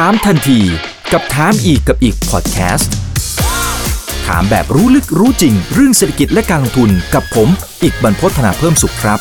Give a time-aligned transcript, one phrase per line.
[0.00, 0.60] ถามทันที
[1.12, 2.92] กับถามอีกกับอีกพอดแคสต์
[4.26, 7.48] ถามแบบรู้ลึกรู้จริง เรื่องเศรษฐกิจและการลงทุนกับผม
[7.82, 9.18] อีกบรรพฒนาเพิ่มสุขครับ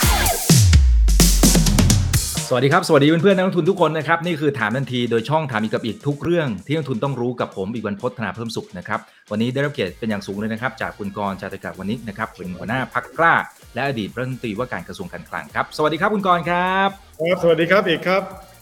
[2.50, 9.00] สวัสดีครับ สวัสดีเพื่อนๆนักลงทุนทุกคนนะครับ นี่คือถามทันทีโดยช่องถามอีกกับอีกทุกเรื่องที่นักลงทุนต้องรู้กับผมอีกบรรพฒนาเพิ่มสุขนะครับ
[9.32, 13.34] วันนี้ได้รับเกียรติเป็นอย่างสูงเลยนะครับ จากคุณกรณ์จาตกะวันนี้นะครับเป็นหัวหน้าพักกล้า
[13.74, 18.53] และอดีตรัฐมนตรีว่าการกระทรวงการคลังครับ สวัสดีครับคุณกรณ์ครับครับสวัสดีครับเอกครับ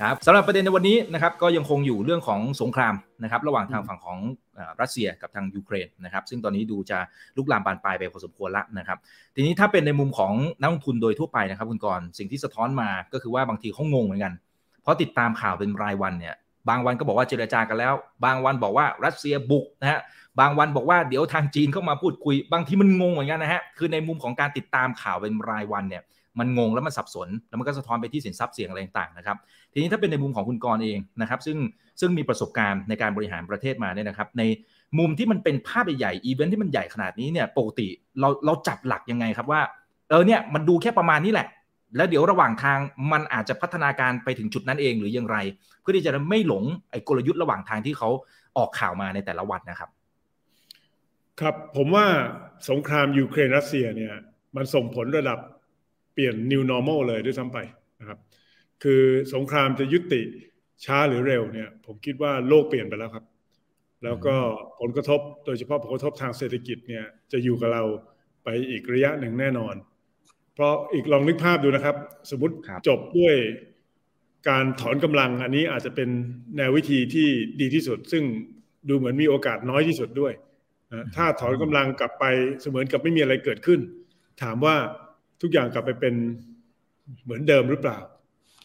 [0.00, 4.18] ครับสำหรับประเด็นในวันนี้นะครับก็ยังคงอยู่เรื่องของสงครามนะครับระหว่างทางฝั่งของ
[4.54, 6.98] เอ่อรัสเซียกับทางยูเครนนะครับซึ่งตอนนี้ดูจะ
[7.36, 8.98] ลุกลามบานปลายไปพอสมควรละนะครับ
[9.34, 14.32] ทีนี้ถ้าเป็นในมุมของนักลงทุนโดยทั่วไปนะครับคุณกรณ์สิ่งที่สะท้อนมาก็คือว่าบางทีเขางงเหมือนกัน
[14.82, 16.34] เพราะติดตามข่าวเป็นรายวันเนี่ย
[16.68, 17.94] บางวันก็บอกว่าเจรจากันแล้ว
[18.24, 20.00] บางวันบอกว่ารัสเซียบุกนะฮะ
[20.40, 26.04] บางวันบอกว่าเดี๋ยวทางจีนเข้ามาพูดคุย บางทีมันงงเหมือนกันนะฮะคือในมุมของการติดตามข่าวเป็นรายวันเนี่ย
[26.38, 29.36] มันงงแล้วมันสับสน แล้วมันก็สะท้อนไปที่สินทรัพย์เสี่ยงอะไรต่างๆนะครับ
[29.72, 31.58] ทีนี้ถ้าเป็นในมุมของคุณกรเองนะครับซึ่ง
[32.00, 34.42] ซึ่งมีประสบการณ์ในการบริหารประเทศมาเนี่ยนะครับ ใน
[34.98, 37.88] มุมที่มันเป็นภาพใหญ่ๆอีเวนท์ที่มันใหญ่ขนาดนี้เนี่ยปกติ
[38.20, 39.60] เราเราจับหลักยังไงครับว่า
[40.10, 41.48] เออเนี่ยมันดูแค่ประมาณนี้แหละ
[41.96, 42.78] แล้วเดี๋ยวระหว่างทาง
[43.12, 45.36] มันอาจจะพัฒนาการไปถึงจุดนั้นเองหรือยังไร
[45.80, 48.08] เพื่อที่จะไม่หลงไอ้กลยุทธ์ระหว่างทางที่เขา
[48.58, 49.90] ออกข่าวมาในแต่ละวันนะครับ
[51.40, 52.06] ครับผมว่า
[52.70, 54.14] สงครามยูเครนรัสเซียเนี่ย
[54.56, 55.38] มันส่งผลระดับ
[56.14, 57.58] เปลี่ยน new normal เลยด้วยซ้ำไป
[58.82, 59.02] ครับคือ
[59.34, 60.22] สงครามจะยุติ
[60.84, 63.24] ช้าหรือเร็วเนี่ย ผมคิดว่าโลกเปลี่ยนไปแล้วครับ
[64.04, 64.34] แล้วก็
[64.80, 67.84] ผลกระทบโดยเฉพาะผลกระทบทางเศรษฐกิจเนี่ยจะอยู่กับเรา
[68.44, 69.74] ไปอีกระยะหนึ่งแน่นอน
[70.54, 71.96] เพราะอีกลองนึกภาพดูนะครับ
[72.30, 73.36] สมมติครับจบด้วย
[74.48, 76.08] การถอนกำลังอันนี้อาจจะเป็น
[76.56, 77.28] แนววิธีที่
[77.60, 78.24] ดีที่สุด ซึ่ง
[78.88, 80.32] ดูเหมือนมีโอกาสน้อยที่สุดด้วย
[80.92, 82.24] นะถ้าถอนกำลังกลับไป
[82.60, 83.80] เสมือนกับไม่มีอะไรเกิดขึ้น
[84.42, 84.76] ถามว่า
[85.40, 86.14] ทุกอย่างกลับไปเป็น
[87.24, 87.98] เหมือนเดิมหรือเปล่า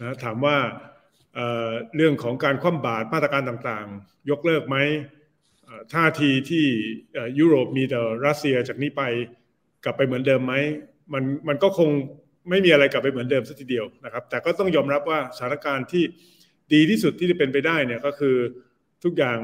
[0.02, 0.58] นะถามว่า
[1.36, 4.78] เอ่อเรื่องของการคว่ำบาตรมาตรการต่างๆ ยกเลิกไหม
[5.66, 6.66] เอ่อท่าทีที่
[7.14, 9.04] เอ่อยุโรปมีแต่รัสเซียจากนี้ไป
[9.84, 10.54] กลับไปเหมือนเดิมไหม
[11.14, 11.90] มันมันก็คง
[12.50, 16.04] ไม่มีอะไรกลับไปเหมือนเดิมสักทีเดียวนะครับ แต่ก็ต้องยอมรับว่าสถานการณ์ที่
[16.74, 18.36] ดีที่สุดที่จะเป็นไปได้เนี่ยก็คือ
[19.04, 19.38] ทุกอย่าง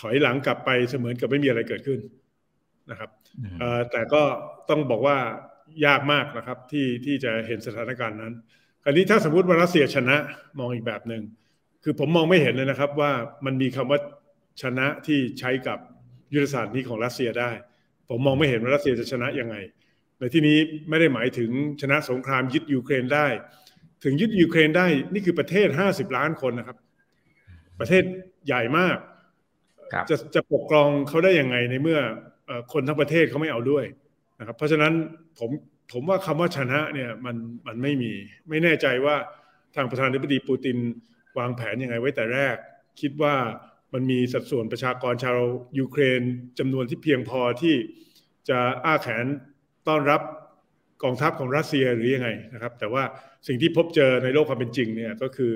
[0.00, 2.00] ถอยหลังกลับไปเสมือนกับไม่มีอะไรเกิดขึ้น
[2.90, 3.10] นะครับ
[3.60, 4.22] เอ่อแต่ก็
[4.70, 5.18] ต้องบอกว่า
[5.86, 8.34] ยากมากนะครับที่ที่จะเห็นสถานการณ์นั้น
[8.84, 10.16] คราวนี้ถ้าสมมติว่ารัสเซียชนะ
[10.58, 11.22] มองอีกแบบหนึ่ง
[11.84, 13.12] คือผมมองไม่เห็นเลยนะครับว่า
[13.44, 13.98] มันมีคำว่า
[14.62, 15.78] ชนะที่ใช้กับ
[16.34, 17.50] ยุทธศาสตร์นี้ของรัสเซียได้
[18.08, 19.56] ผมมองไม่เห็นว่ารัสเซียจะชนะยังไง
[20.18, 20.58] ในที่นี้
[20.88, 21.50] ไม่ได้หมายถึง
[21.80, 23.26] ชนะสงครามยึดยูเครนได้
[24.04, 26.78] ถึงยึดยูเครนได้นี่คือประเทศ 50 ล้านคนนะครับ
[27.80, 28.04] ประเทศ
[28.46, 28.96] ใหญ่มาก
[29.92, 32.00] ครับจะจะปกครองเขาได้ยังไงในเมื่อ
[32.46, 33.84] เอ่อคนทั้งประเทศเขาไม่เอาด้วย
[34.38, 34.92] นะครับ เพราะฉะนั้น
[35.38, 35.50] ผม
[35.92, 37.36] ผมว่าคำว่าชนะเนี่ยมัน
[37.66, 38.12] มันไม่มี
[38.48, 39.16] ไม่แน่ใจว่า
[39.76, 40.76] ทางประธานาธิบดีปูติน
[41.38, 42.56] วางแผนยังไงไว้แต่แรก
[43.00, 43.34] คิดว่า
[43.92, 45.38] มันมีสัดส่วนประชากรชาว
[45.78, 46.22] ยูเครน
[46.58, 47.74] จำนวนที่เพียงพอที่
[48.48, 49.24] จะอ้าแขน
[49.88, 50.20] ต้อนรับ
[51.02, 53.02] กองทัพของรัสเซียหรือยังไงนะครับ แต่ว่า
[53.46, 55.54] สิ่งที่พบเจอในโลกความเป็นจริงเนี่ยก็คือ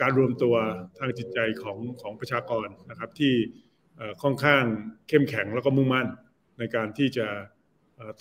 [0.00, 0.54] การรวมตัว
[0.98, 3.34] ทางจิตใจของของประชากรนะครับที่
[4.22, 4.64] ค่อนข้าง
[5.08, 6.08] เข้มแข็งแล้วก็มุ่งมั่น
[6.58, 7.26] ในการที่จะ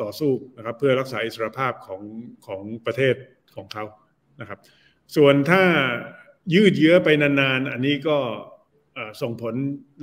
[0.02, 2.02] ต่อสู้นะครับเพื่อรักษาอิสรภาพของ
[2.48, 3.16] ของประเทศ
[3.56, 3.86] ของเขา
[4.42, 4.60] นะครับ
[5.16, 5.64] ส่วนถ้า
[6.54, 8.18] ยืดเยื้อไปนานๆ อันนี้ก็
[9.22, 9.54] ส่งผล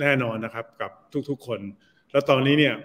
[0.01, 0.91] แน่นอนนะครับกับ
[1.29, 1.59] ทุกๆคน
[2.11, 2.75] แล้วตอนนี้เนี่ย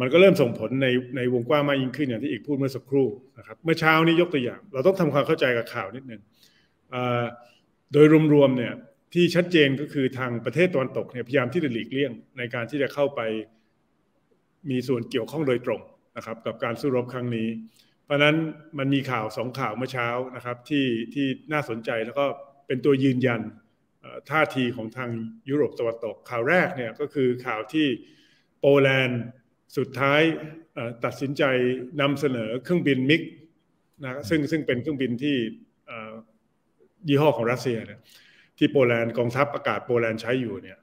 [0.00, 0.86] มันก็เริ่มส่งผลใน
[1.16, 3.08] ในวงกว้างมากยิ่งขึ้นอย่างที่อีกพูดเมื่อสักครู่
[3.38, 6.20] นะครับเมื่อเช้านี้ยกตัวอย่าง เราต้องทำความเข้าใจกับข่าวนิดนึง
[6.90, 7.24] เอ่อ
[7.92, 8.72] โดยรวมๆเนี่ย
[9.14, 13.20] ที่ชัดเจนก็คือทางประเทศตะวันตกเนี่ยพยายามที่จะหลีกเลี่ยงในการที่จะเข้าไป
[14.70, 15.80] มีส่วนเกี่ยวข้องโดยตรง
[16.16, 17.48] นะครับกับการสู้รบครั้งนี้
[18.04, 18.36] เพราะนั้น
[18.78, 22.26] มันมีข่าวสองข่าวเมื่อเช้านะครับที่ที่น่าสนใจแล้วก็
[22.66, 23.40] เป็นตัวยืนยัน
[24.30, 25.10] ท่าทีของทาง
[25.48, 27.86] ยุโรปตะวันตก ข่าวแรกเนี่ยก็คือข่าวที่
[28.60, 29.22] โปแลนด์
[29.76, 30.20] สุดท้าย
[31.04, 31.42] ตัดสินใจ
[32.00, 33.22] นำเสนอเครื่องบินมิก
[34.02, 35.36] นะซึ่งซึ่งเป็นเครื่องบินที่
[37.08, 38.00] ยี่ห้อของรัสเซียเนี่ย
[38.58, 40.78] ที่โปแลนด์กองทัพอากาศโปแลนด์ใช้อยู่เนี่ย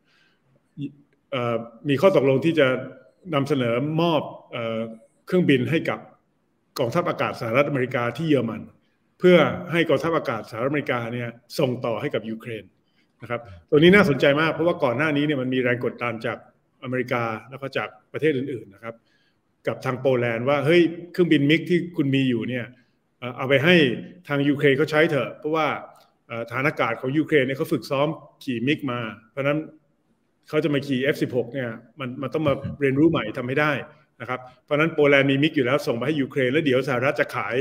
[1.90, 2.68] มีข้อตกลงที่จะ
[3.34, 4.22] นำเสนอมอบ
[5.28, 6.00] เครื่องบินให้กับ
[6.80, 8.62] กองทัพอากาศสหรัฐอเมริกาที่เยอรมัน
[9.20, 9.38] เพื่อ
[9.72, 11.30] ให้กองทัพอากาศสหรัฐอเมริกาเนี่ย
[11.60, 12.64] ส่งต่อให้กับยูเครน
[13.22, 16.38] นะครับตัวนี้น่าสนใจมากเพราะว่าก่อนหน้านี้เนี่ยมันมีแรงกดดันจาก
[16.84, 18.96] อเมริกาแล้วก็จากประเทศอื่นๆนะครับ
[19.68, 20.82] กับทางโปแลนด์ว่าเฮ้ย
[21.12, 22.66] เครื่องบินมิกที่คุณมีอยู่เนี่ย
[23.38, 23.76] เอาไปให้
[24.28, 25.68] ทางยูเครนเขาใช้เถอะ เพราะว่า
[26.52, 28.08] ฐานอากาศของยูเครนเนี่ยเขาฝึกซ้อม
[28.44, 29.00] ขี่มิกมา
[29.32, 29.60] เพราะนั้น
[30.50, 31.70] เขาจะมาขี่ F16 เนี่ย
[32.00, 33.72] มันมันต้องมาเรียนรู้ใหม่ทำให้ได้
[34.22, 37.56] นะครับเพราะฉะนั้นโปแลนด์มีมิกอยู่แล้วส่งไปให้ยูเครนแล้วเดี๋ยวสหรัฐจะขาย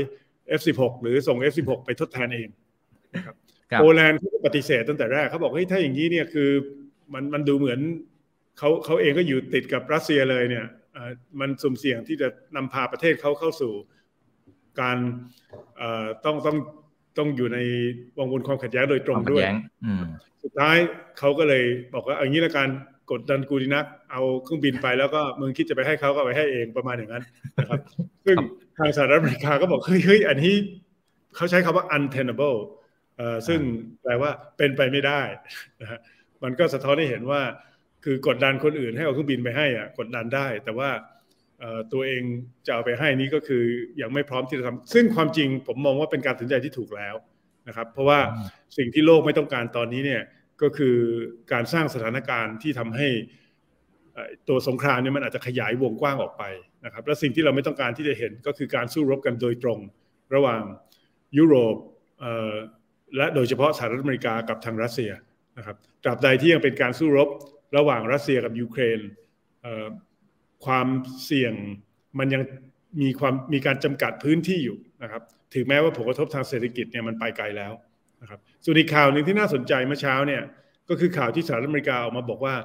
[0.59, 2.49] F16 หรือส่ง F16 ไปทดแทนเอง
[3.15, 3.35] นะครับ
[3.79, 6.49] โปแลนด์เขาปฏิเสธตั้งแต่แรกเขาบอกเฮ้ยถ้าอย่างนี้เนี่ยคือ
[7.13, 7.79] มันมันดูเหมือน
[8.57, 10.65] เขาเขาเองก็อยู่ติดกับรัสเซียเลยเนี่ย
[11.39, 13.73] มันสุ่มเสี่ยงที่จะนำพาประเทศเขาเข้าสู่
[14.81, 14.97] การ
[16.25, 16.57] ต้องต้อง
[17.17, 17.59] ต้องอยู่ใน
[18.17, 19.43] วังวนความขัดแย้งโดยตรงด้วย
[20.43, 20.77] สุดท้าย
[21.19, 21.63] เขาก็เลย
[21.93, 22.67] บอกว่าอย่างนี้ละกัน
[23.11, 27.23] กดดันกูดีนัก เอาเครื่องบินไปแล้วก็มึงคิดจะไปให้เขาก็ไปให้เองประมาณอย่างนั้น
[27.57, 27.79] นะครับ
[28.25, 28.37] ซึ่ง
[28.77, 30.53] ทางสหรัฐอเมริกาก็บอกเฮ้ยเฮ้ยอันนี้
[31.35, 32.57] เขาใช้คำว่า untenable
[33.47, 33.59] ซึ่ง
[34.03, 35.21] แปลว่าเป็นไปไม่ได้
[35.81, 35.99] นะฮะ
[36.43, 37.41] มันก็สะท้อนให้เห็นว่า
[38.03, 40.89] คือกดดันคนอื่นให้เอาเครื่องบินไปให้อะกดดันได้ แต่ว่า
[41.93, 42.23] ตัวเอง
[42.65, 43.63] จะเอาไปให้นี้ก็คือ
[44.01, 47.15] ยังไม่พร้อมที่จะทำซึ่งความจริงผมมองว่าเป็นการตัดสินใจที่ถูกแล้ว
[47.67, 48.19] นะครับ เพราะว่า
[48.77, 50.21] สิ่งที่โลกไม่ต้องการตอนนี้เนี่ย
[50.61, 50.95] ก็คือ
[51.51, 53.07] การสร้างสถานการณ์ที่ทำให้
[54.47, 56.43] ตัวสงครามเนี่ยมันอาจจะขยายวงกว้างออกไป
[56.85, 59.79] นะครับ และสิ่งที่เราไม่ต้องการที่จะเห็นก็คือการสู้รบกันโดยตรง
[60.35, 60.61] ระหว่าง
[61.37, 61.75] ยุโรป
[63.15, 65.11] และโดยเฉพาะสหรัฐอเมริกากับทางรัสเซีย
[65.57, 67.29] นะครับตราบใดที่ยังเป็นการสู้รบ
[67.77, 68.99] ระหว่างรัสเซียกับยูเครน
[70.65, 70.87] ความ
[71.25, 71.53] เสี่ยง
[72.19, 72.41] มันยัง
[73.01, 75.21] มีความมีการจำกัดพื้นที่อยู่นะครับ
[75.53, 77.73] ถึงแม้ว่าผลกระทบทางเศรษฐกิจเนี่ยมันไปไกลแล้ว
[78.21, 80.41] นะครับส่วนอีกข่าวหนึ่งที่น่าสนใจเมื่อเช้าเนี่ย
[80.89, 82.55] ก็คือข่าวที่สหรัฐอเมริกาออกมาบอกว่า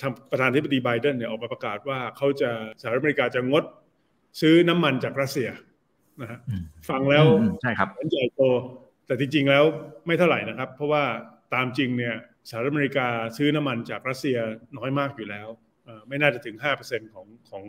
[0.00, 2.50] ทางประธานาธิบดีไบเดนเนี่ยออกมาประกาศว่าเขาจะ
[2.80, 3.64] สหรัฐอเมริกาจะงด
[4.40, 5.48] ซื้อน้ำมันจากรัสเซีย
[6.20, 6.38] นะฮะ
[6.90, 7.24] ฟังแล้ว
[7.62, 8.40] ใช่ครับใหญ่โต
[9.06, 9.64] แต่จริงๆแล้ว
[10.06, 11.04] ไม่เท่าไหร่นะครับ เพราะว่า
[11.54, 12.14] ตามจริงเนี่ย
[12.48, 13.06] สหรัฐอเมริกา
[13.36, 14.38] ซื้อน้ำมันจากรัสเซีย
[14.78, 15.48] น้อยมากอยู่แล้ว
[16.08, 17.64] ไม่น่าจะถึงห้าเปอร์เซ็นของของ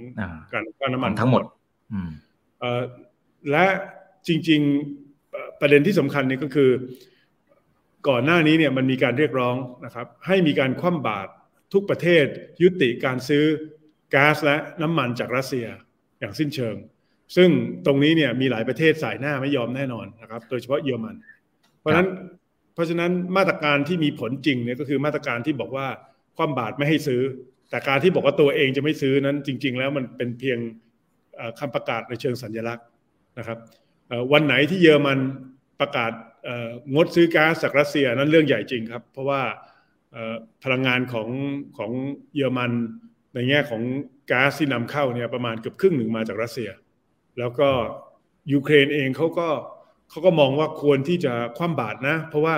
[0.51, 1.43] การการน้ำมันทั้งหมด
[3.51, 3.65] และ
[4.27, 4.98] จริงๆ
[5.61, 6.69] ประเด็นที่สำคัญนี่ก็คือ
[8.09, 11.29] ก่อนหน้านี้เนี่ยมันมีการเรียกร้องนะครับ ให้มีการคว่ำบาตร
[11.73, 12.25] ทุกประเทศ
[12.63, 13.43] ยุติการซื้อ
[14.13, 15.67] ก๊าซและน้ำมันจากรัสเซีย
[16.19, 16.75] อย่างสิ้นเชิง
[17.35, 17.49] ซึ่ง
[17.85, 21.15] ตรงนี้เนี่ยมีหลายประเทศสายหน้าไม่ยอมแน่นอนนะครับ โดยเฉพาะเยอรมัน
[21.79, 22.07] เพราะฉะนั้น
[22.73, 25.87] เพราะฉะนั้นมาตรการที่มีผลจริงเนี่ยก็คือมาตรการที่บอกว่า
[26.37, 27.21] คว่ำบาตรไม่ให้ซื้อ
[27.69, 30.59] แต่การที่บอกว่าตัวเองจะไม่ซื้อนั้นจริง ๆ แล้วมันเป็นเพียง
[31.59, 32.85] คำประกาศในเชิงสัญลักษณ์
[33.39, 33.57] นะครับ
[34.33, 35.19] วันไหนที่เยอรมัน
[35.79, 36.11] ประกาศ
[36.93, 39.41] งดซื้อก๊าซจากรัสเซียนั้นเรื่องใหญ่จริงครับ เพราะว่า
[40.63, 41.29] พลังงานของ
[41.77, 41.91] ของ
[42.35, 42.71] เยอรมัน
[43.33, 43.81] ในแง่ของ
[44.31, 46.69] ก๊าซที่นำเข้าเนี่ยประมาณเกือบครึ่งหนึ่งมาจากรัสเซีย
[47.39, 47.69] แล้วก็
[48.51, 49.47] ยูเครนเองเขาก็
[50.09, 52.55] เขาก็มองว่าควรที่จะคว่ำบาตรนะ เพราะว่า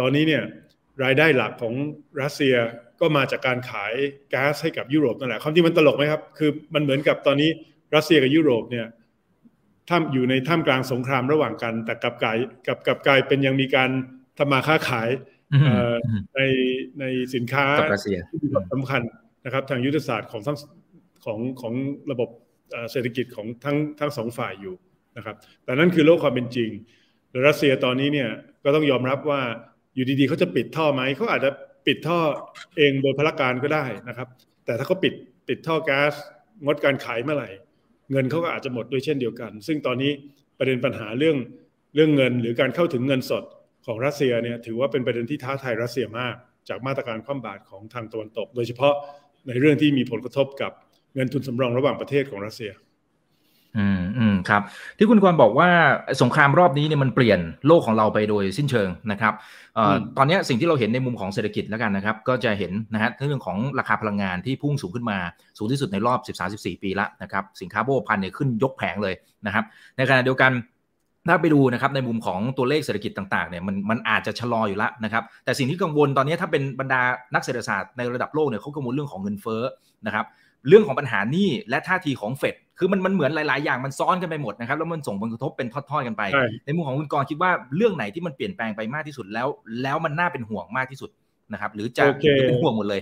[0.00, 0.42] ตอนนี้เนี่ย
[1.04, 1.74] รายได้หลักของ
[2.22, 2.54] รัสเซีย
[3.00, 3.92] ก็มาจากการขาย
[4.34, 7.50] ก๊าซให้กับยุโรปนั่นแหละความที่มันตลกไหมครับ คือมันเหมือนกับตอนนี้
[7.94, 8.86] รัสเซียกับยุโรปเนี่ย
[9.88, 13.90] ท่ามอยู่ในท่ามกลางสงครามระหว่างกัน แต่กับกายกับกับกายเป็นยังมีการ
[14.38, 15.08] ทำมาค้าขาย
[16.36, 16.40] ใน
[17.00, 17.04] ใน
[17.34, 17.64] สินค้า
[18.30, 19.02] ที่สำคัญ
[19.44, 20.56] นะครับ ทางยุทธศาสตร์ของทั้ง
[21.24, 21.74] ของของ
[22.10, 22.28] ระบบ
[22.90, 24.74] เศรษฐกิจของทั้งทั้งสองฝ่ายอยู่
[25.16, 26.70] นะครับ แต่นั่นคือโลกความเป็นจริง
[27.46, 28.30] รัสเซียตอนนี้เนี่ย
[28.64, 29.40] ก็ต้องยอมรับว่า
[29.94, 31.50] อยู่ดีๆเขาจะปิดท่อไหมเขาอาจจะ
[31.86, 32.18] ปิดท่อ
[32.76, 34.28] เองโดยพละการก็ได้นะครับ
[34.64, 35.14] แต่ถ้าเขาปิด
[35.48, 36.14] ปิดท่อแก๊ส
[36.64, 37.50] งดการขายเมื่อไหร่
[38.10, 40.12] เงินเขาก็อาจจะหมดด้วยเช่นเดียวกัน ซึ่งตอนนี้
[40.58, 41.36] ประเด็นปัญหาเรื่อง
[41.94, 43.44] เรื่องเงินหรือการเข้าถึงเงินสด
[43.86, 46.34] ของรัสเซียเนี่ยถือว่าเป็นประเด็นที่ท้าทายรัสเซียมาก
[46.68, 48.94] จากมาตรการคว่ำบาตรของทางตะวันตก โดยเฉพาะ
[49.48, 50.72] ในเรื่องที่มีผลกระทบกับ
[51.14, 52.70] เงินทุนสำรองระหว่างประเทศของรัสเซีย
[53.76, 54.62] อืมอืมครับ
[54.98, 55.68] ที่คุณกรบอกว่า
[56.22, 59.34] สงครามรอบนี้เนี่ยมันเปลี่ยนโลกของเราไปโดยสิ้นเชิงนะครับ
[59.74, 65.18] เอ่อตอนนี้สิ่งที่เราเห็นในมุมของเศรษฐกิจแล้วกันนะครับ ก็จะเห็นนะฮะเรื่องของราคาพลังงานที่พุ่งสูงขึ้นมา
[65.58, 66.18] สูงที่สุดในรอบ
[66.52, 69.14] 13-14 ปีละนะครับ สินค้าโบพันเนี่ยขึ้นยกแผงเลย
[69.46, 69.64] นะครับ
[69.96, 70.52] ในขณะเดียวกัน
[71.28, 77.00] ถ้าไปดูนะครับในมุมของตัวเลขเศรษฐกิจต่างๆเนี่ยมันมันอาจจะชะลออยู่แล้วนะครับ แต่สิ่งที่กังวลตอนนี้ถ้าเป็นบรรดา
[77.34, 79.62] นักเศรษฐศาสตร์ในระดับโลกเนี่ยเขากังวลเรื่องของเงินเฟ้อ
[80.06, 80.26] นะครับ
[80.68, 86.22] เรื่องของปัญหานี้และท่าทีของเฟด คือมันมันเหมือนหลาย ๆ อย่างมันซ้อนกันไปหมดนะครับแล้วมันส่งผลกระทบเป็นทอด ๆ กันไป
[86.64, 89.48] ในมุมของคุณกรคิดว่าเรื่องไหนที่มันเปลี่ยนแปลงไปมากที่สุดแล้ว
[89.82, 91.10] แล้วมันน่าเป็นห่วงมากที่สุด
[91.52, 92.04] นะครับ หรือจะ
[92.46, 93.00] เป็นห่วงหมดเลย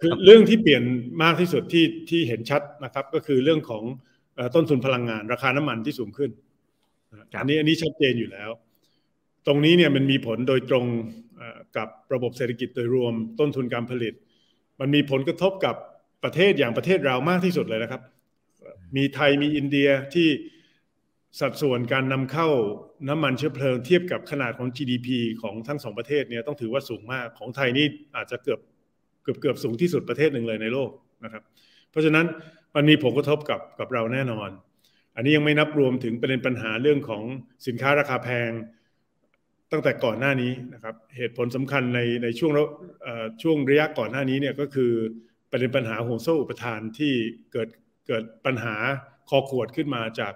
[0.00, 0.82] คือเรื่องที่เปลี่ยน
[1.22, 3.82] มากที่สุดที่ที่เห็นชัดนะครับ ก็คือเรื่องของ
[4.54, 6.30] ต้นทุนพลังงาน ราคาน้ำมันที่สูงขึ้น
[7.38, 8.50] อันนี้อันนี้ชัดเจนอยู่แล้ว
[9.46, 10.84] ตรงนี้เนี่ยมันมีผลโดยตรง
[11.76, 14.14] กับระบบเศรษฐกิจโดยรวมต้นทุนการผลิต
[14.80, 15.74] มันมีผลกระทบกับ
[16.24, 18.02] ประเทศอย่างประเทศเรามากที่สุดเลยนะครับ
[18.96, 20.28] มีไทยมีอินเดียที่
[21.40, 22.48] สัดส่วนการนำเข้า
[23.08, 25.08] น้ำมันเชื้อเพลิงเทียบกับขนาดของ GDP
[25.42, 28.60] ของทั้งสองประเทศเนี่ยต้องถือว่าสูงมากของไทยนี่อาจจะเกือบ
[29.22, 30.90] เกือบเกือบสูงที่สุดประเทศหนึ่งเลยในโลก
[31.24, 31.42] นะครับ
[31.90, 32.26] เพราะฉะนั้น
[32.74, 34.50] มันมีผลกระทบกับกับเราแน่นอน
[35.16, 37.22] อันนี้ยังไม่นับรวมถึงประเด็นปัญหาเรื่องของ
[37.66, 38.50] สินค้าราคาแพง
[39.72, 42.52] ตั้งแต่ก่อนหน้านี้นะครับ เหตุผลสำคัญในในช่วง
[43.42, 44.92] ช่วงระยะก่อนหน้านี้เนี่ยก็คือ
[45.50, 47.12] ประเด็นปัญหาห่วงโซ่อุปทานที่
[47.52, 47.68] เกิด
[48.06, 48.74] เกิดปัญหา
[49.28, 50.34] คอขวดขึ้นมาจาก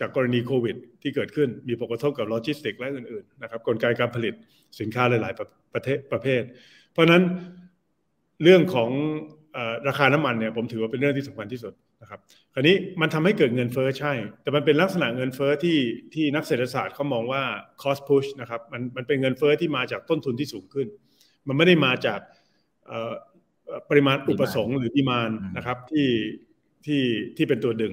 [0.00, 4.34] จากกรณีโควิด ที่เกิดขึ้นมีผลกระทบกับโลจิสติกและอื่นๆนะครับกลไกการผลิต
[4.80, 6.42] สินค้าหลายๆประเทศประเภท
[6.92, 7.22] เพราะนั้น
[8.42, 8.90] เรื่องของ
[9.88, 12.20] ราคาน้ำมันเนี่ยผมถือว่าเป็นเรื่องที่สำคัญที่สุดนะครับ
[12.54, 15.78] คราวนี้มันทำให้เกิดเงินเฟ้อใช่ แต่มันเป็นลักษณะเงินเฟ้อที่
[16.14, 17.42] ที่นักเศรษฐศาสตร์เขามองว่า
[17.82, 20.86] cost push นะครับมันมันเป็นเงินเฟ้อที่มาจากต้นทุนที่สูงขึ้น
[21.48, 22.20] มันไม่ได้มาจาก
[23.90, 26.06] ปริมาณอุปสงค์หรือดีมานนะครับที่
[26.86, 27.02] ที่
[27.36, 27.92] ที่เป็นตัวดึง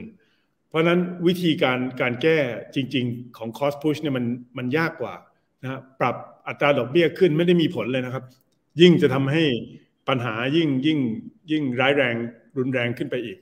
[0.67, 2.37] เพราะนั้นวิธีการการแก้
[2.75, 4.25] จริง ๆ ของ cost push เนี่ยมัน
[4.57, 5.13] มันยากกว่า
[5.63, 6.15] นะปรับ
[6.47, 8.23] อัตราดอกเบี้ยขึ้นไม่ได้มีผลเลยนะครับ
[8.81, 9.43] ยิ่งจะทำให้
[10.09, 10.99] ปัญหายิ่งยิ่ง
[11.51, 12.15] ยิ่งร้ายแรง
[12.57, 13.37] รุนแรงขึ้นไปอีก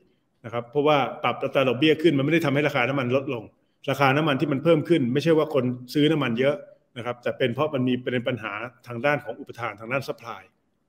[0.45, 3.43] นะครับ เพราะว่าปรับอัตราดอกเบี้ยขึ้นมันไม่ได้ทำให้ราคาน้ำมันลดลง
[3.89, 5.63] ราคาน้ำมันที่มันเพิ่มขึ้น ไม่ใช่ว่าคน
[5.93, 6.55] ซื้อน้ำมันเยอะ
[6.97, 8.53] นะครับ แต่เป็นเพราะมันมีเป็นปัญหา
[8.87, 10.41] ทางด้านของอุปทานทางด้าน supply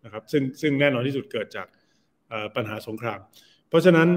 [0.05, 1.67] นะครับซึ่งซึ่งแน่นอนที่สุดเกิดจาก
[2.57, 3.19] ปัญหาสงคราม
[3.69, 4.09] เพราะฉะนั้น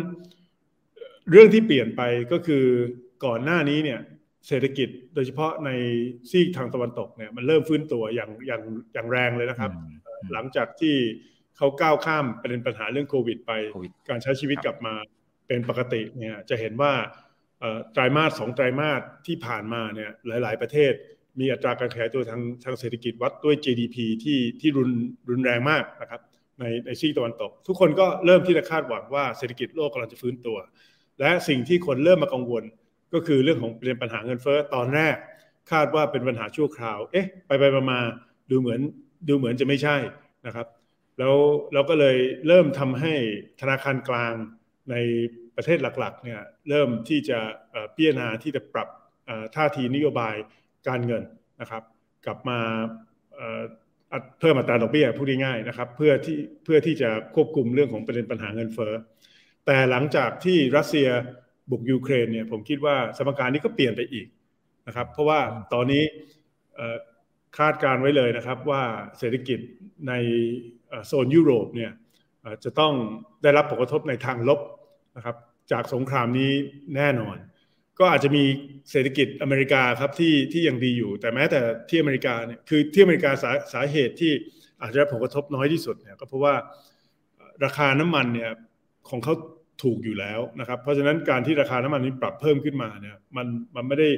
[1.32, 2.66] เรื่องที่เปลี่ยนไปก็คือ
[3.26, 4.00] ก่อนหน้านี้เนี่ย
[4.48, 5.70] เศรษฐกิจโดยเฉพาะใน
[6.30, 8.62] ซีกทางตะวันตกเนี่ยมันเริ่มฟื้นตัวอย่างอย่าง
[8.94, 9.72] อย่างแรงเลยนะครับ
[10.34, 10.96] หลังจากที่
[11.58, 13.52] เขาก้าวข้ามประเด็นปัญหาเรื่องโควิด ไป
[14.10, 14.94] การใช้ชีวิตกลับมา
[15.48, 16.94] เป็นปกติเนี่ยจะเห็นว่า
[17.92, 20.94] ไตรมาสสองไตรมาสที่ผ่านมาเนี่ยหลาย ๆ ประเทศ
[21.40, 24.92] มีอัตราการขยายตัวทางทางเศรษฐกิจวัดด้วย GDP ที่ที่รุน
[25.30, 26.22] รุนแรงมากนะครับ
[26.62, 30.58] ในในซีกตะวันตก ทุกคนก็เริ่มที่จะคาดหวังว่าเศรษฐกิจโลกกำลังจะฟื้นตัว
[31.20, 32.64] และสิ่งที่คนเริ่มมากังวล
[33.14, 35.16] ก็คือเรื่องของเป็นปัญหาเงินเฟ้อตอนแรก
[35.72, 38.00] คาดว่าเป็นปัญหาชั่วคราว เอ๊ะ ไปไปมา
[38.52, 38.80] ดูเหมือน
[39.28, 39.98] ดูเหมือนจะไม่ใช่
[40.46, 40.68] นะครับ
[41.20, 41.36] แล้ว
[41.74, 43.14] เราก็เลยเริ่มทำให้
[43.62, 44.34] ธนาคารกลาง
[44.92, 44.96] ใน
[45.56, 47.40] ประเทศหลักๆเนี่ยเริ่มที่จะ
[47.96, 48.88] พิจารณาที่จะปรับ
[49.56, 50.36] ท่าทีนโยบาย
[50.88, 51.24] การเงิน
[51.62, 51.84] นะครับ
[52.26, 52.60] กลับมา
[54.40, 58.94] เพิ่มอัตราดอกเบี้ยพูดง่ายๆนะครับ เพื่อที่เพื่อที่จะควบคุมเรื่องของประเด็นปัญหาเงินเฟ้อ
[59.66, 61.08] แต่หลังจากที่รัสเซีย
[61.72, 64.28] บุกยูเครนเนี่ยผมคิดว่าสมการนี้ก็เปลี่ยนไปอีก
[64.88, 65.40] นะครับ เพราะว่า
[65.74, 66.04] ตอนนี้
[67.58, 68.84] คาดการไว้เลยนะครับว่า
[69.18, 69.60] เศรษฐกิจ
[70.08, 70.14] ใน
[71.08, 71.92] โซนยุโรปเนี่ย
[72.64, 72.94] จะต้อง
[73.44, 74.60] ได้รับผลกระทบในทางลบ
[75.16, 75.36] นะครับ
[75.72, 76.52] จากสงครามนี้
[76.96, 77.38] แน่นอน
[78.00, 78.44] ก็อาจจะมี
[78.92, 84.32] เศรษฐกิจอเมริกาครับที่ที่ยังดีอยู่ แต่แม้แต่ที่อเมริกาเนี่ยคือที่อเมริกาสาสาเหตุที่
[84.82, 86.54] อาจจะผลกระทบน้อยที่สุดเนี่ยก็เพราะว่า
[87.64, 88.52] ราคาน้ำมันเนี่ย
[89.10, 89.34] ของเขา
[89.84, 94.10] ถูกอยู่แล้วนะครับ เพราะฉะนั้นการที่ราคาน้ำมันนี้ปรับเพิ่มขึ้นมาเนี่ยมันมันไม่ได้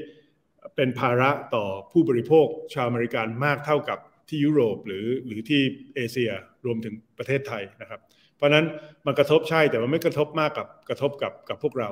[0.75, 3.99] เป็นภาระต่อผู้บริโภคชาวอเมริกันมากเท่ากับ
[4.29, 5.61] ที่ยุโรปหรือหรือที่
[5.95, 6.31] เอเชีย
[6.65, 7.99] รวมถึงประเทศไทยนะครับ
[8.35, 8.65] เพราะนั้น
[9.05, 11.89] มันกระทบใช่แต่มันไม่กระทบมากกับกระทบกับกับพวกเรา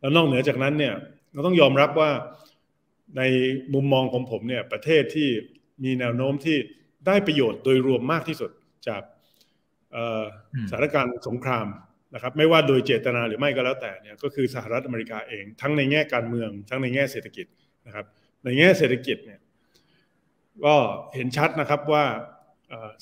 [0.00, 0.94] แล้วนอกเหนือจากนั้นเนี่ย
[1.32, 2.10] เราต้องยอมรับว่า
[3.16, 3.22] ใน
[3.74, 5.28] มุมมองของผมเนี่ยประเทศที่
[5.84, 6.56] มีแนวโน้มที่
[7.06, 8.50] ได้ประโยชน์โดยรวมมากที่สุด
[8.88, 9.02] จาก
[10.70, 11.66] สถานการณ์สงคราม
[12.14, 17.46] นะครับ ไม่ว่าโดยเจตนาหรือไม่ก็แล้วแต่เนี่ยก็คือสหรัฐอเมริกาเอง ทั้งในแง่การเมือง ทั้งในแง่เศรษฐกิจ
[17.86, 18.06] นะครับ
[18.44, 19.40] ในแง่เศรษฐกิจเนี่ย
[20.64, 20.74] ก็
[21.14, 22.04] เห็นชัดนะครับว่า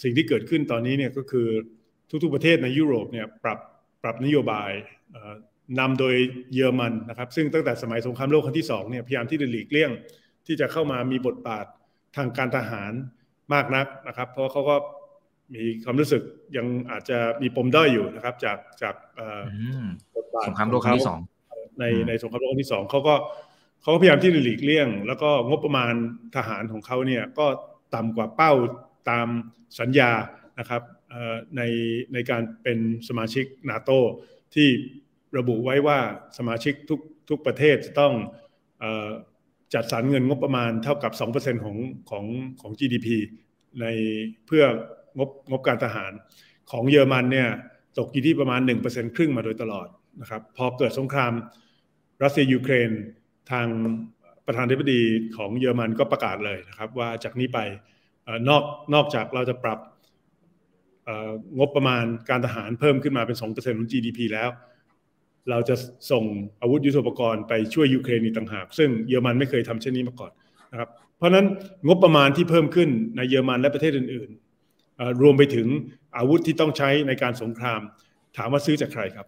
[0.02, 1.48] สิ่งที่เกิดขึ้นตอนนี้เนี่ยก็คือ
[2.22, 3.58] ทุกๆประเทศในยุโรปเนี่ยปรับ
[4.02, 4.70] ปรับนโยบาย
[5.78, 6.14] นำโดย
[6.52, 9.90] เยอรมันนะครับ ซึ่งตั้งแต่สมัยสงครามโลกครั้งที่2เนี่ยพยายามที่จะหลีกเลี่ยง
[10.46, 11.66] ที่จะเข้ามามีบทบาท
[12.16, 12.92] ทางการทหาร
[13.54, 14.76] มากนักนะครับ เพราะเขาก็
[15.54, 16.22] มีความรู้สึก
[16.56, 18.94] ยังอาจจะมีปมด้อยอยู่นะครับ จากจาก
[20.16, 21.20] บทบาทสงครามโลกครั้งที่สอง
[21.80, 23.14] ในในสงครามโลกครั้งที่สองเขาก็
[23.82, 25.94] เขาก็พยายามที่จะหลีกเลี่ยง แล้วก็งบประมาณ
[26.36, 27.46] ทหารของเขาเนี่ยก็
[27.94, 28.52] ต่ำกว่าเป้า
[29.10, 29.28] ตาม
[29.80, 30.10] สัญญา
[30.58, 30.82] นะครับ
[31.56, 31.62] ใน
[32.12, 33.90] ในการเป็นสมาชิกนาโต
[34.54, 34.68] ที่
[35.38, 35.98] ระบุไว้ว่า
[36.38, 38.12] สมาชิกทุกทุกประเทศจะต้อง
[39.74, 41.12] จัดสรรเงินงบประมาณเท่ากับ
[41.58, 41.76] 2%ของ
[42.10, 42.24] ของ
[42.60, 43.08] ของ GDP
[43.80, 43.86] ใน
[44.46, 44.70] เพื่อง
[45.18, 46.12] บงบการทหาร
[46.70, 47.48] ของเยอรมันเนี่ย
[47.98, 49.88] ตกอยู่ที่ประมาณ 1%ครึ่งมาโดยตลอด
[50.20, 51.32] นะครับพอเกิดสงคราม
[52.22, 52.90] รัสเซียยูเครน
[53.50, 53.66] ทาง
[54.46, 55.00] ประธานาธิบดี
[55.36, 57.58] ของเยอรมันก็ประกาศเลยนะครับ ว่าจากนี้ไป
[58.48, 58.64] นอก
[58.94, 59.78] นอกจากเราจะปรับ
[61.58, 64.48] งบประมาณการทหารเพิ่มขึ้นมาเป็น 2%ของ GDP แล้ว
[65.50, 65.74] เราจะ
[66.10, 66.24] ส่ง
[66.62, 70.32] อาวุธยุทโธปกรณ์ไปช่วยยูเครนอีกต่างหาก ซึ่งเยอรมันไม่เคยทำเช่นนี้มาก่อน
[70.72, 71.46] นะครับเพราะนั้น
[71.86, 74.30] งบประมาณที่เพิ่มขึ้นในเยอรมันและประเทศอื่น
[75.22, 75.68] รวมไปถึง
[76.16, 77.80] อาวุธที่ต้องใช้ในการสงคราม
[78.36, 79.26] ถามว่าซื้อจากใครครับ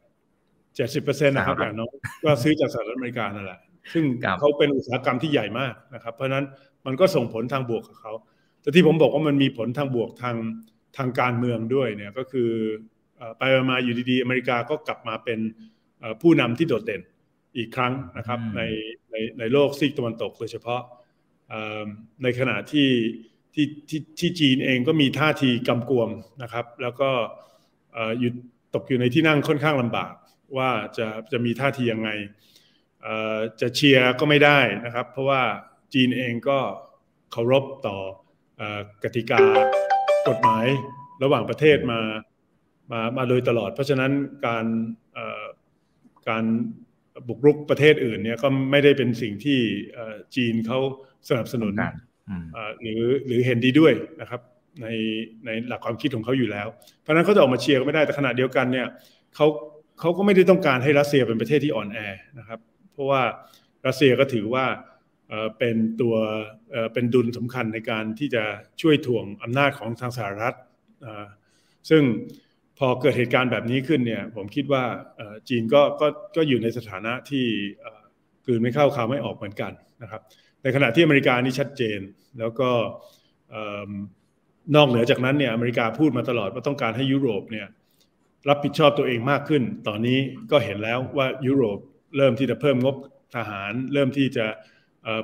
[0.76, 1.92] เจ็ดสิบเปอร์เซ็นต์นะครับอย่างน้อง
[2.24, 3.60] ก็ซื้อจากสหรัฐอเมริกานั่นแหละ
[3.92, 4.04] ซึ่ง
[4.40, 6.44] เขาเป็นอุตสาหกรรมที่ใหญ่มากนะครับ เพราะนั้น
[6.86, 8.12] มันก็ส่งผลทางบวกกับเขา
[8.62, 10.36] แต่ที่ผมบอกว่ามันมีผลทางบวกทาง
[10.96, 12.50] ทางการเมืองด้วยเนี่ยก็คือ
[13.38, 15.38] ไปมาอยู่ดีๆ อเมริกาก็กลับมาเป็น
[16.22, 17.02] ผู้นำที่โดดเด่น
[17.56, 18.62] อีกครั้งนะครับใน
[19.10, 20.82] ในในโลกซีกตะวันตกโดยเฉพาะ
[22.22, 22.90] ในขณะที่
[23.54, 26.10] ที่ที่ที่จีนเองก็มีท่าทีกำกวม
[26.42, 27.10] นะครับ แล้วก็
[28.18, 28.30] อยู่
[28.74, 30.12] ตกอยู่ในที่นั่งค่อนข้างลำบาก
[30.56, 32.10] ว่าจะจะมีท่าทียังไง
[33.60, 35.42] จะเชียร์ก็ไม่ได้นะครับ เพราะว่า
[35.94, 36.58] จีนเองก็
[37.32, 37.98] เคารพต่อ
[39.02, 39.40] กติกา
[40.28, 40.66] กฎหมาย
[41.22, 42.00] ระหว่างประเทศมา
[42.92, 44.12] มามาโดยตลอด เพราะฉะนั้น
[44.46, 44.64] การ
[46.30, 46.44] การ
[47.28, 49.58] บุกรุกประเทศอื่นเนี่ยก็ไม่ได้เป็นสิ่งที่
[50.36, 50.78] จีนเขา
[51.28, 51.74] สนับสนุน
[52.82, 54.40] หรือหรือเห็นดีด้วยนะครับ
[54.82, 54.86] ใน
[55.46, 56.66] ในหลักความคิดของเขาอยู่แล้ว
[57.00, 58.86] เพราะนั้นเขาจะออกมาเชียร์ก็ไม่ได้แต่ขณะเดียวกันเนี่ย
[59.34, 59.46] เขา
[60.00, 61.98] เขาก็ไม่ได้ต้องการให้รัสเซียเป็นประเทศที่อ่อนแอ
[62.38, 62.58] นะครับ
[62.92, 63.22] เพราะว่า
[63.86, 64.64] รัสเซียก็ถือว่า
[65.58, 66.14] เป็นตัว
[66.92, 68.44] เป็นดุลสำคัญในการที่จะ
[68.82, 70.54] ช่วยถ่วงอำนาจของทางสหรัฐ
[71.90, 72.02] ซึ่ง
[72.78, 74.82] พอเกิดเหตุการณ์แบบนี้ขึ้นเนี่ย ผมคิดว่า
[75.48, 76.06] จีนก็ก็
[76.36, 77.46] ก็อยู่ในสถานะที่
[78.46, 80.22] กืนไม่เข้าคาวไม่ออกเหมือนกันนะครับ
[80.62, 82.00] ในขณะที่อเมริกานี่ชัดเจน
[82.38, 82.70] แล้วก็
[84.76, 87.66] นอกเหนือจากนั้นเนี่ยอเมริกาพูดมาตลอดว่าต้องการให้ยุโรปเนี่ย
[88.48, 90.18] รับผิดชอบตัวเองมากขึ้น ตอนนี้
[90.50, 91.78] ก็เห็นแล้วว่ายุโรป
[92.16, 92.96] เริ่มที่จะเพิ่มงบ
[93.36, 94.46] ทหาร เริ่มที่จะ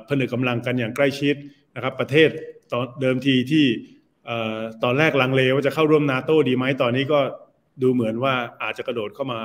[0.07, 1.35] ผนึกกำลังกันอย่างใกล้ชิด
[1.75, 2.29] นะครับ ประเทศ
[2.71, 3.65] ตอนเดิมทีที่
[4.83, 7.19] ตอนแรกลังเลว่าจะเข้าร่วมนาโต้ดีไหมตอนนี้ก็
[7.81, 9.41] ดูเหมือนว่าอาจจะกระโดดเข้ามา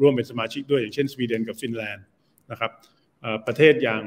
[0.00, 2.04] ร่วมเป็นสมาชิกด้วยอย่างเช่นสวีเดนกับฟินแลนด์
[2.50, 2.70] นะครับ
[3.46, 4.02] ประเทศอย่าง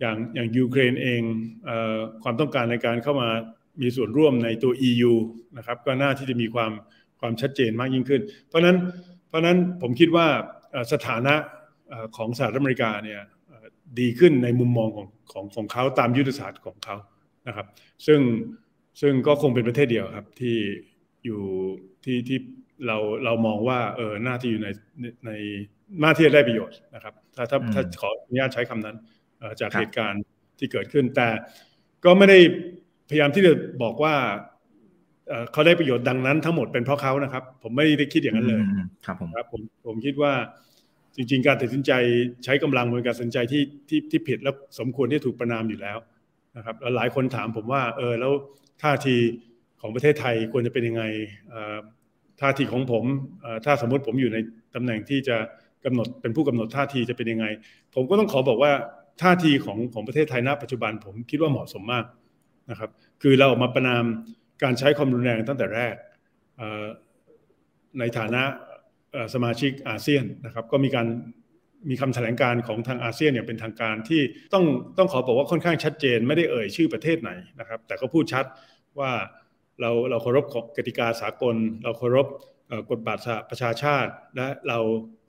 [0.00, 1.22] อย่างอย่างยูเครนเอง
[2.22, 3.28] ความต้องการในการเข้ามา
[3.82, 5.12] มีส่วนร่วมในตัว EU
[5.56, 6.72] นะครับก็น่าที่จะมีความ
[7.20, 8.76] ความชัดเจนมากยิ่งขึ้น เพราะนั้น
[9.28, 10.26] เพราะนั้นผมคิดว่า
[10.92, 11.34] สถานะ
[12.16, 13.20] ของสหรัฐอเมริกาเนี่ย
[14.00, 16.96] ดีขึ้นในมุมมองของของของเขาตามยุทธศาสตร์ของเขา
[17.46, 17.66] นะครับ
[18.06, 18.20] ซึ่ง
[19.00, 20.56] ซึ่งก็คงเป็นประเทศเดียวครับที่
[21.24, 21.42] อยู่
[22.06, 22.38] ที่ที่
[22.86, 24.68] เราเรามองว่าเออหน้าที่อยู่ใน
[25.26, 25.30] ใน
[26.00, 28.96] หน้าที่ได้ประโยชน์นะครับ ถ้าถ้าถ้าขออนุญาตใช้คำนั้น
[29.60, 30.22] จากเหตุการณ์
[30.58, 31.28] ที่เกิดขึ้น แต่
[32.04, 32.38] ก็ไม่ได้
[33.08, 34.14] พยายามที่จะบอกว่า
[35.52, 38.60] เขาได้ประโยชน์ดังนั้นทั้งหมดเป็นเพราะเขานะครับ ผมไม่ได้คิดอย่างนั้นเลย
[39.06, 40.32] ครับผมครับผมผมคิดว่า
[41.16, 41.92] จริง ๆ การตัดสินใจ
[42.44, 45.98] ใช้กำลังเป็นการตัดสินใจที่ที่ที่ผิดและสมควรที่ถูกประนามอยู่แล้ว
[46.56, 48.32] นะครับแล้วหลายคนถามผมว่า เออแล้ว
[48.82, 49.16] ท่าที
[49.80, 51.02] ของประเทศไทยควรจะเป็นยังไง
[52.40, 53.04] ท่าทีของผม
[53.64, 54.38] ถ้าสมมติผมอยู่ใน
[54.74, 55.36] ตำแหน่งที่จะ
[55.84, 57.46] กำหนดเป็นผู้กำหนดท่าทีจะเป็นยังไง
[57.94, 58.72] ผมก็ต้องขอบอกว่า
[59.22, 62.04] ท่าทีของของประเทศไทยณปัจจุบันผมคิดว่าเหมาะสมมาก
[62.70, 62.90] นะครับ
[63.22, 64.04] คือเราออกมาประนาม
[64.62, 65.94] การใช้ความรุนแรงตั้งแต่แรก
[67.98, 68.42] ในฐานะ
[69.34, 71.06] สมาชิกอาเซียนนะครับ ก็มีการ
[71.90, 74.22] มีคำแถลงการของทางอาเซียนอย่างเป็นทางการที่
[74.54, 74.64] ต้อง
[74.98, 78.44] ต้องขอบอกว่าค่อนข้างชัดเจน ไม่ได้เอ่ยชื่อประเทศไหนนะครับ แต่ก็พูดชัด
[78.98, 79.10] ว่า
[79.80, 80.44] เราเราเคารพ
[80.76, 82.26] กติกาสากล เราเคารพ
[82.90, 84.78] กฎบัตรประชาชาติ และเรา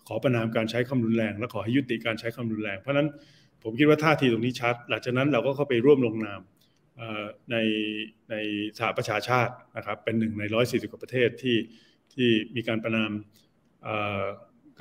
[0.08, 3.08] ขอประนามการใช้ความรุนแรง และขอให้ยุติการใช้ความรุนแรง เพราะนั้น
[3.64, 6.42] ผมคิดว่าท่าทีตรงนี้ชัด หลังจากนั้นเราก็เข้าไปร่วมลงนาม
[7.52, 7.56] ใน
[8.30, 8.36] ใน
[8.78, 11.58] สหประชาชาตินะครับเป็นหนึ่งในร้อยสี่สิบกว่าประเทศที่
[12.14, 13.12] ที่มีการประนาม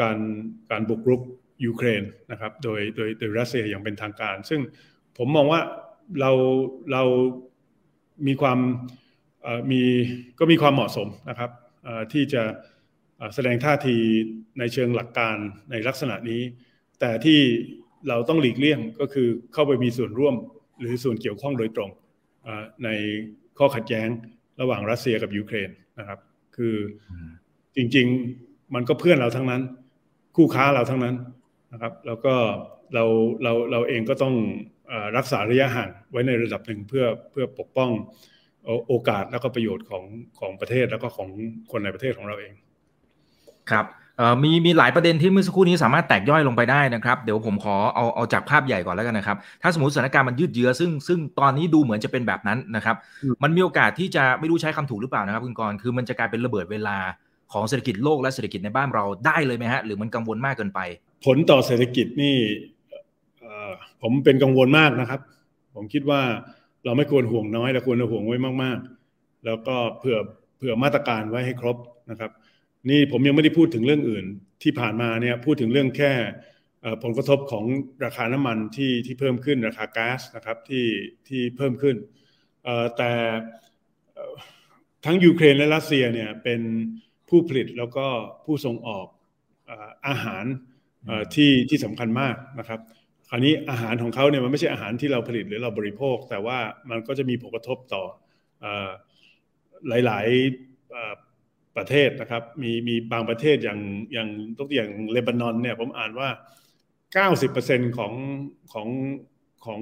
[0.01, 0.19] การ
[0.71, 1.21] การบุกรุก
[1.65, 4.61] ยูเครนนะครับโดยโดยโดยรัสเซียอย่างเป็นทางการ ซึ่ง
[5.19, 5.61] ผมมองว่า
[6.21, 6.31] เรา
[6.93, 7.03] เรา
[8.27, 8.59] มีความ
[9.71, 9.83] มี
[10.39, 11.51] ก็มีความเหมาะสมนะครับ
[12.13, 12.43] ที่จะ
[13.35, 13.97] แสดงท่าที
[14.59, 15.37] ในเชิงหลักการ
[15.71, 16.43] ในลักษณะนี้
[17.01, 17.41] แต่ที่
[18.09, 20.35] เราต้องหลีกเลี่ยงก็คือเข้าไปมีส่วนร่วม
[20.81, 21.91] หรือส่วนเกี่ยวข้องโดยตรง
[22.85, 22.89] ใน
[23.59, 24.09] ข้อขัดแย้ง
[24.61, 26.19] ระหว่างรัสเซียกับยูเครนนะครับ
[26.57, 26.77] คือ
[27.77, 29.63] จริงๆมันก็เพื่อนเราทั้งนั้น
[30.37, 31.17] คู่ค้าเราทั้งนั้น
[31.73, 32.35] นะครับ แล้วก็
[32.95, 33.05] เรา
[33.43, 34.35] เราเราเองก็ต้อง
[35.17, 37.91] รักษาระยะห่างไว้ในระดับหนึ่งเพื่อเพื่อปกป้อง
[38.89, 40.05] โอกาสแล้วก็ประโยชน์ของ
[40.39, 41.29] ของประเทศแล้วก็ของ
[41.71, 42.53] คนในประเทศของเราเอง
[43.71, 43.87] ครับ
[44.43, 52.97] มีมีหลายประเด็นที่เมื่อสักครู่นี้สามารถแตกย่อยลงไปได้นะครับเดี๋ยวผมขอเอาเอาจากภาพใหญ่ก่อนแล้วกันนะครับ ถ้าสมมติสถานการณ์มันยืดเยื้อซึ่งซึ่งตอนนี้ดูเหมือนจะเป็นแบบนั้นนะครับ
[53.43, 56.97] มันมีโอกาสที่จะไม่รู้ใช้คำถูกหรือเปล่านะครับคุณกรคือมันจะกลายเป็นระเบิดเวลา
[57.53, 60.81] ของเศรษฐกิจโลกและเศรษฐกิจในบ้านเราได้เลยไหมฮะหรือมันกังวลมากเกินไป
[61.25, 62.37] ผลต่อเศรษฐกิจนี่
[64.03, 65.21] ผมเป็นกังวลมากนะครับ
[65.75, 66.21] ผมคิดว่า
[66.87, 70.19] เราไม่ควรห่วงน้อยเราควรจะห่วงไว้มากๆ แล้วก็เผื่อ
[70.59, 71.77] เผื่อมาตรการไว้ให้ครบ
[72.11, 72.31] นะครับ
[72.91, 74.25] นี่ผมยังไม่ได้พูดถึงเรื่องอื่น
[74.63, 76.13] ที่ผ่านมาเนี่ยพูดถึงเรื่องแค่
[77.03, 77.65] ผลกระทบของ
[78.05, 80.87] ราคาน้ำมันที่ที่เพิ่มขึ้นราคาก๊าซนะครับที่
[81.29, 81.97] ที่เพิ่มขึ้น
[82.97, 83.13] แต่
[85.05, 86.61] ทั้งยูเครนและรัสเซียเนี่ยเป็น
[87.29, 88.07] ผู้ผลิตแล้วก็
[88.45, 89.07] ผู้ส่งออก
[90.09, 90.45] อาหาร
[91.35, 92.81] ที่ที่สำคัญมากนะครับ
[93.31, 96.59] คราวนี้อาหารของเขาเนี่ยมันไม่ใช่อาหารที่เราผลิตหรือเราบริโภค แต่ว่า
[96.91, 98.03] มันก็จะมีผลกระทบต่อ
[99.89, 103.81] หลายๆประเทศนะครับ มีมีบางประเทศอย่าง
[104.13, 106.29] อย่างตัวอย่างเลบานอนเนี่ยผมอ่านว่า
[107.33, 108.13] 90%ของ
[108.73, 108.89] ของ
[109.65, 109.81] ของ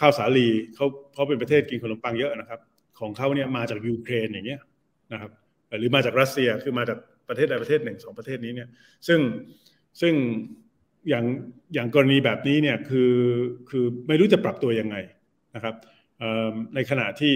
[0.00, 2.60] ข้าวสาลีเขาเขาเป็นประเทศกินขนมปังเยอะนะครับ
[3.00, 4.60] ของเขาเนี่ยมาจากยูเครนอย่างเงี้ย
[5.12, 5.30] นะครับ
[5.78, 6.98] หรือมาจากรัสเซียคือมาจาก
[7.28, 8.68] ประเทศใดประเทศหนึ่งสองประเทศนี้เนี่ย
[9.08, 9.20] ซึ่ง
[10.00, 10.14] ซึ่ง
[11.08, 11.24] อย่าง
[11.74, 13.14] อย่างกรณีแบบนี้เนี่ยคือ
[13.70, 14.96] คือไม่รู้จะปรับตัวยังไง
[15.54, 15.74] นะครับ
[16.74, 17.34] ในขณะที่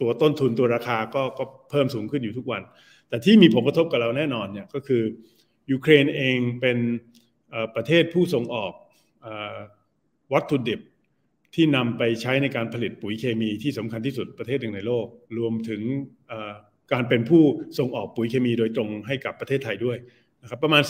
[0.00, 2.62] ตัวต้นทุนตัวราคาก็ก็เพิ่มสูงขึ้นอยู่ทุกวัน
[3.08, 5.02] แต่ที่มีผลกระทบกับเราแน่นอนเนี่ยก็คือ
[5.70, 6.78] ยูเครนเองเป็น
[7.76, 8.72] ประเทศผู้ส่งออก
[10.32, 10.80] วัตถุดิบ
[11.54, 15.06] ที่นำไปใช้ในการผลิตปุ๋ยเคมีที่สำคัญที่สุดประเทศหนึ่งในโลก
[15.38, 15.82] รวมถึง
[16.92, 17.42] การเป็นผู้
[17.78, 19.98] ส่งออกปุ๋ยเคมีโดยตรงให้กับประเทศไทยด้วย
[20.42, 20.82] นะครับประมาณ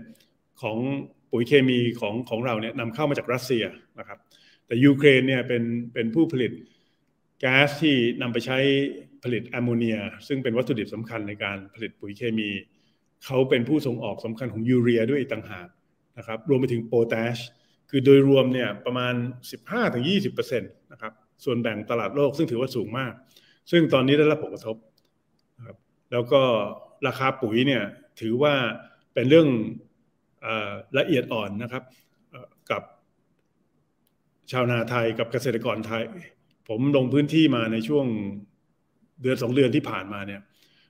[0.00, 0.78] 10%ของ
[1.32, 3.64] ปุ๋ยเคมีของของเราเนี่ยนำเข้ามาจากรัสเซีย
[3.98, 4.18] นะครับ
[4.66, 5.62] แต่ยูเครนเนี่ยเป็น
[5.94, 6.52] เป็นผู้ผลิต
[7.40, 8.58] แก๊สที่นำไปใช้
[9.24, 9.96] ผลิตแอมโมเนีย
[10.28, 12.48] ซึ่งเป็นวัตถุดิบสำคัญในการผลิตปุ๋ยเคมี
[13.24, 15.68] เขาเป็นผู้ส่งออกสำคัญของยูเรียด้วยต่างหาก
[16.18, 17.36] นะครับรวมไปถึงโพแทส
[17.90, 19.14] คือโดยรวมเนี่ยประมาณ
[19.82, 21.12] 15-20%นะครับ
[21.44, 23.12] ส่วนแบ่งตลาดโลกซึ่งถือว่าสูงมาก
[23.70, 24.76] ซึ่งตอนนี้ได้รับผลกระทบ
[25.58, 25.76] นะครับ
[26.12, 26.42] แล้วก็
[27.06, 27.82] ราคาปุ๋ยเนี่ย
[28.20, 28.54] ถือว่า
[29.14, 29.48] เป็นเรื่อง
[30.98, 31.82] ละเอียดอ่อนนะครับ
[32.70, 32.82] กับ
[34.52, 36.02] ชาวนาไทยกับเกษตรกรไทย
[36.68, 38.06] ผมลงพื้นที่มาในช่วง
[39.22, 40.40] เดือนสองเดือนที่ผ่านมาเนี่ย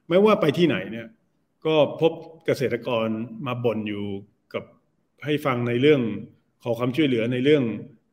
[0.09, 1.07] ไม่ว่าไปที่ไหนเนี่ย
[1.67, 2.13] ก็พบ
[2.47, 3.07] เกษตรกร
[3.47, 4.07] มาบ่นอยู่
[4.55, 4.65] กับ
[5.25, 6.03] ให้ฟังในเรื่อง
[6.63, 7.65] ขอความช่วยเหลือในเรื่อง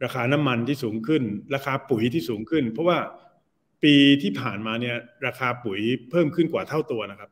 [0.04, 1.24] ราคาน้ำมันที่สูงขึ้น
[1.56, 2.98] ราคาปุ๋ยที่สูงขึ้น เพราะว่า
[3.84, 5.80] ปีที่ผ่านมาเนี่ยราคาปุ๋ย
[6.10, 7.30] เพิ่มขึ้นกว่าเท่าตัวนะครับ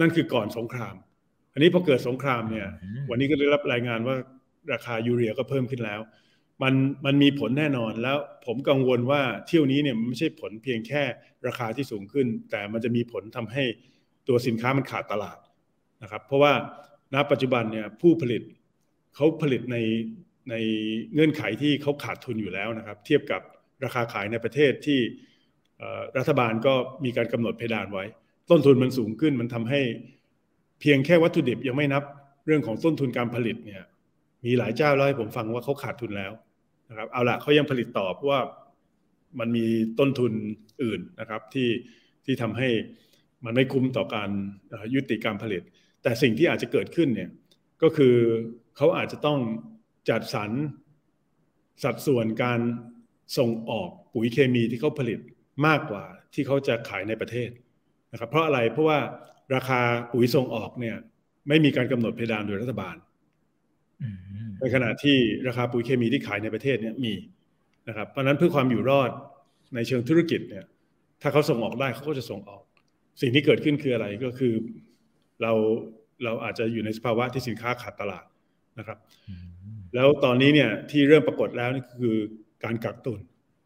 [0.00, 0.94] นั่นคือก่อนสงคราม
[1.58, 2.68] อันนี้พอเกิดสงครามเนี่ย
[3.10, 4.16] วันนี้ก็ได้รับรายงานว่า
[4.72, 6.00] ราคายูเรียก็เพิ่มขึ้นแล้ว
[6.62, 6.74] มัน
[7.06, 8.16] มันมีผลแน่นอนแล้ว
[8.46, 11.02] ผมกังวลว่าเที่ยวนี้เนี่ยมันไม่ใช่ผลเพียงแค่
[11.46, 13.64] ราคาที่สูงขึ้น แต่มันจะมีผลทำให้
[14.28, 15.38] ตัวสินค้ามันขาดตลาด
[16.02, 16.52] นะครับ เพราะว่า
[17.14, 18.42] ณปัจจุบันเนี่ยผู้ผลิต
[19.14, 19.76] เขาผลิตใน
[20.50, 20.54] ใน
[21.14, 23.42] เงื่อนไขที่เขาขาดทุนอยู่แล้วนะครับ เทียบกับ
[23.84, 25.00] ราคาขายในประเทศที่
[26.18, 28.04] รัฐบาลก็มีการกำหนดเพดานไว้
[28.50, 29.80] ต้นทุนมันสูงขึ้นมันทำให้
[30.80, 32.02] เพียงแค่วัตถุดิบยังไม่นับ
[32.46, 33.82] เรื่องของต้นทุนการผลิตเนี่ย
[34.44, 36.32] มีหลายเจ้าเล่าให้ผมฟังว่าเขาขาดทุนแล้ว
[36.88, 38.40] นะครับเอาละเขายังผลิตต่อเพราะว่า
[39.38, 39.66] มันมี
[39.98, 40.32] ต้นทุน
[40.82, 41.68] อื่นนะครับ ที่
[42.24, 42.68] ที่ทำให้
[43.44, 44.30] มันไม่คุ้มต่อการ
[44.94, 45.62] ยุติการผลิต
[46.02, 47.30] แต่สิ่งที่อาจจะเกิดขึ้นเนี่ย
[47.82, 48.14] ก็คือ
[48.76, 49.40] เขาอาจจะต้อง
[50.08, 50.50] จัดสรร
[51.84, 52.60] สัดส่วนการ
[53.38, 55.20] ส่งออกปุ๋ยเคมีที่เขาผลิต
[55.66, 57.50] มากกว่าที่เขาจะขายในประเทศ
[58.12, 58.98] นะครับ เพราะอะไรเพราะว่า
[59.54, 59.80] ราคา
[60.12, 60.96] ปุ๋ยส่งออกเนี่ย
[61.48, 62.96] ไม่มีการกำหนดเพดานโดยรัฐบาล
[64.60, 67.14] ในขณะที่ราคาปุ๋ยเคมีที่ขายในประเทศเนี่ยมี
[67.88, 69.10] นะครับเพราะนั้นเพื่อความอยู่รอด
[69.74, 70.64] ในเชิงธุรกิจเนี่ย
[71.22, 72.62] ถ้าเขาส่งออกได้เขาก็จะส่งออก
[73.20, 74.54] สิ่งที่เกิดขึ้นคืออะไรก็คือ
[75.42, 75.52] เรา
[76.24, 78.24] เราอาจจะอยู่ในสภาวะที่สินค้าขาดตลาด
[78.78, 78.98] นะครับ
[79.94, 82.16] แล้วตอนนี้เนี่ยที่เริ่มปรากฏแล้วนี่คือ
[82.64, 83.20] การกักตุน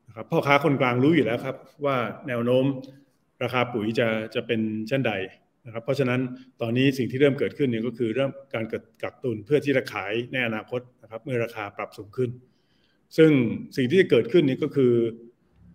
[0.08, 1.96] นะครับพ่อค้าคนกลางรู้อยู่แล้วครับ ว่า
[2.28, 2.64] แนวโน้ม
[3.42, 5.12] ราคาปุ๋ยจะจะเป็นเช่นใด
[5.66, 6.20] นะครับเพราะฉะนั้น
[6.60, 12.30] ตอนนี้สิ่งที่เริ่มเกิดขึ้นเนี่ยก็คือเริ่มการเกิดกักตุนเพื่อที่จะขายในอนาคตนะครับเมื่อราคาปรับสูงขึ้น
[13.16, 13.30] ซึ่ง
[13.76, 14.92] สิ่งที่จะเกิดขึ้นนี้ก็คือ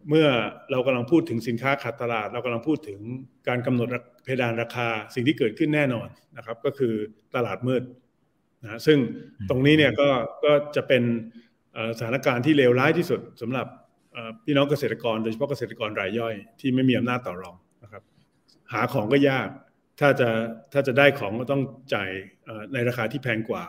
[0.09, 0.27] เมื่อ
[0.71, 2.99] เรากำลังพูดถึงสินค้าขาดตลาด เรากำลังพูดถึง
[3.47, 3.87] การกำหนด
[4.23, 6.93] เพดานราคาสิ่งที่เกิดขึ้นแน่นอนนะครับ ก็คือ
[7.35, 7.83] ตลาดมืด
[8.63, 8.97] นะซึ่ง
[9.49, 10.09] ตรงนี้เนี่ยก็
[10.45, 11.03] ก็จะเป็น
[11.97, 13.67] สถานการณ์ที่เลวร้ายที่สุดสำหรับ
[14.45, 18.03] พี่น้องเกษตรกรโดยเฉพาะเกษตรกรรายย่อยที่ไม่มีอำนาจต่อรองนะครับ
[18.73, 19.47] หาของก็ยาก
[19.99, 20.29] ถ้าจะ
[20.73, 21.61] ถ้าจะได้ของก็ต้อง
[21.93, 22.09] จ่าย
[22.73, 23.63] ในราคาที่แพงกว่า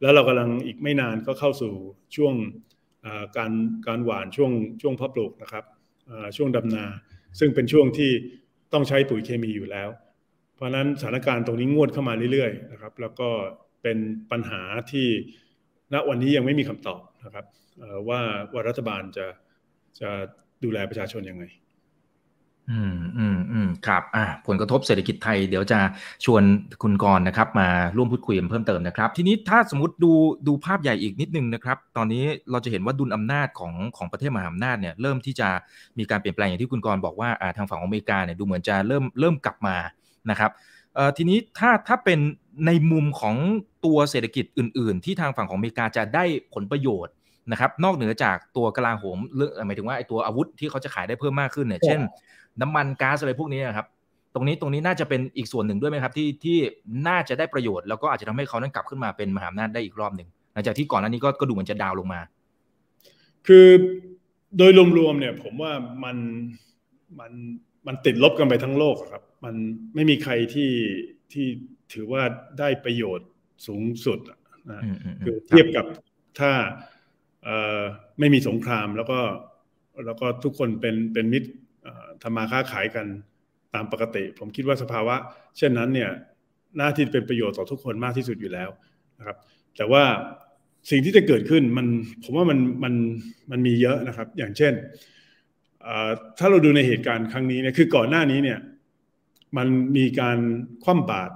[0.00, 1.72] แล้วเรากำลังอีกไม่นานก็เข้าสู่
[2.16, 2.34] ช่วง
[3.36, 3.52] การ
[3.86, 5.64] การหว่านช่วงช่วงเพาะปลูกนะครับ
[6.36, 6.84] ช่วงดำนา
[7.38, 8.10] ซึ่งเป็นช่วงที่
[8.72, 9.88] ต้องใช้ปุ๋ยเคมีอยู่แล้ว
[10.54, 13.28] เพราะนั้นสถานการณ์ตรงนี้งวดเข้ามาเรื่อยๆนะครับ แล้วก็
[13.82, 13.98] เป็น
[14.30, 14.60] ปัญหา
[14.90, 15.08] ที่
[15.92, 17.46] ณวันนี้ยังไม่มีคำตอบนะครับ
[18.08, 18.20] ว่า
[18.52, 19.26] ว่ารัฐบาลจะ
[20.00, 20.10] จะ
[20.64, 21.44] ดูแลประชาชนยังไง
[22.70, 25.78] อืมอืมอืมครับอ่าผลกระทบเศรษฐกิจไทย เดี๋ยวจะ
[26.24, 26.42] ชวน
[26.82, 30.12] คุณกรนะครับ มาร่วมพูดคุยเพิ่มเติมนะครับ ทีนี้ถ้าสมมติดู
[30.46, 35.48] ดูภาพใหญ่อีกนิดนึงนะครับ ตอนนี้เราจะเห็นว่าดุลอำนาจของของประเทศมหาอำนาจเนี่ยเริ่มที่จะ
[35.98, 39.76] มีการเปลี่ยนแปลงอย่างที่คุณกรบอกว่าอ่าทางฝั่งอเมริกาเนี่ยดูเหมือนจะเริ่มเริ่มกลับมา
[40.30, 40.50] นะครับ
[40.94, 42.20] เอ่อทีนี้ถ้าถ้าเป็น
[42.66, 43.36] ในมุมของ
[43.84, 46.24] ตัวเศรษฐกิจอื่น ๆ ที่ทางฝั่งของอเมริกาจะได้
[46.54, 47.14] ผลประโยชน์
[47.52, 52.00] นะครับนอกเหนือจากตัวกลาโหมเรื่องหมายถึงว่าไอ้ตัวอาวุธที่เขาจะขายได้เพิ่มมากขึ้นเนี่ยเช่น
[52.60, 53.86] น้ำมันก๊าซอะไรพวกนี้นะครับ
[54.34, 56.58] ตรงนี้ตรงนี้น่าจะเป็นอีกส่วนหนึ่งด้วยไหมครับที่ที่
[57.08, 62.20] น่าจะได้ประโยชน์แล้วก็อาจจะทำให้เขานั้นกลับขึ้นมาเป็นมหาอำนาจได้อีกรอบหนึ่งหลังจากที่ก่อนหน้านี้ก็ก็ดูเหมือนจะดาวลงมา
[63.46, 63.66] คือ
[64.58, 65.72] โดยรวมๆเนี่ย ผมว่า
[66.04, 66.16] มัน
[67.20, 67.32] มัน
[67.86, 69.54] มันติดลบกันไปทั้งโลกครับ มัน
[69.94, 70.72] ไม่มีใครที่
[71.32, 71.46] ที่
[71.92, 72.22] ถือว่า
[72.58, 73.28] ได้ประโยชน์
[73.66, 74.18] สูงสุด
[74.70, 74.82] นะ
[75.24, 75.86] คือเทียบกับ
[76.38, 76.50] ถ้า
[78.18, 79.20] ไม่มีสงครามแล้วก็
[80.06, 81.48] แล้วก็ทุกคนเป็นเป็นมิตร
[82.22, 83.06] ทำมาค้าขายกัน
[83.74, 85.16] ตามปกติ ผมคิดว่าสภาวะ
[85.58, 86.10] เช่นนั้นเนี่ย
[86.76, 88.70] หน้าที่เป็นประโยชน์ต่อทุกคนมากที่สุดอยู่แล้ว
[89.18, 89.36] นะครับ
[89.76, 90.04] แต่ว่า
[90.90, 91.86] สิ่งที่จะเกิดขึ้นมัน
[92.24, 92.94] ผมว่ามันมัน
[93.50, 94.74] มันมีเยอะนะครับ อย่างเช่น
[96.38, 98.58] ถ้าเราดูในเหตุการณ์ครั้งนี้เนี่ยคือก่อนหน้านี้เนี่ย
[99.56, 100.38] มันมีการ
[100.84, 101.34] คว่ำบาตร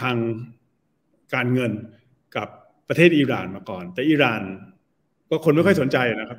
[0.00, 0.16] ทาง
[1.34, 1.72] การเงิน
[2.36, 2.48] กับ
[2.90, 4.42] ประเทศอิหร่านมาก่อน แต่อิหร่าน
[5.30, 6.38] ก็คนไม่ค่อยสนใจนะครับ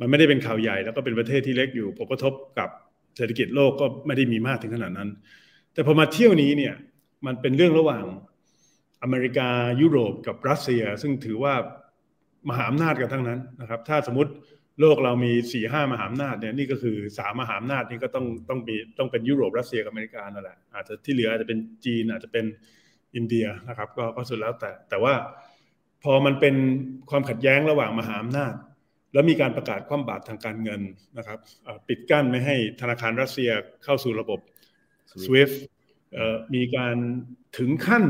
[0.00, 2.68] มันไม่ได้เป็นข่าวใหญ่ แล้วก็เป็นประเทศที่เล็กอยู่ผลกระทบกับ
[3.16, 5.08] เศรษฐกิจโลกก็ไม่ได้มีมากถึงขนาดนั้น
[5.72, 6.74] แต่พอมาเที่ยวนี้เนี่ย
[7.26, 8.04] มันเป็นเรื่องระหว่าง
[9.02, 9.48] อเมริกา
[9.80, 11.54] ยุโรปกับรัสเซีย ซึ่งถือว่า
[12.48, 14.32] มหาอำนาจกันทั้งนั้นนะครับ ถ้าสมมติ
[14.80, 22.44] โลกเรามีสี่ห้ามหาอำนาจเนี่ยนี่ก็คือสามมหาอำนาจนี่ก็ต้องต้องมีต้องเป็นยุโรปรัสเซียกับอเมริกานั่นแหละอาจจะที่เหลืออาจจะเป็นจีนอาจจะเป็น
[23.14, 25.14] อินเดียนะครับ ก็ก็สุดแล้วแต่ แต่ว่า
[26.02, 26.54] พอมันเป็น
[27.10, 28.54] ความขัดแย้งระหว่างมหาอำนาจ
[29.12, 30.80] แล้วมีการประกาศคว่ำบาตรทางการเงิน
[31.18, 31.38] นะครับ
[31.88, 33.50] ปิดกั้นไม่ให้ธนาคารรัสเซีย
[33.84, 34.40] เข้าสู่ระบบ
[35.24, 35.54] SWIFT
[36.54, 36.96] มีการ
[37.58, 38.04] ถึงขั้น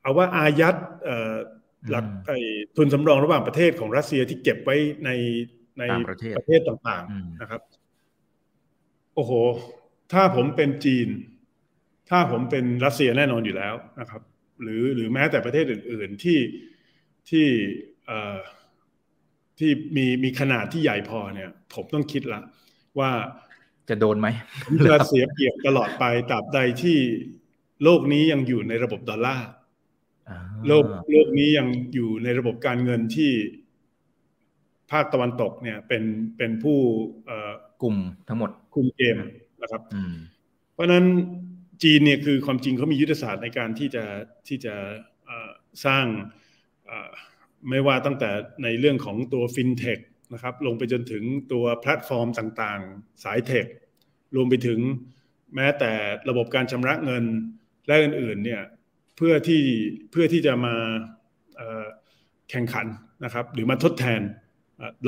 [0.00, 0.76] เอาว่าอายัด
[1.90, 2.38] หลักไอ้
[2.76, 5.10] ทุนสำรองระหว่างประเทศของรัสเซียที่เก็บไว้ใน
[5.78, 7.62] ในประเทศประเทศต่างๆนะครับ
[9.14, 9.32] โอ้โห
[10.12, 11.08] ถ้าผมเป็นจีน
[12.10, 14.22] ถ้าผมเป็นรัสเซียแน่นอนอยู่แล้วนะครับ
[14.62, 16.40] หรือหรือแม้แต่ประเทศอื่น ๆที่
[17.30, 17.46] ที่
[19.58, 22.40] ที่มีมีขนาดที่ใหญ่พอเนี่ย ผมต้องคิดละ
[22.98, 23.10] ว่า
[23.88, 24.28] จะโดนไหม
[24.86, 26.98] จะเสียเปรียบตลอดไปตราบใดที่
[27.82, 29.48] โลกนี้ยังอยู่ในระบบดอลลาร์
[30.68, 33.32] โลกโลกนี้ยังอยู่ในระบบการเงินที่
[34.90, 36.02] ภาคตะวันตกเนี่ยเป็น
[36.36, 36.78] เป็นผู้
[37.82, 37.96] กลุ่ม
[38.28, 39.16] ทั้งหมดคุมเกม
[39.62, 39.82] นะครับ
[40.72, 41.04] เพราะนั้น
[41.82, 44.04] จีนเนี่ยคือความจริงเขามียุทธศาสตร์ในการที่จะ
[44.48, 44.74] ที่จะ
[45.86, 46.06] สร้าง
[47.70, 48.30] ไม่ว่าตั้งแต่
[48.62, 49.98] ในเรื่องของตัวฟินเทค
[50.34, 53.66] นะครับลงไปจนถึงตัวแพลตฟอร์มต่างๆ สาย tech
[54.34, 54.78] รวมไปถึง
[55.54, 55.92] แม้แต่
[56.28, 57.24] ระบบการชำระเงิน
[57.86, 58.62] และอื่นๆเนี่ย
[59.16, 59.62] เพื่อที่
[60.10, 60.74] เพื่อที่จะมา
[62.50, 62.86] แข่งขัน
[63.24, 64.20] นะครับหรือมาทดแทน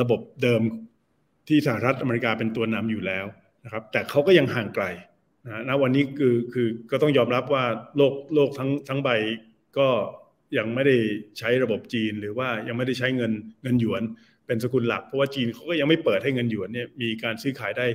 [0.00, 0.62] ระบบเดิม
[1.48, 3.26] ที่สหรัฐอเมริกาเป็นตัวนำอยู่แล้ว
[3.64, 4.84] นะครับแต่เขาก็ยังห่างไกล
[5.68, 7.64] นะวันนี้คือคือก็ต้องยอมรับว่า
[7.96, 9.10] โลกโลกทั้งทั้งใบ
[9.78, 9.88] ก็
[10.58, 10.96] ยังไม่ได้
[11.38, 13.32] ใช้ระบบจีน หรือว่ายังไม่ได้ใช้เงิน
[13.62, 14.02] เงินหยวน
[14.46, 17.86] เป็นสกุลหลัก เพราะว่าจีนเขาก็ยังไม่เปิดให้เงินหยวนเนี่ยมีการซื้อขายได้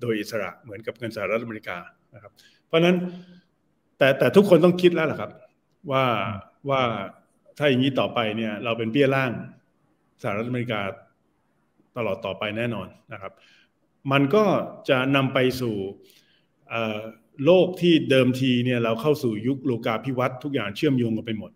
[0.00, 1.78] โดยอิสระเหมือนกับเงินสหรัฐอเมริกา
[2.14, 2.32] นะครับ
[2.66, 2.96] เพราะนั้น
[3.98, 5.30] แต่แต่ทุกคนต้องคิดแล้วแหละครับ
[5.90, 6.04] ว่า
[6.70, 6.82] ว่า
[7.58, 9.32] ถ้าอย่างนี้ต่อไปเนี่ย เราเป็นเปี้ยล่าง
[10.22, 10.80] สหรัฐอเมริกา
[11.96, 13.32] ตลอดต่อไปแน่นอนนะครับ
[14.12, 14.44] มันก็
[14.88, 15.76] จะนำไปสู่
[17.44, 21.50] โลกที่เดิมทีเนี่ยเราเข้าสู่ยุคโลกาภิวัตน์ทุกอย่างเชื่อมโยงกันไปหมด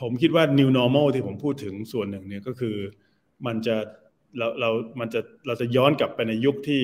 [0.00, 2.76] ผมคิดว่า new normal ที่ผมพูดถึงส่วนหนึ่งเนี่ยก็คือ
[3.46, 3.76] มันจะ
[4.38, 6.82] เราเรามันจะเราจะย้อนกลับไปในยุคที่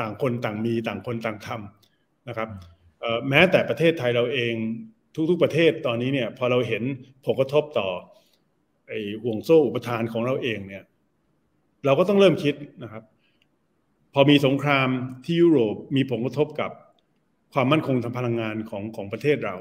[0.00, 2.48] ต่างคนต่างมีต่างคนต่างทำนะครับ
[3.28, 4.54] แม้แต่ประเทศไทยเราเอง
[5.30, 6.82] ทุกๆประเทศตอนนี้เนี่ยพอเราเห็น
[7.24, 7.88] ผลกระทบต่อ
[8.88, 10.84] ไอ้ห่วงโซ่อุปทานของเราเองเนี่ย
[11.84, 13.02] เราก็ต้องเริ่มคิดนะครับ
[14.14, 14.88] พอมีสงคราม
[15.24, 16.70] ที่ยุโรปมีผลกระทบกับ
[17.52, 19.54] ความมั่นคงทางพลังงานของของประเทศเรา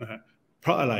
[0.00, 0.20] นะฮะ
[0.60, 0.94] เพราะอะไร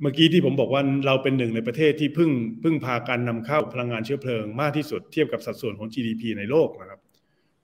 [0.00, 2.30] เมื่อกี้ที่ผมบอกว่าเราเป็นหนึ่งในประเทศที่พึ่ง
[2.62, 7.00] พึ่งพาการนำเข้าพลังงานเชื้อเพลิงมากที่สุดเทียบกับสัดส่วนของ GDP ในโลกนะครับ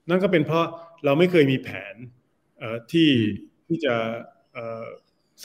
[0.09, 0.65] นั่นก็เป็นเพราะ
[1.05, 1.95] เราไม่เคยมีแผน
[2.91, 3.09] ที่
[3.67, 3.95] ที่จะ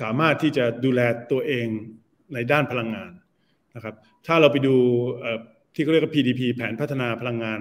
[0.01, 1.01] สามารถที่จะดูแล
[1.33, 1.67] ตัวเอง
[2.35, 3.11] ในด้านพลังงาน
[3.77, 3.95] นะครับ
[4.27, 4.75] ถ้าเราไปดู
[5.75, 7.61] ที่เขาเรียกว่า PDP แผนพัฒนาพลังงาน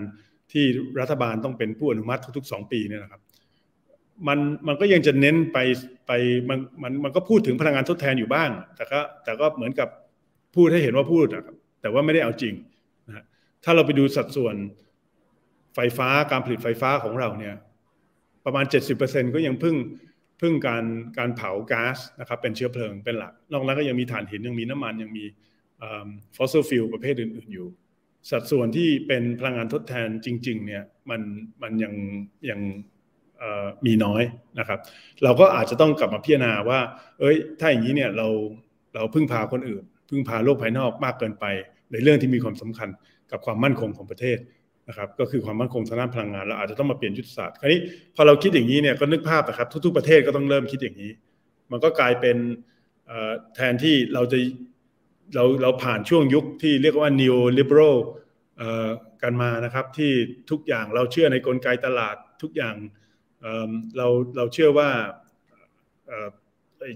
[0.52, 0.66] ที่
[1.02, 3.22] รัฐบาลต้องเป็นผู้อนุมัติทุกๆ 2 ปีเนี่ยนะครับ
[4.28, 5.58] มันมันก็ยังจะเน้นไป
[6.08, 6.12] ไป
[6.50, 9.90] มันมันมันก็พูดถึงพลังงานทดแทนอยู่บ้าง แต่ก็แต่ก็เหมือนกับ
[10.56, 12.54] พูดให้เห็นว่าพูดนะครับแต่ว่าไม่ได้เอาจริง
[13.08, 13.26] นะ
[13.64, 14.56] ถ้าเราไปดูสัดส่วน
[15.76, 17.56] ไฟฟ้าการผลิตไฟฟ้าของเราเนี่ย
[18.46, 18.66] ประมาณ
[19.00, 19.76] 70%ก็ยังพึ่ง
[20.42, 20.84] พึ่งการ
[21.18, 25.26] การเผาก๊าซนะครับเป็นเชื้อเพลิงเป็นหลัก นอกนั้นก็ยังมีถ่านหินยังมีน้ำมันยังมี
[26.38, 27.68] fossil fuel ประเภทอื่น ๆอยู่
[28.30, 31.22] สัดส่วนที่เป็นพลังงานทดแทนจริง ๆ เนี่ยมัน
[31.62, 31.94] มันยัง
[32.50, 32.60] ยัง
[33.86, 34.24] มีน้อย
[34.60, 34.80] นะครับ
[35.24, 36.80] เราก็อาจจะต้องกลับมาพิจารณาว่า
[37.20, 38.28] เอ้ย ถ้าอย่างนี้เนี่ยเรา
[38.96, 41.46] เราพึ่งพาคนอื่น พึ่งพาโลกภายนอกมากเกินไป
[41.92, 42.90] ในเรื่องที่มีความสำคัญ
[43.32, 44.38] กับความมั่นคงของประเทศ
[44.88, 47.80] นะครับ ก็คือความมั่นคงทางด้านพลังงานเราอาจจะต้องมาเปลี่ยนยุทธศาสตร์คราวนี้
[48.16, 51.12] พอเราคิดอย่างนี้เนี่ยก็นึกภาพนะครับ ทุก ๆ ประเทศก็ต้องเริ่มคิดอย่างนี้
[51.72, 52.38] มันก็กลายเป็น
[53.56, 54.38] แทนที่เราจะ
[55.36, 57.98] เราเราผ่านช่วงยุคที่เรียกว่า neo liberal
[59.24, 60.12] กันมานะครับที่
[60.52, 62.76] ทุกอย่างเราเชื่อในกลไกตลาดทุกอย่าง
[63.98, 64.90] เราเราเชื่อว่า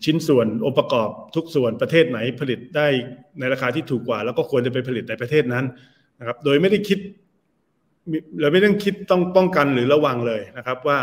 [0.06, 2.88] ชิ้นส่วนองค์ประกอบทุกส่วนประเทศไหนผลิตได้
[3.40, 5.66] ในราคาที่ถูกกว่า แล้วก็ควรจะไปผลิตในประเทศนั้น
[6.20, 7.00] นะครับ โดยไม่ได้คิด
[8.42, 11.00] เราไม่ต้องคิดต้องป้องกันหรือระวังเลยนะครับ ว่า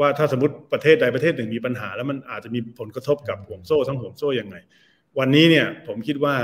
[0.00, 4.56] ว่าถ้าสมมติประเทศใดประเทศหนึ่งมีปัญหา แล้วมันอาจจะมีผลกระทบกับห่วงโซ่ทั้งห่วงโซ่ยังไง
[5.18, 6.34] วันนี้เนี่ยผมคิดว่า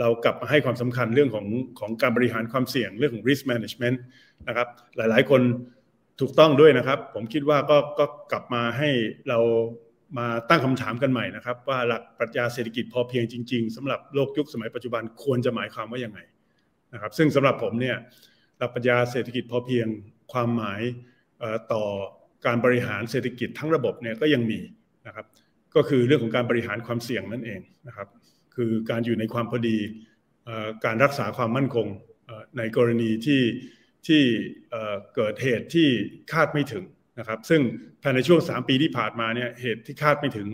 [0.00, 1.46] เรากลับมาให้ความสำคัญเรื่องของ
[1.80, 3.98] ของการบริหารความเสี่ยงเรื่องของ risk management
[4.48, 5.40] นะครับ หลายๆ คน
[6.20, 8.88] ถูกต้องด้วยนะครับ ผมคิดว่าก็ก็กลับมาให้
[9.28, 9.38] เรา
[10.18, 16.20] มาตั้งคำถามกันใหม่นะครับ ว่าหลักปรัชญาเศรษฐกิจพอเพียงจริง ๆสำหรับโลกยุคสมัยปัจจุบันควรจะหมายความว่ายังไง
[16.92, 17.96] นะครับ ซึ่งสำหรับผมเนี่ย
[18.58, 19.86] หลักปรัชญาเศรษฐกิจพอเพียง
[20.32, 20.80] ความหมาย
[21.72, 21.84] ต่อ
[22.46, 24.60] การบริหารเศรษฐกิจทั้งระบบเนี่ยก็ยังมี
[25.06, 25.26] นะครับ
[25.76, 28.08] ก็คือเรื่องของการบริหารความเสี่ยงนั่นเองนะครับ
[28.54, 29.78] คือการอยู่ในความพอดี
[30.84, 31.86] การรักษาความมั่นคง
[32.58, 33.42] ในกรณีที่
[34.06, 34.22] ที่
[35.14, 35.88] เกิดเหตุที่
[36.32, 36.84] คาดไม่ถึง
[37.18, 37.60] นะครับ ซึ่ง
[38.02, 40.48] ภายในช่วง 3 ปีที่ผ่านมาเนี่ยเหตุที่คาดไม่ถึง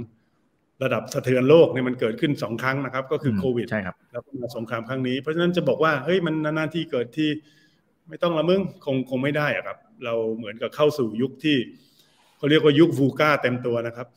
[0.82, 7.30] ระดับสะเทือนโลกเนี่ยมันเกิดขึ้น 2 ครั้งนะครับ ก็คือโควิดใช่ครับแล้วก็มาสงครามครั้งนี้เพราะฉะนั้นจะบอกว่าเฮ้ยมันนานๆที่เกิดที่
[8.08, 11.56] ไม่ต้องละมึงคงคงไม่ได้อะครับ เราเหมือนกับเข้าสู่ยุคที่
[12.36, 14.08] เขาเรียกว่ายุควูกาเต็มตัวนะครับ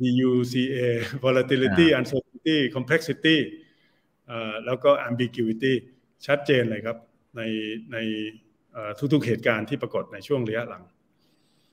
[0.00, 0.78] VUCA
[1.24, 3.36] volatility uncertainty complexity
[4.66, 5.72] แล้วก็ ambiguity
[6.26, 6.96] ชัดเจนเลยครับ
[7.36, 7.42] ใน
[7.92, 7.96] ใน
[9.12, 10.82] ทุกๆเหตุการณ์ที่ปรากฏในช่วงระยะหลัง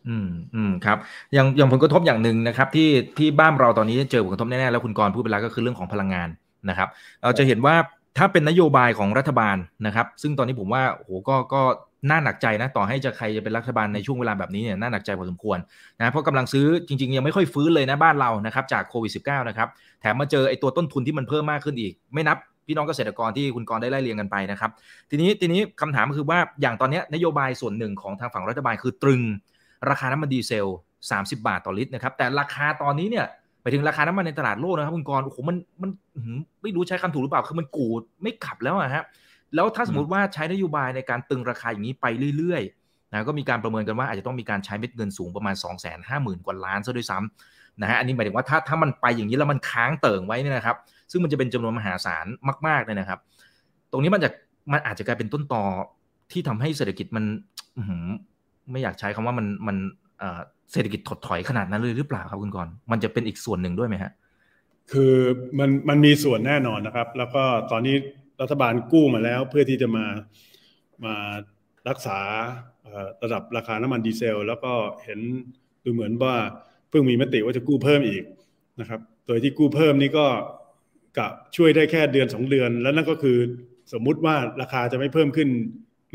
[0.08, 0.98] อืมอืมครับ
[1.34, 6.30] อย่างอย่างผลกระทบอย่างหนึ่งนะครับ ที่ที่บ้านเราตอนนี้เจอผลกระทบแน่ๆแล้วคุณกรพูดไปแล้วก็คือเรื่องของพลังงาน
[6.70, 6.90] นะครับ
[7.24, 7.76] เราจะเห็นว่า
[8.18, 11.62] ถ้าเป็นนโยบายของรัฐบาลนะครับ ซึ่งตอนนี้ผมว่าโอ้โหก็ก็
[12.10, 15.58] น่าหนักใจนะต่อให้จะใครจะเป็นรัฐบาลในช่วงเวลาแบบนี้เนี่ยน่าหนักใจพอสมควร
[16.00, 19.68] นะเพราะกำลังซื้อจริง ๆ ยังไม่ค่อยฟื้นเลยนะบ้านเรานะครับจากโควิด -19 นะครับ
[20.02, 22.38] แถมมาเจอไอ้ตัวต้นทุนที่มันเพิ่มมากขึ้นอีก ไม่นับ
[22.68, 24.72] พี่น้องเกษตรกรที่คุณกรได้ไล่เรียงกันไปนะครับ
[25.10, 29.22] ทีนี้ทีนี้คำถามก็คือว่าอย่างตอนนี้นโยบายส่วนหนึ่งของทางฝั่งรัฐบาลคือตรึง
[29.90, 30.68] ราคาน้ำมันดีเซล
[31.08, 33.26] 30 บาทต่อลิตรนะครับแต่ราคาตอนนี้เนี่ย
[33.62, 35.90] ไปถึงราคาน้ำมันในตลาดโลกนะครับคุณกรโอ้โหมันมัน
[36.62, 39.04] ไม่รู้ใช้คำถูกหรือเปล่าคือมันกูดไม่ขับแล้วอะฮะ
[39.56, 42.06] แล้วถ้าสมมติว่าใช้นโยบายในการตึงราคาอย่างนี้ไป
[42.38, 50.78] เรื่อยๆนะก็มีการประเมินกันว่าอาจจะต้องมีการใช้เม็ดเงินสูงประมาณ 2 5 0 0 0 0 กว่าล้านซะด้วยซ้ำนะฮะอันนี้หมายถึงว่าถ้าถ้ามันไปอย่างนี้แล้วมันค้างเติ่งไว้เนี่ยนะครับ
[51.12, 52.26] ซึ่งมันจะเป็นจำนวนมหาศาล
[52.68, 53.20] มากๆเลยนะครับ
[53.92, 54.30] ตรงนี้มันจะ
[54.72, 55.64] มันอาจจะกลายเป็นต้นต่อ
[56.32, 57.26] ที่ทำให้เศรษฐกิจมัน
[58.72, 59.78] ไม่อยากใช้คำว่ามันมัน
[60.72, 64.12] เศรษฐกิจถดถอยขนาดนั้นเลยหรือเปล่าครับคุณกรมันจะเป็นอีกส่วนหนึ่งด้วยไหมฮะ
[64.92, 65.14] คือ
[65.60, 67.96] มันมันมีส่วนแน่นอนนะครับ แล้วก็ตอนนี้
[68.42, 70.06] รัฐบาลกู้มาแล้ว เพื่อที่จะมา
[71.06, 71.16] มา
[71.90, 72.20] รักษา
[73.24, 74.74] ระดับราคาน้ำมันดีเซล แล้วก็
[75.04, 75.20] เห็น
[75.84, 76.36] ดูเหมือนว่า
[76.90, 78.24] เพิ่งมีมติว่าจะกู้เพิ่มอีก
[78.80, 80.26] นะครับ โดยที่กู้เพิ่มนี่ก็
[81.18, 83.38] กะช่วยได้แค่เดือนสองเดือน แล้วนั่นก็คือ
[83.94, 85.50] สมมุติว่าราคาจะไม่เพิ่มขึ้น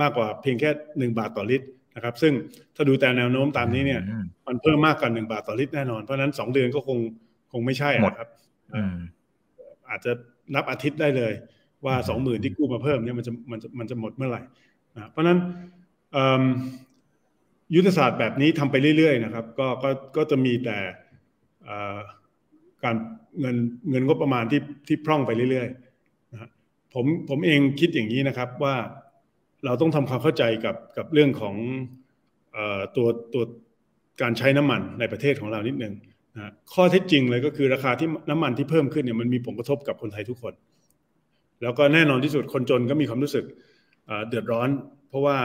[0.03, 2.33] มากกว่าเพียงแค่หนึ่งบาทต่อลิตรนะครับ ซึ่ง
[2.75, 4.01] ถ้าดูแต่แนวโน้มตามนี้เนี่ย
[4.47, 6.99] มันเพิ่มมากกว่าหนึ่งบาทต่อลิตรแน่นอน เพราะนั้นสองเดือนก็คง
[7.53, 8.29] คงไม่ใช่ครับ
[9.89, 10.13] อาจจะ
[10.55, 11.33] นับอาทิตย์ได้เลย
[11.85, 14.43] ว่าสองหมื่นที่กู้มาเพิ่มเนี่ยมันจะมันจะมันจะหมดเมื่อไหร่
[14.95, 15.39] นะเพราะนั้น
[17.75, 20.79] ยุทธศาสตร์แบบนี้ทำไปเรื่อยๆนะครับ ก็ก็ก็จะมีแต่
[22.85, 22.97] การ
[23.41, 23.57] เงิน
[23.91, 26.51] เงินงบประมาณที่ที่พร่องไปเรื่อยๆนะ
[26.95, 28.77] ผมผมเองคิดอย่างนี้นะครับว่า
[29.65, 31.55] เราต้องทำความเข้าใจกับกับเรื่องของ
[32.97, 33.43] ตัวตัว
[34.23, 35.95] การใช้น้ำมันในประเทศของเรานิดนึง
[36.35, 40.55] นะข้อเท็จจริงเลยก็คือราคาที่น้ำมันที่เพิ่มขึ้นเนี่ยมันมีผลกระทบกับคนไทยทุกคน
[41.63, 43.45] แล้วก็แน่นอนที่สุดคนจนก็มีความรู้สึก
[44.29, 44.69] เดือดร้อน
[45.09, 45.39] เพราะว่า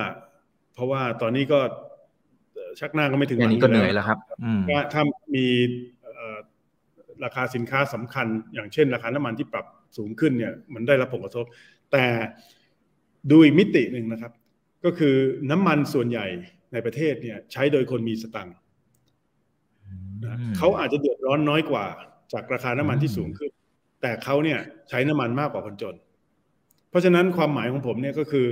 [0.74, 1.60] เพราะว่าตอนนี้ก็
[2.80, 4.19] ชักหน้าก็ไม่ถึงวันนี้ก็เหนื่อยแล้วครับ
[4.93, 5.02] ถ้า
[5.36, 5.45] มี
[7.24, 9.65] ราคาสินค้าสำคัญ อย่างเช่น ราคาน้ำมันที่ปรับ
[9.97, 11.45] สูงขึ้นเนี่ยมันได้รับผลกระทบ
[11.91, 12.06] แต่
[13.32, 14.32] ดูอีกมิติหนึ่งนะครับ
[14.86, 15.15] ก็คือ
[15.52, 16.26] น้ำมันส่วนใหญ่
[16.74, 18.56] ในประเทศเนี่ย ใช้โดยคนมีสตังค์
[20.58, 21.86] เขาอาจจะเดือดร้อนน้อยกว่า
[22.34, 23.52] จากราคาน้ำมันที่สูงขึ้น
[24.02, 24.60] แต่เขาเนี่ย
[24.90, 25.96] ใช้น้ำมันมากกว่าคนจน
[26.90, 28.48] เพราะฉะนั้นความหมายของผมเนี่ยก็คือ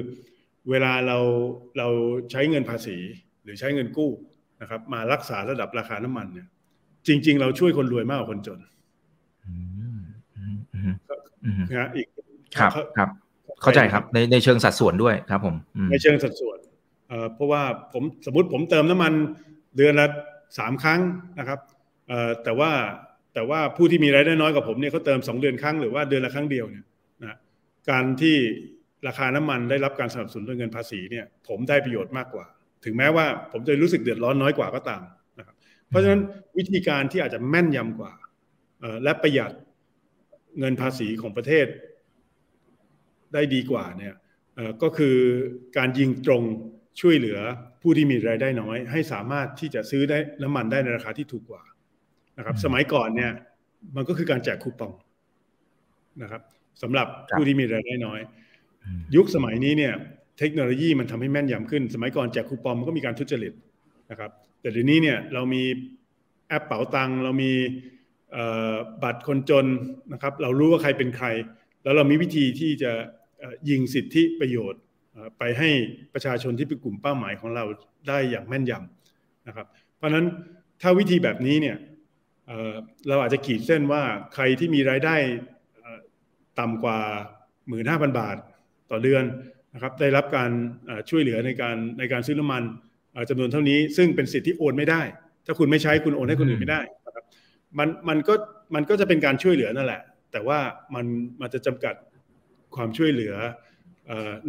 [0.70, 1.18] เวลาเรา
[1.78, 1.88] เรา
[2.32, 2.98] ใช้เงินภาษี
[3.44, 4.12] หรือใช้เงินกู้
[4.62, 6.48] นะครับมารักษาระดับราคาน้ำมันเนี่ย
[7.08, 12.08] จริง ๆ เราช่วยคนรวยมากกว่าคนจนนะอีก
[12.60, 13.10] ครับครับ
[13.62, 15.56] เข้าใจครับในในเชิงสัดส่วนด้วยครับผม
[15.92, 16.58] ในเชิงสัดส่วน
[17.36, 19.14] เพราะว่าผมสมมติผมเติมน้ำมัน
[19.78, 20.08] เดือนละ
[20.58, 21.02] สามครั้ง
[21.40, 21.60] นะครับ
[22.44, 22.72] แต่ว่า
[23.34, 26.86] แต่ว่าผู้ที่มีรายได้น้อยกว่าผมเนี่ยเขาเติมสองเดือนครั้งหรือว่าเดือนละครั้งเดียวเนี่ย
[27.24, 27.38] นะ
[27.90, 28.36] การที่
[29.08, 32.46] ราคาน้ำมันได้รับการสนับสนุนด้วยเงินภาษีเนี่ยผมได้ประโยชน์มากกว่า
[32.86, 35.02] ถึงแม้ว่าผมจะรู้สึกเดือดร้อนน้อยกว่าก็ตาม
[35.40, 35.56] นะครับ
[35.90, 36.22] เพราะฉะนั้น
[36.58, 38.14] วิธีการที่อาจจะแม่นยำกว่า
[39.04, 39.52] และประหยัด
[40.60, 41.66] เงินภาษีของประเทศ
[43.34, 44.16] ได้ดีกว่าเนี่ย
[44.84, 45.16] ก็คือ
[45.78, 46.44] การยิงตรง
[47.02, 47.40] ช่วยเหลือ
[47.82, 51.64] ผู้ที่มีรายได้น้อย ให้สามารถที่จะซื้อได้น้ำมันได้ในราคาที่ถูกกว่า
[52.40, 53.32] นะครับ สมัยก่อนเนี่ย
[53.96, 54.92] มันก็คือการแจกคูปอง
[56.22, 56.42] นะครับ
[56.82, 58.20] สำหรับผู้ที่มีรายได้น้อย
[59.16, 59.94] ยุคสมัยนี้เนี่ย
[60.40, 63.54] เทคโนโลยีมันทำให้แม่นยำขึ้น สมัยก่อนแจกคูปองมันก็มีการทุจริต
[64.12, 64.32] นะครับ
[64.62, 65.64] แต่เดี๋ยวนี้เนี่ยเรามี
[66.48, 67.52] แอปเป๋าตังเรามี
[69.04, 69.66] บัตรคนจน
[70.14, 71.28] นะครับ เรารู้ว่าใครเป็นใคร
[71.84, 72.92] แล้วเรามีวิธีที่จะ
[73.70, 74.82] ยิงสิทธิประโยชน์
[75.38, 75.70] ไปให้
[76.14, 77.66] ประชาชนที่เป็นกลุ่มเป้าหมายของเรา
[78.08, 79.68] ได้อย่างแม่นยำนะครับ
[79.98, 80.26] เพราะฉะนั้น
[80.82, 81.78] ถ้าวิธีแบบนี้เนี่ย
[83.08, 85.16] เราอาจจะขีดเส้นว่าใครที่มีรายได้
[86.60, 87.00] ต่ำกว่า
[87.60, 88.38] 15,000 บาท
[88.92, 89.24] ต่อเดือน
[89.74, 90.52] นะครับได้รับการ
[91.10, 92.64] ช่วยเหลือในการในการซื้อน้ำมัน
[93.30, 95.02] จำนวนเท่านี้ซึ่งเป็นสิทธิโอนไม่ได้
[95.46, 97.26] ถ้าคุณไม่ใช้คุณโอนให้คนอื่นไม่ได้นะครับ
[97.78, 98.34] มันมันก็
[98.76, 100.60] มันก็จะเป็นการช่วยเหลือนั่นแหละ แต่ว่า
[100.96, 101.06] มัน
[101.42, 101.96] มันจะจำกัด
[102.76, 103.36] ความช่วยเหลือ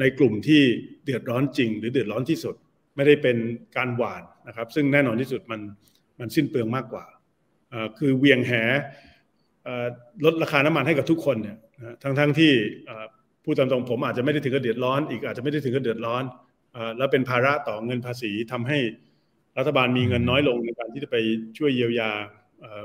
[0.00, 0.62] ในกลุ่มที่
[1.04, 2.54] เดือดร้อนจริง หรือเดือดร้อนที่สุด
[2.96, 3.36] ไม่ได้เป็น
[3.76, 5.60] การหวานนะครับ ซึ่งแน่นอนที่สุดมัน
[6.18, 7.04] มันสิ้นเปลืองมากกว่า
[7.98, 8.52] คือเวียงแห
[10.24, 11.56] ลดราคาน้ำมันให้กับทุกคนเนี่ย
[12.02, 12.52] ทั้งทั้งที่
[13.44, 16.22] ผู้ตามตรงผมอาจจะไม่ได้ถึงกับเดือดร้อน อีกอาจจะไม่ได้ถึงกับเดือดร้อน
[16.98, 18.78] แล้วเป็นภาระต่อเงินภาษีทำให้
[19.58, 21.16] รัฐบาลมีเงินน้อยลงในการที่จะไป
[21.58, 22.10] ช่วยเยียวยา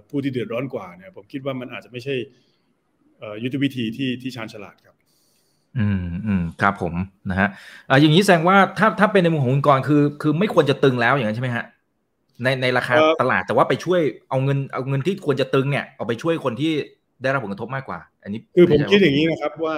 [0.10, 2.16] ผู้ที่เดือดร้อนกว่าเนี่ย ผมคิดว่ามันอาจจะไม่ใช่
[3.44, 4.96] ยุทธวิธีที่ที่ชาญฉลาดครับ
[5.78, 6.94] อืมอืมครับผม
[7.30, 7.50] นะฮะ
[8.02, 11.66] อย่างนี้แสดงว่าถ้าถ้าเป็นในมุมของคุณกรคือ คือไม่ควรจะตึงแล้วอย่างนั้นใช่ไหมฮะ
[12.44, 16.74] ในในราคาตลาดแต่ว่าไปช่วยเอาเงินเอาเงินที่ควรจะตึงเนี่ยเอาไปช่วยคนที่
[17.22, 19.78] ได้รับผลกระทบมากกว่า อันนี้คือผมคิดอย่างนี้นะครับว่า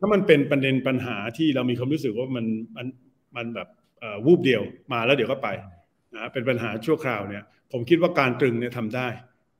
[0.00, 2.86] ถ้ามันเป็นประเด็นปัญหาที่เรามีความรู้สึกว่ามันมัน
[3.36, 3.68] มันแบบ
[4.24, 5.48] วูบเดียวมาแล้วเดี๋ยวก็ไป
[6.14, 7.42] นะเป็นปัญหาชั่วคราวเนี่ย
[7.72, 9.08] ผมคิดว่าการตรึงเนี่ยทำได้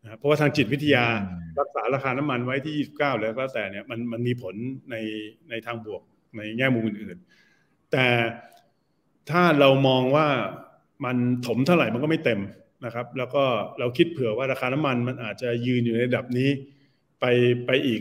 [0.02, 1.04] นะเพราะว่าทางจิตวิทยา
[1.60, 4.54] รักษาราคาน้ำมันไว้ที่ 29 แล้วก็แต่เนี่ยมันมันมีผล
[4.90, 4.96] ใน
[5.50, 6.02] ในทางบวก
[6.36, 8.06] ในแง่มุมอื่นๆ แต่
[9.30, 10.28] ถ้าเรามองว่า
[11.04, 11.16] มัน
[11.46, 12.40] ถมเท่าไหร่มันก็ไม่เต็ม
[12.84, 13.44] นะครับ แล้วก็
[13.78, 16.48] เราคิดเผื่อว่าราคาน้ำมันมันอาจจะยืนอยู่ในระดับนี้
[17.20, 17.24] ไป
[17.66, 18.00] ไปอีก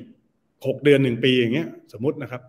[0.66, 2.42] หกเดือนหนึ่งปีอย่างเงี้ยสมมตินะครับ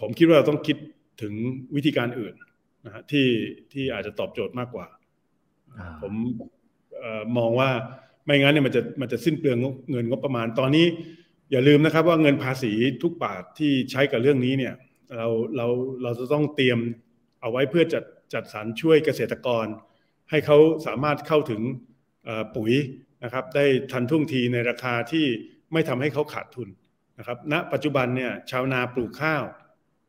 [0.00, 0.76] ผมคิดว่าเราต้องคิด
[1.22, 1.32] ถึง
[1.76, 2.34] วิธีการอื่น
[2.86, 3.26] นะฮะที่
[3.72, 4.86] ที่อาจจะตอบโจทย์มากกว่า
[6.02, 6.12] ผม
[7.38, 7.70] มองว่า
[8.24, 9.58] ไม่งั้นเนี่ยมันจะมันจะสิ้นเปลือง
[9.90, 10.86] เงินงบประมาณตอนนี้
[11.50, 14.74] อย่าลืมนะครับ ว่าเงินภาษีทุกบาทที่ใช้กับเรื่องนี้เนี่ย
[15.16, 15.66] เราเรา
[16.02, 16.78] เราจะต้องเตรียม
[17.40, 18.02] เอาไว้เพื่อจัด
[18.34, 19.66] จัดสรรช่วยเกษตรกร
[20.30, 21.62] ให้เขาสามารถเข้าถึง
[22.56, 22.72] ปุ๋ย
[23.24, 25.26] นะครับได้ทันท่วงทีในราคาที่
[25.72, 26.68] ไม่ทำให้เขาขาดทุน
[27.18, 29.44] นะครับณปัจจุบันเนี่ยชาวนาปลูกข้าว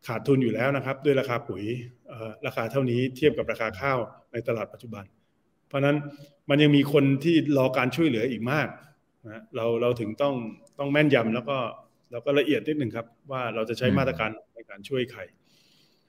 [0.07, 1.63] ขาดทุนอยู่แล้วนะครับ ด้วยราคาปุ๋ย
[2.45, 3.99] ราคาเท่านี้เทียบกับราคาข้าว
[4.31, 5.03] ในตลาดปัจจุบัน
[5.67, 5.97] เพราะนั้น
[6.49, 8.67] มันยังมีคนที่รอการช่วยเหลืออีกมาก
[9.25, 10.35] นะเราเราถึงต้อง
[10.79, 11.57] ต้องแม่นยำแล้วก็
[12.11, 15.21] แล้วก็ละเอียดนิดหนึ่งครับ ว่าเราจะใช้มาตรการในการช่วยใคร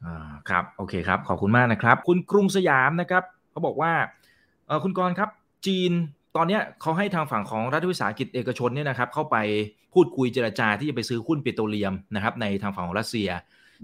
[0.05, 3.93] อ่าครับโอเคครับขอบคุณมากนะครับ คุณกรุงสยามนะครับเขาบอกว่า
[4.67, 5.31] เออคุณกรครับ
[5.67, 5.93] จีน
[6.37, 9.37] ตอนนี้เขาให้ทางฝั่งของรัฐวิสาหกิจเอกชนเนี่ยนะครับเข้าไป
[9.95, 13.29] พูดคุยเจรจาที่จะไปซื้อหุ้นปิโตรเลียมนะครับในทางฝั่งของรัสเซีย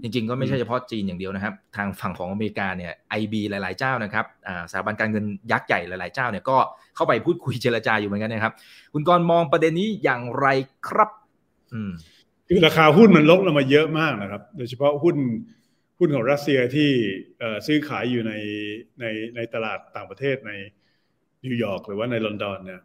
[0.01, 4.25] จริงๆ ก็ไม่ใช่เฉพาะจีนอย่างเดียวนะครับ ทางฝั่งของอเมริกาเนี่ยไอบีหลายๆเจ้านะครับ
[4.71, 6.57] สถาบันการเงินยักษ์ใหญ่หลายๆเจ้าเนี่ยก็
[6.95, 8.53] เข้าไปพูดคุยเจรจาอยู่เหมือนกันนะครับ
[8.93, 10.47] คุณกรมองประเด็นนี้อย่างไร
[10.87, 11.09] ครับ
[11.73, 11.91] อืม
[12.47, 15.15] คือราคาหุ้นมันลดลงมาเยอะมากนะครับ โดยเฉพาะหุ้น
[15.99, 16.89] หุ้นของรัสเซียที่
[17.67, 18.33] ซื้อขายอยู่ใน
[18.99, 20.51] ในในตลาดต่างประเทศใน
[21.45, 22.81] นิวยอร์กหรือว่าในลอนดอนเนี่ย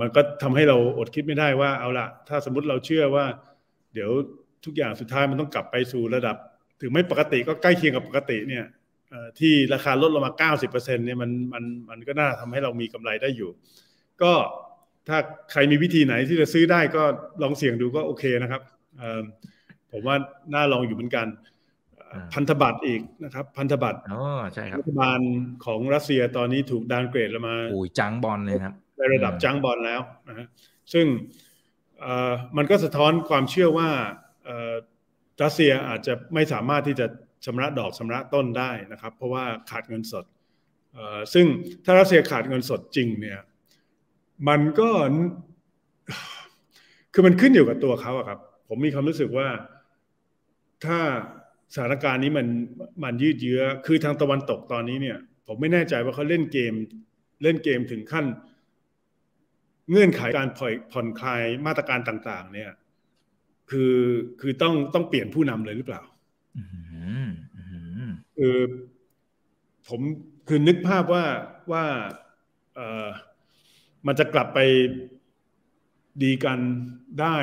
[0.00, 3.24] มันก็ทำให้เราอดคิดไม่ได้ว่าเอาละถ้าสมมติเราเชื่อว่า
[3.94, 4.10] เดี๋ยว
[4.64, 6.36] ทุกอย่างสุดท้ายมันต้องกลับไปสู่ระดับ
[6.80, 8.64] ถึงไม่ปกติก็ใกล้เคียงกับปกติเนี่ย
[9.38, 13.50] ที่ราคาลดลงมา 90%เนี่ยมันมันมันก็น่าทำให้เรามีกำไรได้อยู่
[14.22, 14.32] ก็
[15.08, 15.18] ถ้า
[15.52, 17.02] ใครมีวิธีไหนที่จะซื้อได้ก็
[17.42, 18.62] ลองเสี่ยงดูก็โอเคนะครับ
[19.92, 20.16] ผมว่า
[20.54, 21.26] น่าลองอยู่เหมือนกัน
[22.34, 24.22] พันธบัตรอีกนะครับ พันธบัตรอ๋อ
[24.54, 25.20] ใช่ครับรัฐบาล
[25.64, 30.46] ของรัสเซียตอนนี้ถูกดาวเกรดแล้วมาโอ้ยจังบอลเลยครับในระดับจังบอลแล้วนะฮะ
[30.92, 31.06] ซึ่ง
[32.56, 33.90] มันก็สะท้อนความเชื่อว่า
[35.42, 37.06] รัสเซียอาจจะไม่สามารถที่จะ
[37.44, 40.24] ชำระดอกชำระต้นได้นะครับ เพราะว่าขาดเงินสด
[41.34, 41.46] ซึ่ง
[41.84, 43.40] ถ้ารัสเซียขาดเงินสดจริงเนี่ย
[44.48, 44.90] มันก็
[47.12, 48.38] คือมันขึ้นอยู่กับตัวเขาครับ
[48.68, 49.48] ผมมีความรู้สึกว่า
[50.84, 51.00] ถ้า
[51.74, 52.46] สถานการณ์นี้มัน
[53.04, 56.74] มันยืดเยื้อ คือทางตะวันตกตอนนี้เนี่ย ผมไม่แน่ใจว่าเขาเล่นเกม
[57.42, 58.26] เล่นเกมถึงขั้น
[59.90, 62.70] เงื่อนไขการผ่อนผ่อนคลายมาตรการต่าง ๆ เนี่ย
[63.70, 63.96] คือ
[64.40, 66.02] คือต้องต้องเปลี่ยนผู้นำเลยหรือเปล่า
[68.36, 68.56] คือ
[69.88, 70.00] ผม
[70.48, 71.24] คือนึกภาพว่า
[71.72, 71.84] ว่า
[72.74, 73.08] เออ
[74.06, 74.58] มันจะกลับไป
[76.22, 76.58] ดีกัน
[77.20, 77.36] ได้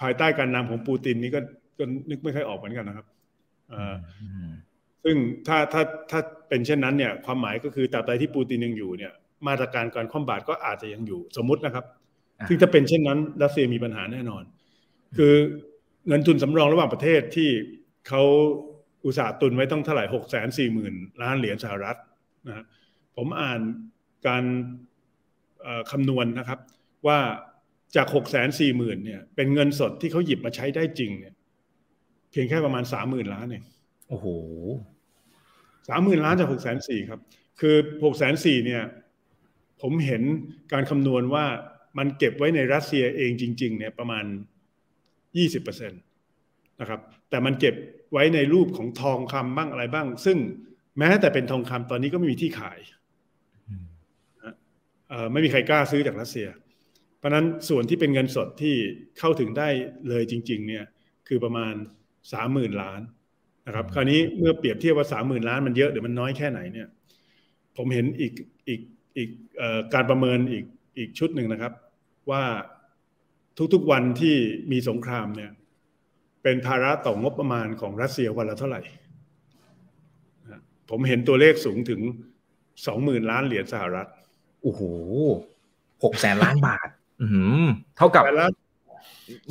[0.00, 1.40] ภายใต้การนำของปูตินนี่ก็
[1.78, 3.06] ก็นึกไม่ค่อยออกเหมือนกันนะครับ
[5.04, 5.16] ซึ่ง
[5.46, 9.12] ถ้าถ้าถ้าเป็นเช่นนั้นเนี่ยความหมายก็คือตราบใดที่ปูตินยังอยู่เนี่ย
[9.46, 11.84] มาตรการการคว่ำบาตรก็อาจจะยังอยู่สมมุตินะครับ
[12.48, 14.42] ซึ่งถ้าเป็นเช่นนั้นรัสเซียมีปัญหาแน่นอน
[15.16, 15.34] คือ
[16.08, 17.50] เงินทุนสำรองระหว่างประเทศที่
[18.08, 18.22] เขา
[19.06, 21.96] อุตสาห์ตุนไว้ต้องเท่าไหร่หกแสนสี่หมื่นล้านเหรียญสหรัฐ
[22.48, 22.64] นะ
[23.16, 23.60] ผมอ่าน
[24.26, 24.44] การ
[25.90, 26.58] คำนวณนนะครับ
[27.06, 27.18] ว่า
[27.96, 31.34] จากหกแสนสี่หมื่นเนี่ยเป็นเงินสดที่เขาหยิบมาใช้ได้จริงเนี่ย
[32.30, 33.64] เพียงแค่ประมาณสามหมื่นล้านเอง
[34.08, 34.26] โอ้โห
[35.88, 37.20] สามหมื่นล้านจากหกแสนสี่ครับ
[37.60, 38.82] คือหกแสนสี่เนี่ย
[39.82, 40.22] ผมเห็น
[40.72, 41.44] การคำนวณว่า
[41.98, 44.24] มันเก็บไว้ในรัสเซียเองจริง ๆ เนี่ยประมาณ
[45.36, 45.96] ยี่สิบเปอร์เซ็นต
[46.80, 47.00] นะครับ
[47.30, 47.74] แต่มันเก็บ
[48.12, 50.38] ไว้ในรูปของทองคำบ้างอะไรบ้าง ซึ่ง
[50.98, 52.78] แม้แต่เป็นทองคำตอนนี้ก็ไม่มีที่ขาย
[55.32, 56.48] ไม่มีใครกล้าซื้อจากรัสเซีย
[57.18, 58.74] เพราะนั้นส่วนที่เป็นเงินสดที่
[59.18, 59.68] เข้าถึงได้
[60.08, 60.84] เลยจริง ๆ เนี่ย
[61.28, 61.74] คือประมาณ
[62.32, 63.00] สามหมื่นล้าน
[63.66, 66.88] นะครับ คราวนี้เมื่อเปรียบเทียบว่าสามหมื่นล้านมันเยอะหรือมันน้อยแค่ไหนเนี่ย
[67.76, 68.32] ผมเห็นอีก
[68.68, 68.80] อีก
[69.16, 69.30] อีก
[69.94, 70.64] การประเมินอีก
[70.98, 71.72] อีกชุดหนึ่งนะครับ
[72.30, 72.42] ว่า
[73.74, 74.36] ทุกๆวันที่
[74.72, 75.50] มีสงครามเนี่ย
[76.42, 78.82] เป็นภาระต่องบประมาณของรัสเซียวันละเท่าไหร่
[80.90, 82.00] ผมเห็นตัวเลขสูงถึง
[82.86, 84.08] สองหมื่นล้านเหรียญสหรัฐ
[84.62, 84.82] โอ้โห
[86.04, 86.88] หกแสนล้านบาท
[87.22, 87.26] อื
[87.96, 88.22] เท่ากับ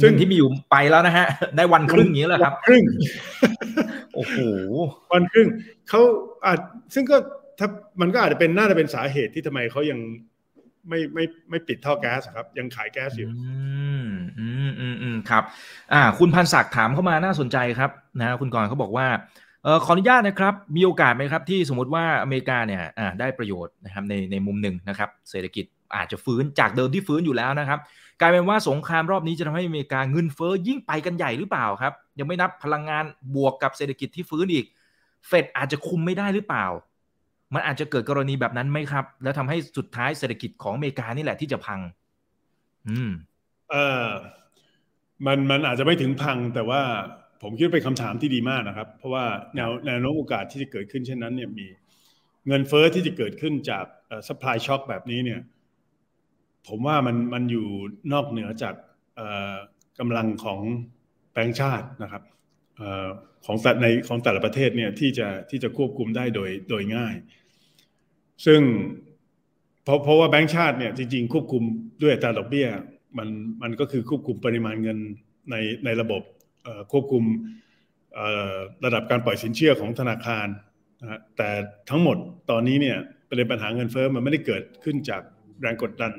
[0.01, 2.83] ซึ่งที่มีอยู่ไปแล้วนะฮะ ได้วันครึ่งนี้แหละครับครึ่ง
[4.15, 4.37] โอ้โห
[5.13, 5.47] วันครึ่ง
[5.89, 6.01] เขา
[6.45, 6.59] อาจ
[6.93, 7.17] ซึ่งก็
[7.59, 7.67] ถ้า
[8.01, 9.99] มันก็อาจจะเป็นน่าจะเป็นสาเหตุที่ทำไมเขายัง
[10.89, 13.37] ไม่ไม่ไม่ปิดท่อแก๊สครับ ยังขายแก๊สอยู่ อื
[14.05, 14.07] ม
[14.39, 15.43] อืมอืมอืมครับ
[15.93, 19.07] อ่า คุณพันศักดิ์ถามเข้ามาน่าสนใจครับนะคุณกรเขาบอกว่า
[19.63, 22.81] เออขออนุญาตนะครับ มีโอกาสไหมครับ ที่สมมติว่าอเมริกาเนี่ย
[23.19, 27.79] ได้ประโยชน์นะครับในในมุมหนึ่งนะครับ เศรษฐกิจอาจจะฟื้นจากเดิมที่ฟื้นอยู่แล้วนะครับ
[28.21, 33.03] กลายเป็นว่าสงครามรอบนี้จะทำให้อเมริกาเงินเฟ้อยิ่งไปกันใหญ่หรือเปล่าครับ ยังไม่นับพลังงาน
[33.35, 34.65] บวกกับเศรษฐกิจที่ฟื้นอีก
[35.27, 36.65] เฟดอาจจะคุมไม่ได้หรือเปล่า
[37.53, 41.79] มันอาจจะเกิดกรณีแบบนั้นไหมครับ แล้วทำให้สุดท้ายเศรษฐกิจของอเมริกานี่แหละที่จะพัง
[42.89, 43.11] อืม
[43.71, 44.07] เออ
[45.25, 46.81] มันมันอาจจะไม่ถึงพังแต่ว่า
[47.41, 51.67] ผมคิดเป็นคำถามที่ดีมากนะครับ เพราะว่าแนวแนวโน้มโอกาสที่จะเกิดขึ้นเช่นนั้นเนี่ยมี
[52.47, 53.85] เงินเฟ้อที่จะเกิดขึ้นจาก
[54.27, 55.39] supply shock แบบนี้เนี่ย
[56.67, 57.67] ผมว่ามันมันอยู่
[58.13, 58.75] นอกเหนือจาก
[59.99, 60.59] กำลังของ
[61.33, 62.23] แบงก์ชาตินะครับ
[63.45, 67.15] ของแต่ในของแต่ละประเทศเนี่ยที่จะที่จะควบคุมได้โดยโดยง่าย
[68.45, 68.61] ซึ่ง
[69.83, 71.63] เพราะเพราะว่าแบงก์ชาติเนี่ยจริงๆ ควบคุม
[72.01, 72.67] ด้วยอัตราดอกเบี้ย
[73.17, 73.29] มัน
[73.61, 74.97] มันก็คือควบคุมปริมาณเงิน
[75.51, 75.55] ใน
[75.85, 76.21] ในระบบ
[76.91, 77.23] ควบคุม
[78.85, 80.47] ระดับการปล่อยสินเชื่อของธนาคาร
[81.01, 81.49] นะแต่
[81.89, 82.17] ทั้งหมด
[82.51, 82.97] ตอนนี้เนี่ย
[83.29, 85.21] ประเด็นปัญหาเงินเฟ้อมันไม่ได้เกิดขึ้นจาก
[85.61, 86.11] แรงกดดัน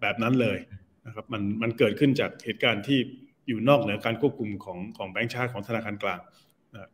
[0.00, 0.58] แบบนั้นเลย
[1.06, 2.98] นะครับมันมันเกิดขึ้นจากเหตุการณ์ที่
[3.48, 6.20] อยู่นอกเหนือการควบคุมของของแบงก์ชาติของธนาคารกลาง
[6.74, 6.90] นะ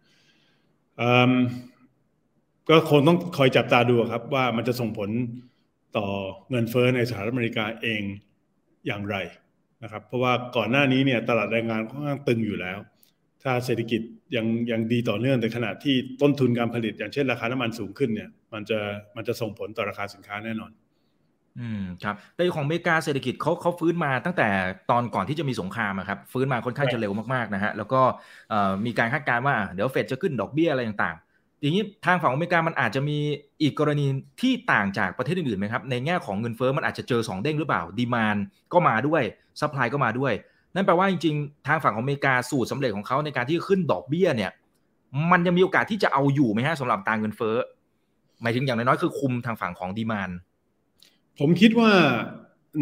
[2.69, 5.11] ก็คงต้องคอยจับตาดูครับว่ามันจะส่งผล
[5.97, 6.07] ต่อ
[6.51, 8.03] เงินเฟ้อในสหรัฐอเมริกาเอง
[8.87, 9.17] อย่างไร
[9.83, 12.79] นะครับ เพราะว่าก่อนหน้านี้เนี่ยตลาดแรงงานค่อนข้างตึงอยู่แล้ว
[13.43, 14.01] ถ้าเศรษฐกิจ
[14.37, 18.79] ยังยังดีต่อเนื่องในขณะที่ต้นทุนการผลิต อย่างเช่นราคาน้ำมันสูงขึ้นเนี่ยมันจะ
[19.17, 20.71] มันจะส่งผลต่อราคาสินค้าแน่นอน
[21.61, 24.49] อืมครับแต่ของอเมริกาเศรษฐกิจเขาเขาฟื้นมาตั้งแต่
[24.91, 28.01] ตอนก่อนที่จะมีสงครามครับฟื้นมาค่อนข้างจะเร็วมากๆนะฮะแล้วก็
[28.87, 33.19] มีการคาดการณ์ว่าเดี๋ยวเฟดจะขึ้นดอกเบี้ยอะไรต่างๆอย่างนี้ทางฝั่งอเมริกามันอาจจะมี
[33.63, 34.07] อีกกรณี
[34.41, 38.37] ที่ต่างจากประเทศอื่นๆไหมครับในแง่ของเงินเฟ้อมันอาจจะเจอ 2 เด้งหรือเปล่าดีมาน
[38.73, 39.23] ก็มาด้วย
[39.61, 40.33] supply ก็มาด้วย
[40.75, 44.51] นั่นแปลว่าจริงๆ ทางฝั่งของอเมริกาสูตรสำเร็จของเขาในการที่ขึ้นดอกเบี้ยเนี่ย
[45.31, 47.57] มันยังมีโอกาสที่จะเอาอยู่ไหมฮะสำหรับทางเงินเฟ้อ
[48.43, 50.31] หมายถึงอย่างน้อยๆคือคุมทางฝั่งของ demand
[51.39, 51.93] ผมคิดว่า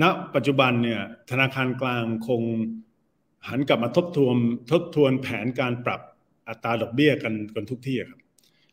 [0.03, 2.43] ณปัจจุบันเนี่ยธนาคารกลางคง
[3.49, 4.37] หันกลับมาทบทวน
[4.71, 6.01] ทบทวนแผนการปรับ
[6.49, 8.21] อัตราดอกเบี้ยกันกันทุกที่ครับ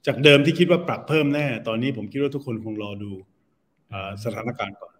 [0.07, 3.11] จากเดิมที่คิดว่าปรับเพิ่มแน่ ตอนนี้ผมคิดว่าทุกคนคงรอดู
[4.23, 4.93] สถานการณ์ก่อน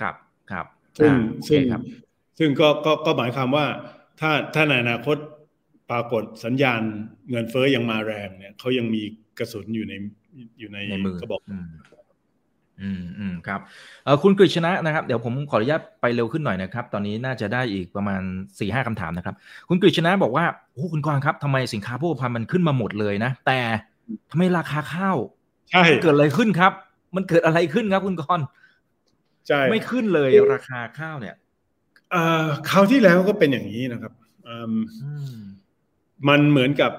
[0.00, 0.14] ครับ
[0.50, 0.66] ครับ
[0.98, 1.12] ซึ่ง
[1.48, 1.60] ซึ่ง
[2.38, 3.66] ซึ่งก็ก็ก็หมายความว่า
[4.20, 5.16] ถ้าถ้าในอนาคต
[5.90, 6.82] ปรากฏสัญญาณ
[7.30, 9.02] เงินเฟ้อยังมาแรงเนี่ยเขายังมี
[9.38, 9.94] กระสุนอยู่ใน
[10.58, 11.40] อยู่ในมือกระบอก
[12.82, 13.60] อืมอืมครับ
[14.04, 18.22] เออคุณกฤษณะนะครับ เดี๋ยวผมขออนุญาตไปเร็วขึ้นหน่อยนะครับ ตอนนี้น่าจะได้อีกประมาณ
[18.58, 19.34] สี่ห้าคำถามนะครับ
[19.68, 23.60] คุณกฤษณะบอกว่าโอ้คุณกรครับทำไมสินค้าโภคภัณฑ์มันขึ้นมาหมดเลยนะ แต่
[24.30, 25.16] ทำไมราคาข้าว
[25.70, 26.72] ใช่เกิดอะไรขึ้นครับ
[27.16, 28.40] มันเกิดอะไรขึ้นครับ คุณกร
[29.48, 31.34] ใช่ไม่ขึ้นเลยราคาข้าวเนี่ย
[32.70, 34.12] คราวที่แล้วก็เป็นอย่างนี้นะครับ
[36.28, 36.92] มันเหมือนกับ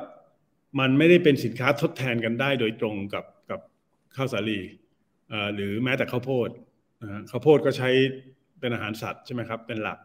[0.80, 3.60] มันไม่ได้เป็นสินค้าทดแทนกันได้โดยตรงกับกับ
[4.16, 4.60] ข้าวสาลี
[5.56, 6.50] หรือแม้แต่ข้าวโพด
[7.32, 7.90] ข้าวโพดก็ใช้
[8.60, 10.00] เป็นอาหารสัตว์ใช่ไหมครับ เป็นหลัก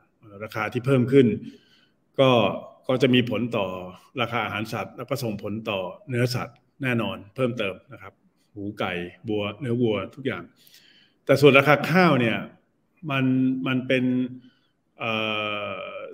[0.44, 1.26] ราคาที่เพิ่มขึ้น
[2.20, 2.30] ก็
[2.88, 3.66] ก็จะมีผลต่อ
[4.20, 8.12] ราคาอาหารสัตว์ แล้วก็ส่งผลต่อเนื้อสัตว์แน่นอนเพิ่มเติมนะครับ
[8.54, 8.92] หูไก่
[9.28, 10.42] บัว เนื้อวัวทุกอย่าง
[11.24, 12.38] แต่ส่วนราคาข้าวเนี่ย
[13.10, 13.24] มัน
[13.66, 14.04] มันเป็น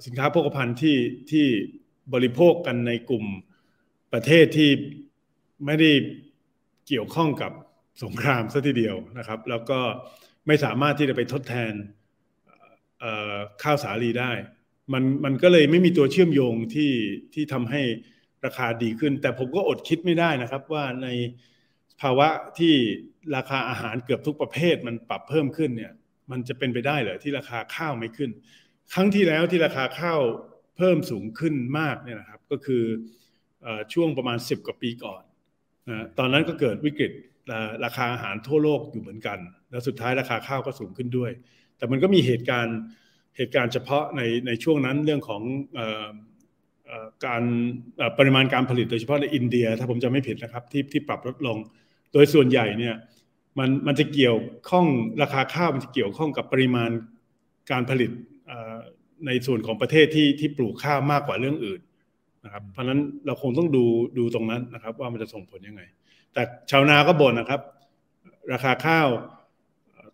[0.06, 0.98] สินค้าโภคภัณฑ์ที่
[1.30, 1.46] ที่
[2.14, 3.24] บริโภคกันในกลุ่ม
[4.12, 4.70] ประเทศที่
[5.64, 5.90] ไม่ได้
[6.86, 7.52] เกี่ยวข้องกับ
[8.04, 9.80] สงครามซะทีเดียวนะครับ แล้วก็
[10.46, 11.72] ไม่สามารถที่จะไปทดแทน
[13.62, 14.32] ข้าวสาลีได้
[14.92, 16.92] มันมันก็เลยไม่มีตัวเชื่อมโยงที่
[17.34, 17.82] ที่ทำให้
[18.44, 21.08] ราคาดีขึ้น แต่ผมก็อดคิดไม่ได้นะครับว่าใน
[22.00, 22.28] ภาวะ
[22.58, 22.74] ที่
[23.36, 25.92] ราคาอาหารเกือบทุกประเภทมันปรับเพิ่มขึ้นเนี่ย
[26.30, 28.30] มันจะเป็นไปได้เหรอที่ราคาข้าวไม่ขึ้น
[28.92, 30.20] ครั้งที่แล้วที่ราคาข้าว
[30.76, 32.82] เพิ่มสูงขึ้นมากเนี่ยนะครับ ก็คือ
[33.92, 35.22] ช่วงประมาณ 10 กว่าปีก่อน
[35.88, 37.12] นะตอนนั้นก็เกิดวิกฤต
[37.84, 39.38] ราคาอาหารทั่วโลกอยู่เหมือนกัน
[39.70, 41.30] แล้วสุดท้ายราคาข้าวก็สูงขึ้นด้วย
[41.76, 42.78] แต่มันก็มีเหตุการณ์
[43.36, 45.42] เหตุการณ์เฉพาะในในช่วงนั้นเรื่องของ
[47.26, 47.42] การ
[48.18, 51.56] ปริมาณการผลิตโดยเฉพาะในอินเดีย ถ้าผมจะไม่ผิดนะครับที่ที่ปรับลดลง
[52.12, 52.94] โดยส่วนใหญ่เนี่ย
[53.58, 54.38] มันมันจะเกี่ยว
[54.70, 54.86] ข้อง
[55.22, 56.90] ราคาข้าวมันจะเกี่ยวข้องกับปริมาณ
[57.70, 58.10] การผลิต
[59.26, 61.80] ในส่วนของประเทศที่ที่ปลูกข้าวมากกว่าเรื่องอื่น
[62.44, 63.84] นะครับเพราะนั้นเราคงต้องดู
[64.18, 65.82] ดูตรงนั้นนะครับ ว่ามันจะส่งผลยังไง
[66.36, 67.60] แต่ชาวนาก็บ่นนะครับ
[68.52, 69.08] ราคาข้าว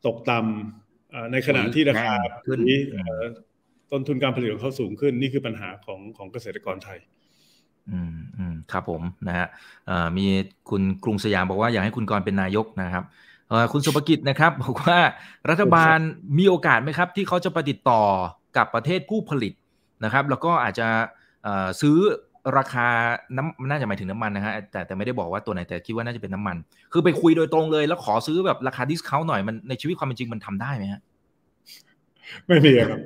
[0.07, 2.15] ตกต่ำในขณะที่ราคา
[2.47, 2.61] ขึ้น
[3.93, 6.99] ต้นทุนการผลิตของเขาสูงขึ้น นี่คือปัญหาของของเกษตรกรไทย
[7.91, 9.47] อืมอืมครับผมนะฮะ
[10.17, 10.27] มี
[10.71, 13.05] คุณกรุงสยามบอกว่าอยากให้คุณกรเป็นนายกนะครับ
[13.73, 14.99] คุณสุภกิจนะครับบอกว่า
[15.51, 15.99] รัฐบาล
[16.39, 18.03] มีโอกาสไหมครับ ที่เขาจะประติดต่อ
[18.57, 19.53] กับประเทศผู้ผลิต
[20.05, 20.89] นะครับ แล้วก็อาจจะ
[21.81, 21.99] ซื้อ
[22.59, 22.87] ราคา
[23.37, 26.57] น้ำน่าจะหมายถึงน้ำมันนะฮะแต่แต่ไม่ได้บอกว่าตัวไหนแต่คิดว่าน่าจะเป็นน้ำมัน
[26.93, 31.01] คือไปคุยโดยตรงเลยแล้วขอซื้อแบบราคาดิสคาวหน่อยมันในชีวิตความเป็นจริงมันทำได้ไหมฮะ
[32.47, 33.01] ไม่มีครับ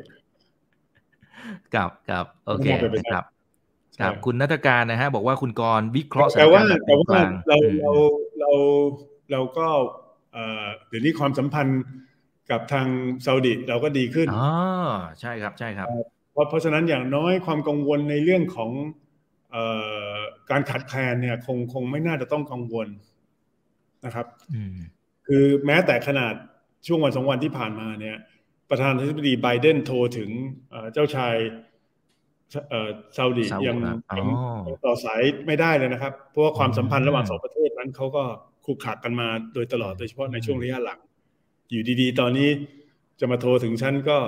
[1.74, 2.66] กับกับโอเค
[3.12, 3.24] ครับ
[4.00, 7.90] ครับคุณนัทการนะฮะบอกว่าคุณกรวิเคราะห์แต่ว่าแต่ว่าเราเรา
[8.40, 8.50] เรา
[9.32, 9.66] เราก็
[10.88, 11.82] เดี๋ยวนี้ความสัมพันธ์
[12.50, 12.86] กับทาง
[13.24, 14.50] ซาอุดิเราก็ดีขึ้นอ๋อ
[15.20, 15.88] ใช่ครับใช่ครับ
[16.32, 18.70] เพราะเพราะฉะนั้นอย่างน้อยความกังวลในเรื่องของ
[20.50, 22.88] การขาดแคลนเนี่ยคงคงไม่น่าจะต้องกังวล
[24.04, 24.26] นะครับ
[25.26, 26.34] คือแม้แต่ขนาด
[26.86, 28.16] ช่วงวันสองวันที่ผ่านมาเนี่ย
[28.70, 30.30] ประธานาธิบดีไบเดนโทรถึง
[30.92, 31.34] เจ้าชาย
[33.16, 33.76] ซาอุดียัง
[34.84, 38.22] ต่อสายไม่ได้เลยนะครับ เพราะว่าความสัมพันธ์ระหว่างสองประเทศนั้นเขาก็
[38.66, 41.00] คุกคักกันมาโดยตลอดโดยเฉพาะในช่วงระยะหลัง
[41.70, 42.48] อยู่ดีๆ ตอนนี้
[43.20, 44.18] จะมาโทรถึงฉันก็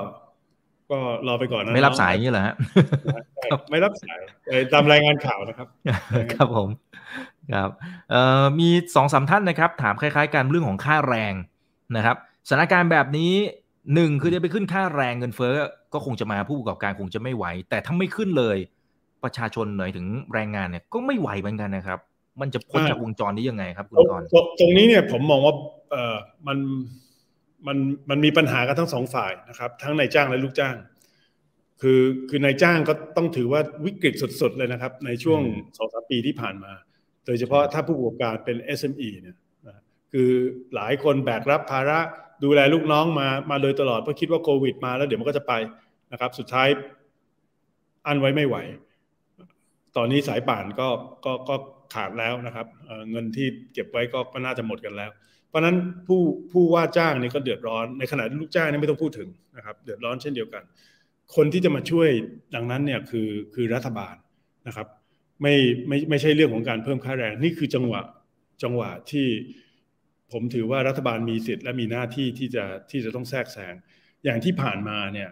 [0.90, 2.54] ก็รอไปก่อนนะไม่รับสายนี่เหรอฮะ
[3.70, 4.18] ไม่รับสาย
[4.72, 5.68] ตามรายงานข่าวนะครับ
[6.32, 6.68] ครับผม
[7.54, 7.70] ครับ
[8.10, 11.34] เอ่อมีสองสาท่านนะครับ ถามคล้าย ๆกันเรื่องของค่าแรง
[11.96, 12.16] นะครับ
[12.48, 13.32] สถานการณ์แบบนี้
[13.94, 15.54] หนึ่งคือจะไปขึ้นค่าแรงเงินเฟ้อ
[15.92, 18.56] ก็คงจะมาผู้ประกอบการคงจะไม่ไหว แต่ถ้าไม่ขึ้นเลย
[19.24, 21.98] ประชาชนหน่อยถึงแรงงานเนี่ยก็ไม่ไหวเหมือนกันนะครับ
[22.40, 24.22] มันจะพ้นจากวงจรนี้ยังไงครับคุณกร
[24.58, 25.54] ตรงนี้เนี่ยผมมองว่า
[25.90, 26.16] เออ
[26.46, 26.58] มัน
[27.66, 27.78] มัน
[28.10, 30.76] มันมีปัญหากันทั้งสองฝ่ายนะครับ ทั้งนายจ้างและลูกจ้าง
[31.82, 35.40] คือคือนายจ้างก็ต้องถือว่าวิกฤตสุดๆเลยนะครับ ในช่วง
[35.76, 36.72] สองสามปีที่ผ่านมา
[37.26, 39.36] โดยเฉพาะถ้าผู้ประกอบการเป็น SME เนี่ย
[40.12, 40.30] คือ
[40.74, 41.98] หลายคนแบกรับภาระ
[42.44, 45.52] ดูแลลูกน้องมามาโดยตลอดเพราะคิดว่าโควิด มาแล้วเดี๋ยวมันก็จะไป
[46.12, 46.68] นะครับ สุดท้าย
[48.06, 48.56] อันไว้ไม่ไหว
[49.96, 50.88] ตอนนี้สายป่านก็
[51.24, 51.54] ก็ก็
[51.94, 52.66] ขาดแล้วนะครับ
[53.10, 55.10] เงินที่เก็บไว้ก็ก็น่าจะหมดกันแล้ว
[55.48, 55.76] เพราะนั้น
[56.06, 56.20] ผู้
[56.52, 60.62] ผู้ว่าจ้างนี่ก็เดือดร้อนในขณะที่ลูกจ้างนี่ไม่ต้องพูดถึงนะครับ เดือดร้อนเช่นเดียวกัน
[61.36, 62.08] คนที่จะมาช่วย
[62.54, 64.14] ดังนั้นเนี่ยคือคือรัฐบาล
[64.66, 64.86] นะครับ
[65.42, 65.54] ไม่
[65.88, 68.02] ไม่ไม่ใช่เรื่องของการเพิ่มค่าแรงนี่คือจังหวะ
[68.62, 69.26] จังหวะที่
[70.32, 73.74] ผมถือว่ารัฐบาลมีสิทธิ์และมีหน้าที่ที่จะที่จะต้องแทรกแซง
[74.24, 75.30] อย่างที่ผ่านมาเนี่ย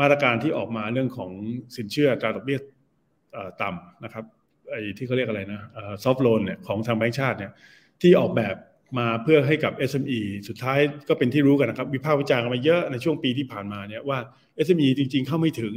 [0.00, 1.30] มาตรการที่ออกมาเรื่องของ
[1.76, 2.58] สินเชื่อการดอกเบี้ย
[3.62, 4.24] ต่ำนะครับ
[4.70, 5.60] ไอ้ที่เขาเรียกอะไรนะ
[6.04, 7.52] ซอฟท์โลนเนี่ยของทางแบงก์ชาติเนี่ย
[8.02, 8.56] ที่ออกแบบ
[8.98, 10.78] มาเพื่อให้กับ SME สุดท้าย
[11.08, 14.18] ก็เป็นที่รู้กันนะครับ วิพากษ์วิจารณ์มาเยอะในช่วงปีที่ผ่านมาเนี่ยว่า
[14.66, 15.74] SME จริง ๆ เข้าไม่ถึง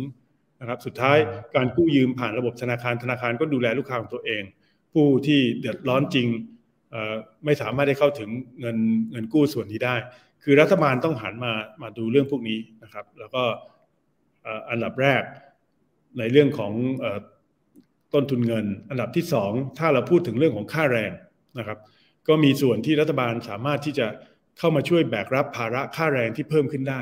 [0.60, 1.18] นะครับสุดท้าย
[1.56, 4.44] การกู้ยืมผ่านระบบธนาคารธนาคารก็ดูแลลูกค้าของตัวเอง
[4.94, 6.28] ผู้ที่เดือดร้อนจริง
[7.46, 8.30] ไม่สามารถได้เข้าถึง
[8.60, 8.78] เงิน
[9.12, 9.96] เงินกู้ส่วนนี้ได้
[10.44, 13.44] คือรัฐบาลต้องหันมามาดูเรื่องพวกนี้นะครับ แล้วก็
[14.70, 15.22] อันดับแรก
[16.20, 16.74] ในเรื่องของ
[18.14, 21.12] ต้นทุนเงิน อันดับที่สองถ้าเราพูดถึงเรื่องของค่าแรง
[21.58, 21.78] นะครับ
[22.28, 24.08] ก็มีส่วนที่รัฐบาลสามารถที่จะ
[24.60, 27.02] เข้ามาช่วยแบกรับภาระค่าแรงที่เพิ่มขึ้นได้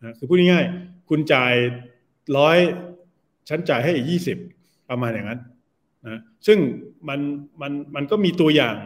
[0.00, 1.54] นะคือพูดง่ายๆคุณจ่าย
[2.38, 2.58] ร้อย
[3.48, 4.38] ฉันจ่ายให้อีกยี่สิบ
[4.90, 5.40] ประมาณอย่างนั้น
[6.06, 6.58] นะซึ่ง
[7.08, 7.20] มัน
[7.60, 8.76] มันมันก็มีตัวอย่าง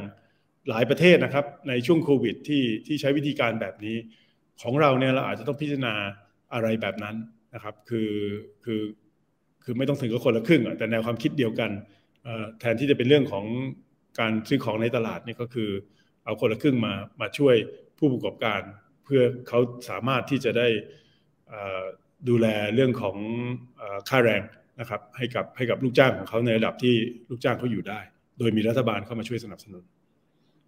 [0.69, 3.97] หลายประเทศนะครับ ในช่วงโควิดที่ที่ใช้วิธีการแบบนี้
[4.63, 5.95] ของเราเนี่ยเราอาจจะต้องพิจารณา
[6.55, 7.17] อะไรแบบนั้น
[7.55, 8.11] นะครับ คือ
[8.65, 8.81] คือ
[9.65, 11.71] คือไม่ต้องถึงกับคนละครึ่งแต่แนวความคิดเดียวกัน
[12.61, 13.45] แทนที่จะเป็นเรื่องของ
[14.19, 15.71] การซื้อของในตลาดนี่ก็คือ
[16.25, 17.55] เอาคนละครึ่งมามาช่วย
[17.99, 18.61] ผู้ประกอบการ
[19.05, 19.59] เพื่อเขา
[19.91, 20.69] สามารถที่จะได้
[22.29, 23.17] ดูแลเรื่องของ
[24.09, 24.43] ค่าแรง
[24.81, 26.95] นะครับให้กับให้กับลูกจ้างของเขาในระดับที่
[27.31, 28.01] ลูกจ้างเขาอยู่ได้
[28.39, 29.85] โดยมีรัฐบาลเข้ามาช่วยสนับสนุน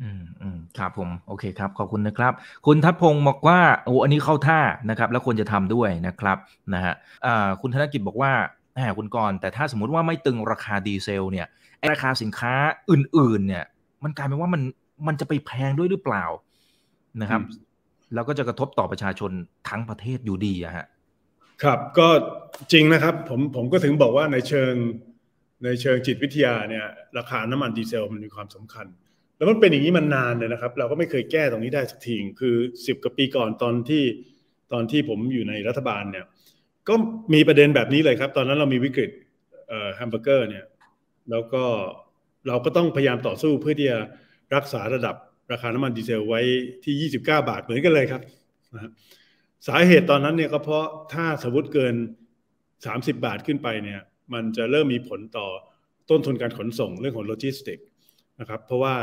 [0.03, 2.33] อืมอืมครับผมโอเคครับขอบคุณนะครับ
[2.67, 6.39] คุณทัพพงศ์บอกว่าโอ้อันนี้เข้าท่านะครับ แล้วควรจะทำด้วยนะครับ
[6.75, 6.95] นะฮะ
[7.27, 8.33] อ่าคุณธนกิจบอกว่า
[8.75, 11.47] แหมคุณกรแต่ถ้าสมมติว่าไม่ตึงราคาดีเซลเนี่ย
[11.91, 12.55] ราคาสินค้า
[12.91, 13.65] อื่น ๆ เนี่ย
[14.05, 14.63] มันกลายเป็นว่ามัน
[15.07, 16.25] มันจะไปแพงด้วยหรือเปล่า
[17.23, 17.43] นะครับ
[18.15, 19.31] แล้วก็จะกระทบต่อประชาชน
[19.69, 20.87] ทั้งประเทศอยู่ดีอะฮะ
[21.63, 22.09] ครับก็
[22.73, 24.75] จริงนะครับผมผมก็ถึงบอกว่าในเชิง
[25.65, 26.87] ในเชิงจิตวิทยาเนี่ย
[27.19, 28.87] ราคาน้ำมันดีเซลมันมีความสำคัญ
[29.37, 32.55] แล้วมันเป็นอย่างนี้มันนานเลยนะครับ เราก็ไม่เคยแก้ตรงนี้ได้สักทีคือ
[32.87, 34.05] สิบกว่าปีก่อนตอนที่
[34.73, 36.25] ตอนที่ผมอยู่ในรัฐบาลเนี่ย
[36.89, 36.95] ก็
[37.35, 39.11] มีประเด็นแบบนี้เลยครับ ตอนนั้นเรามีวิกฤต
[39.69, 40.65] เอ่อแฮมเบอร์เกอร์เนี่ย
[41.31, 41.65] แล้วก็
[42.49, 43.99] เราก็ต้องพยายามต่อสู้เพื่อที่จะ
[44.55, 45.15] รักษาระดับ
[45.53, 46.41] ราคาน้ำมันดีเซลไว้
[46.85, 48.23] ที่ 29 บาทเหมือนกันเลยครับ
[48.75, 48.91] นะ
[49.69, 51.95] สาเหตุตอนนั้นเนี่ยก็เพราะถ้าสมมติเกิน
[52.57, 54.01] 30 บาทขึ้นไปเนี่ย
[54.33, 55.47] มันจะเริ่มมีผลต่อ
[56.11, 57.79] ต้นทุนการขนส่งเรื่องของโลจิสติก
[58.41, 58.95] นะครับ เพราะว่า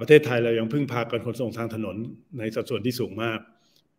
[0.00, 1.96] ประเทศไทยเรายังพึ่งพาการขนส่งทางถนน
[2.38, 3.40] ในสัดส่วนที่สูงมาก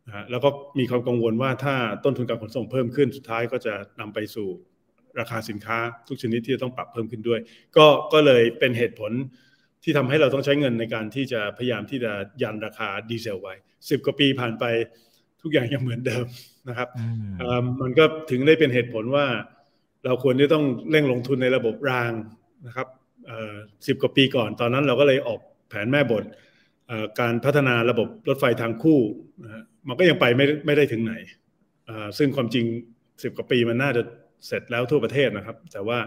[0.07, 0.49] นะแล้วก็
[0.79, 4.47] มีความกังวลว่าถ้าต้นทุนการขนส่งเพิ่มขึ้นสุดท้ายก็จะนำไปสู่
[5.19, 7.39] ราคาสินค้าทุกชนิดที่จะต้องปรับเพิ่มขึ้นด้วย
[7.77, 9.11] ก็ก็เลยเป็นเหตุผล
[9.83, 13.55] ที่ทำให้เราต้องใช้เงินในการที่จะพยายามที่จะยันราคาดีเซลไว้
[13.89, 14.65] สิบกว่าปีผ่านไป
[15.41, 16.25] ทุกอย่างยังเหมือนเดิม
[16.69, 16.87] นะครับ
[17.81, 19.25] มันก็ถึงได้เป็นเหตุผลว่า
[20.05, 22.11] เราควรที่ต้องเร่งลงทุนในระบบราง
[22.67, 22.87] นะครับ
[23.87, 25.39] สิบกว่าปีก่อนตอนนั้นเราก็เลยออก
[25.69, 26.23] แผนแม่บท
[27.19, 28.99] การพัฒนาระบบรถไฟทางคู่
[29.43, 31.13] นะมันก็ยังไปไม่ไม่ได้ถึงไหน
[32.17, 32.65] ซึ่งความจริง
[33.23, 34.01] สิบกว่าปีมันน่าจะ
[34.47, 35.99] เสร็จแล้วทั่วประเทศนะครับ แต่ว่า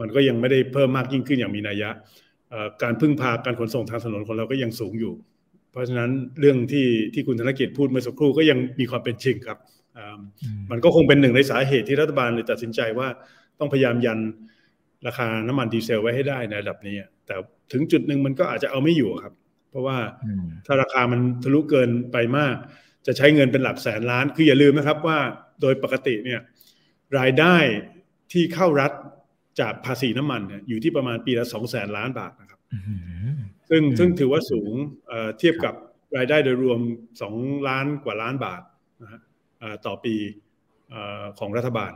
[0.00, 1.90] มันก็ยังไม่ได้เพิ่มมากยิ่งขึ้นอย่างมีนัยยะ
[2.82, 5.14] การพึ่งพาการขนส่งทางถนนของเราก็ยังสูงอยู่
[5.70, 6.10] เพราะฉะนั้น
[6.40, 9.58] เรื่องที่ที่คุณธนกิจพูดเมื่อสักครู่ก็ยังมีความเป็นจริงครับ
[10.70, 13.08] มันก็คงเป็นหนึ่งในสาเหตุที่รัฐบาลเลยตัดสินใจว่า
[13.58, 14.18] ต้องพยายามยัน
[15.06, 16.96] ราคาน้ำมันดีเซลไว้ให้ได้ในระดับนี้
[17.26, 17.34] แต่
[17.72, 19.34] ถึงจุดหนึ่งมันก็อาจจะเอาไม่อยู่ครับ
[19.70, 19.98] เพราะว่า
[20.66, 22.54] ถ้าราคามันทะลุเกินไปมาก
[23.06, 25.18] จะใช้เงินเป็นหลักแสนล้าน คืออย่าลืมนะครับว่า
[25.62, 26.40] โดยปกติเนี่ย
[27.18, 27.56] รายได้
[28.32, 28.92] ที่เข้ารัฐ
[29.60, 32.60] จากภาษีน้ำมันเนี่ยอยู่ที่ประมาณปีละสองแสนล้านบาทนะครับ
[33.70, 34.72] ซึ่งซึ่งถือว่าสูง
[35.38, 35.74] เทียบกับ
[36.16, 36.80] รายได้โดยรวม
[37.22, 37.34] สอง
[37.68, 38.62] ล้านกว่าล้านบาท
[39.02, 39.20] นะฮะ
[39.86, 40.14] ต่อปี
[41.38, 41.92] ของรัฐบาล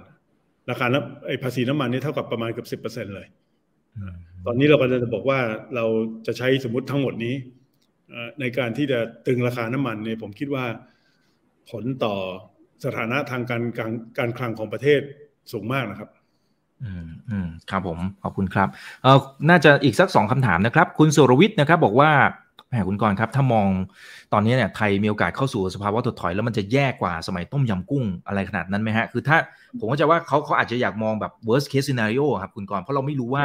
[0.70, 0.86] ราคา
[1.26, 3.26] ไอ้ภาษีน้ำมันนี่เท่ากับประมาณเกือบสิบเปอร์เซ็นเลย
[4.46, 5.38] ตอนนี้เราก็จะบอกว่า
[5.74, 5.84] เรา
[6.26, 7.34] จะใช้สมมติทั้งหมดนี้
[8.40, 10.64] ในการที่จะตึงราคาน้ำมันเนี่ยผมคิดว่า
[11.70, 12.16] ผลต่อ
[12.84, 15.00] สถานะทางการการการคลังของประเทศ
[15.52, 16.08] สูงมากนะครับ
[16.84, 18.68] อืมอืมครับผม ขอบคุณครับ
[19.02, 19.18] เอ่อ
[19.48, 22.10] น่าจะอีกสักสองคำถามนะครับ คุณสุรวิทย์นะครับ บอกว่า
[22.68, 23.68] แหมคุณกรครับ ถ้ามอง
[24.32, 29.36] ตอนนี้เนี่ยไทยมีโอกาสเข้าสู่สภาวะถดถอย แล้วมันจะแย่กว่าสมัยต้มยำกุ้งอะไรขนาดนั้นไหมฮะ คือถ้า
[29.78, 33.44] ผมก็จะว่าเขาเขาอาจจะอยากมองแบบ worst case scenario ครับคุณกรเพราะเราไม่รู้ว่า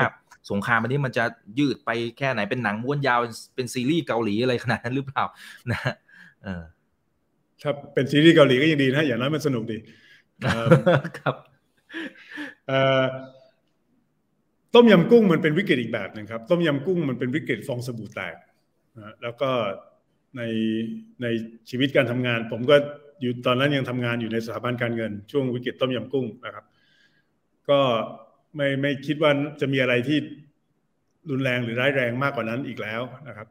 [0.52, 1.24] สงครามอันนี้มันจะ
[1.60, 3.20] ยืดไปแค่ไหนเป็นหนังม้วนยาว
[3.56, 5.24] เป็นซีรีส์เกาหลีอะไรขนาดนั้นหรือเปล่า
[5.72, 5.80] นะ
[6.44, 6.62] เออ
[7.62, 9.78] ถ้าเป็นซีรีส์เกาหลีก็ยังดีนะอย่างน้อยมันสนุกดี
[11.20, 11.36] ครับ
[14.76, 18.36] ต้มยำกุ้งมันเป็นวิกฤตอีกแบบหนึ่งครับ ต้มยำกุ้งมันเป็นวิกฤตฟองสบู่แตก
[18.98, 19.52] นะแล้วก็
[20.38, 20.42] ใน
[21.22, 21.26] ใน
[21.70, 22.76] ชีวิตการทำงาน ผมก็
[23.22, 26.66] อยู่ตอนนั้นยังทำงานอยู่ในสถาบันการเงิน ช่วงวิกฤตต้มยำกุ้งนะครับ
[27.70, 27.80] ก็
[28.56, 29.32] ไม่ไม่คิดว่า
[29.62, 30.18] จะมีอะไรที่
[31.30, 33.48] รุนแรงหรือร้ายแรงมากกว่านั้นอีกแล้วนะครับ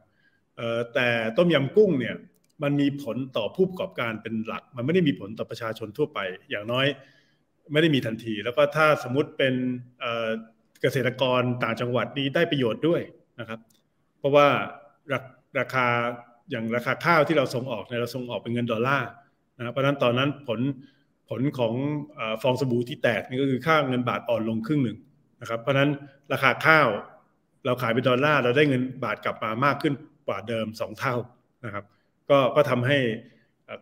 [0.93, 1.07] แต่
[1.37, 2.15] ต้มยำกุ้งเนี่ย
[2.63, 6.85] มันมีผลต่อผู้ประกอบการเป็นหลัก มันไม่ได้มีผลต่อประชาชนทั่วไป อย่างน้อย
[7.71, 9.53] ไม่ได้มีทันที แล้วก็ถ้าสมมติเป็น
[10.81, 13.01] เกษตรกรต่างจังหวัดนี้ได้ประโยชน์ด้วย
[13.39, 13.59] นะครับ
[14.19, 14.47] เพราะว่า
[15.59, 15.87] ราคา
[16.51, 19.09] อย่างราคาข้าวที่เราส่งออกเนี่ยเราส่งออกเป็นเงินดอลลาร์
[19.57, 20.59] นะเพราะนั้นตอนนั้นผล
[21.29, 21.73] ผลของ
[22.41, 24.97] ฟองสบู่ที่แตกนี่ก็คือค่าเงินบาทอ่อนลงครึ่งหนึ่ง
[25.41, 25.89] นะครับ เพราะนั้น
[26.33, 26.87] ราคาข้าว
[27.65, 29.93] เราขายเป็นดอลลาร์เราได้เงินบาทกลับมามากขึ้น
[30.27, 31.15] กว่าเดิมสองเท่า
[31.65, 31.85] นะครับ
[32.31, 32.97] ก็ก็ทำให้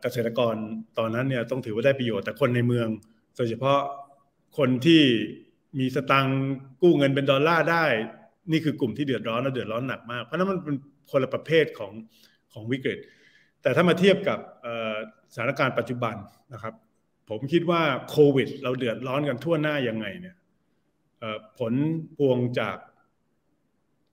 [0.01, 0.55] เกษตรกร
[0.97, 2.87] ตอนนั้นเนี่ยต้องถือว่าได้ประโยชน์แต่คนในเมือง
[3.35, 3.79] โดยเฉพาะ
[4.57, 5.01] คนที่
[5.79, 6.27] มีสตัง
[6.81, 7.85] กู้เงินเป็นดอลลาร์ได้
[8.51, 10.75] นี่คือกลุ่มที่เดือดร้อนและเดือดร้อนหนักมาก เพราะนั้นมันเป็น
[11.11, 11.91] คนละประเภทของ
[12.53, 12.97] ของวิกฤต
[13.61, 14.39] แต่ถ้ามาเทียบกับ
[15.33, 16.15] สถานการณ์ปัจจุบัน
[16.53, 16.73] นะครับ
[17.29, 20.35] ผมคิดว่าโควิด เราเดือดร้อนกันทั่วหน้ายังไงเนี่ย
[21.57, 21.73] ผล
[22.17, 22.77] พวงจาก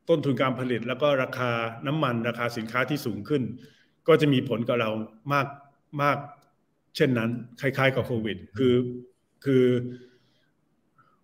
[0.08, 1.50] ต้นทุนการผลิตแล้วก็ราคา
[1.86, 3.42] น้ำมันราคาสินค้าที่สูงขึ้น
[4.08, 4.90] ก็จะมีผลกับเรา
[5.32, 5.46] มาก
[6.02, 6.18] มาก
[6.96, 7.30] เช่นนั้น
[7.60, 8.74] คล้าย ๆ กับโควิด คือ
[9.44, 9.64] คือ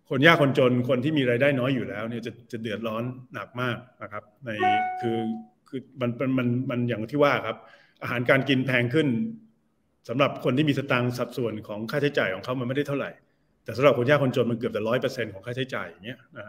[0.09, 3.03] คนยากคนจนคนที่มีรายได้น้อยอยู่แล้วเนี่ยจะจะเดือดร้อน
[3.33, 4.49] หนักมากนะครับ ใน
[5.01, 5.17] คือ
[5.69, 7.57] คือมันมันมันมันอย่างที่ว่าครับ
[8.01, 9.07] อาหารการกินแพงขึ้น
[10.09, 13.11] สำหรับคนที่มีสตางค์สัดส่วนของค่าใช้จ่ายของเขามันไม่ได้เท่าไหร่
[13.63, 16.45] แต่สำหรับคนยากคนจนมันเกือบจะร้อยเปอร์เซ็นของค่าใช้จ่ายอย่างเงี้ยนะ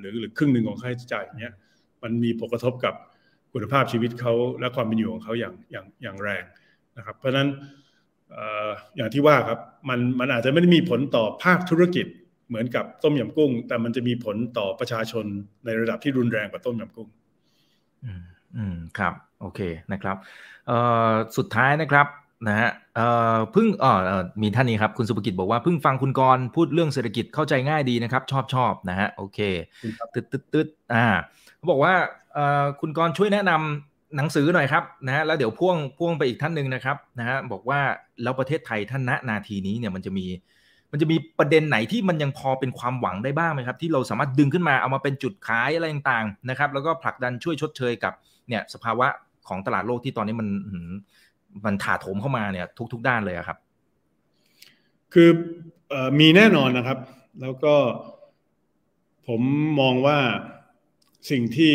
[0.00, 1.54] หรือหรือครึ่งหนึ่งของค่าใช้จ่ายอย่างเงี้ย
[2.02, 2.94] มันมีผลกระทบกับ
[3.52, 6.44] คุณภาพชีวิตเขาและความเป็นอยู่ของเขาอย่างอย่างอย่างแรง
[6.96, 7.48] นะครับ เพราะฉะนั้น
[8.96, 12.06] อย่างที่ว่าครับมันมันอาจจะไม่ได้มีผลต่อภาคธุรกิจ
[12.48, 15.24] เหมือนกับต้มยำกุ้ง แต่มันจะมีผลต่อประชาชน
[15.64, 17.08] ในระดับที่รุนแรงกว่าต้มยำกุ้ง
[18.04, 18.22] อืม
[18.56, 19.60] อืมครับ โอเค
[19.92, 20.16] นะครับ
[20.66, 20.78] เอ่
[21.08, 22.06] อสุดท้ายนะครับ
[22.46, 23.92] นะฮะเอ่อเพิ่งอ๋อ
[24.42, 29.38] มีท่านนี้ครับ คุณสุภกิจบอกว่าเพิ่งฟังคุณกรพูดเรื่องเศรษฐกิจเข้าใจง่ายดีนะครับ ชอบชอบนะฮะโอเค
[30.14, 31.06] ตึ๊ดตึ๊ดตึ๊ดอ่า
[31.56, 31.94] เขาบอกว่า
[32.27, 32.27] เอ่อ
[32.80, 37.80] คุณกรช่วยแนะนำหนังสือหน่อยครับนะฮะแล้วเดี๋ยวพ่วงพ่วงไปอีกท่านหนึ่งนะครับนะฮะบอกว่า
[38.22, 40.26] แล้วประเทศไทยท่านณนาทีนี้เนี่ยมันจะมี
[40.92, 48.12] มันจะมีประเด็นไหนที่มันยังพอเป็นความหวังได้บ้างไหมครับ ที่เราสามารถดึงขึ้นมาเอามาเป็นจุดขายอะไรต่างๆนะครับ แล้วก็ผลักดันช่วยชดเชยกับ
[48.48, 49.06] เนี่ยสภาวะ
[49.48, 50.48] ของตลาดโลกที่ตอนนี้มัน
[51.64, 53.58] มันถาโถมเข้ามาเนี่ย ทุก ๆ ด้านเลยครับ
[55.12, 55.30] คือ
[55.92, 56.98] อมีแน่นอนนะครับ
[57.40, 57.74] แล้วก็
[59.26, 59.40] ผม
[59.80, 60.18] มองว่า
[61.30, 61.74] สิ่งที่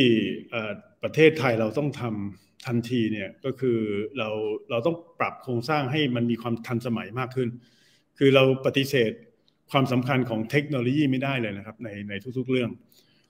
[1.04, 3.80] ประเทศไทยเราต้องทำทันทีเนี่ยก็คือ
[4.18, 4.30] เรา
[4.70, 7.50] เราต้องปรับโครงสร้างให้มันมีความทันสมัยมากขึ้น
[8.18, 9.12] คือเราปฏิเสธ
[9.72, 12.72] ความสำคัญของเทคโนโลยีไม่ได้เลยนะครับในในทุกๆเรื่อง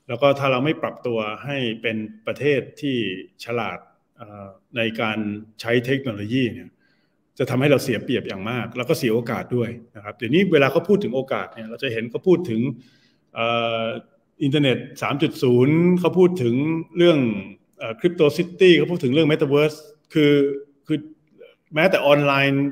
[0.08, 1.98] แล้วก็ถ้าเราไม่ปรับตัวให้เป็น
[2.28, 2.98] ประเทศที่
[3.46, 3.80] ฉลาด
[4.78, 5.20] ในการ
[5.62, 6.70] ใช้เทคโนโลยีเนี่ย
[7.40, 12.62] จะทำให้เราเสียเปรียบอย่างมาก แล้วก็เสียโอกาสด้วยนะครับเดี๋ยวนี้เวลาเขาพูดถึงโอกาสเนี่ยเราจะเห็นเขาพูดถึง
[14.44, 14.78] อินเทอร์เน็ต
[15.40, 16.56] 3.0 เขาพูดถึง
[16.98, 17.20] เรื่อง
[18.00, 19.74] crypto city เขาพูดถึงเรื่องเมตาเวิร์ส
[20.14, 20.34] คือ
[20.88, 20.98] คือ
[21.76, 22.66] แม้แต่ออนไลน์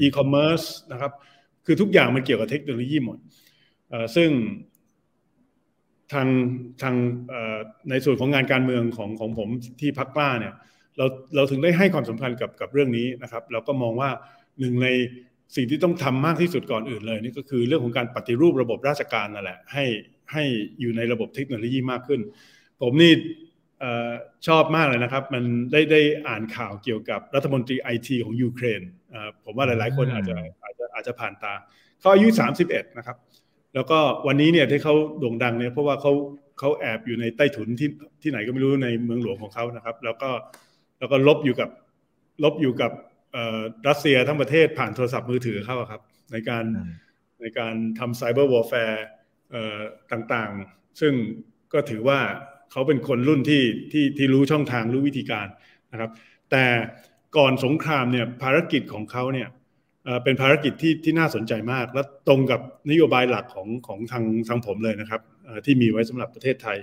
[0.00, 0.60] อีคอมเมิร์ซ
[0.92, 1.12] นะครับ
[1.66, 3.18] คือทุกอย่างมันเกี่ยวกับเทคโนโลยีหมด
[4.16, 4.30] ซึ่ง
[6.12, 6.28] ทาง
[6.82, 6.94] ทาง
[7.90, 9.48] ในส่วนของงานการเมืองของของผม
[9.80, 10.54] ที่พรรคกล้าเนี่ย
[10.96, 11.06] เรา
[11.36, 14.10] เราถึงได้ให้ความสำคัญกับกับเรื่องนี้นะครับ เราก็มองว่า
[14.60, 14.88] หนึ่งใน
[15.56, 19.84] สิ่งที่ต้องทำมากที่สุดก่อนอื่นเลยนี่ก็คือเรื่องของการปฏิรูประบบราชการนั่นแหละ ให้
[20.32, 20.44] ให้
[20.80, 22.20] อยู่ในระบบเทคโนโลยีมากขึ้น
[22.80, 23.12] ผมนี่
[24.46, 28.82] ชอบมากเลยนะครับ มันได้ได้อ่านข่าวเกี่ยวกับรัฐมนตรีไอทีของยูเครน
[29.44, 31.54] ผมว่าหลาย ๆ คนอาจจะอาจจะอาจจะผ่านตา
[32.00, 32.28] เขาอายุ
[32.62, 33.16] 31 นะครับ
[33.74, 36.12] แล้วก็วันนี้เนี่ยที่เขาโด่งดังเนี่ยเพราะว่าเขา
[36.58, 37.88] เขาแอบอยู่ในใต้ถุนที่
[38.22, 40.30] ที่ไหนก็ไม่รู้ในเมืองหลวงของเขานะครับ แล้วก็
[40.98, 41.70] แล้วก็ลบอยู่กับ
[42.44, 42.92] ลบอยู่กับ
[43.88, 46.02] รัสเซียทั้งประเทศผ่านโทรศัพท์มือถือเขาครับ
[46.32, 46.64] ในการ
[47.40, 49.04] ในการทำ cyber warfare
[50.12, 51.12] ต่างๆ ซึ่ง
[51.72, 52.20] ก็ถือว่า
[52.72, 55.46] เขาเป็นคนรุ่นที่ที่ที่รู้ช่องทางรู้วิธีการ
[55.92, 56.10] นะครับ
[56.50, 56.64] แต่
[57.36, 59.48] ก่อนสงครามเนี่ยภารกิจของเขาเนี่ย
[60.24, 65.20] เป็นภารกิจที่ที่น่าสนใจมาก และตรงกับนโยบายหลักของของทางทางผมเลยนะครับ
[65.64, 66.78] ที่มีไว้สำหรับประเทศไทย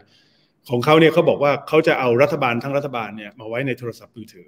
[0.70, 4.48] ของเขาเนี่ยเขาบอกว่าเขาจะเอารัฐบาลทั้งรัฐบาลเนี่ยมาไว้ในโทรศัพท์มือถือ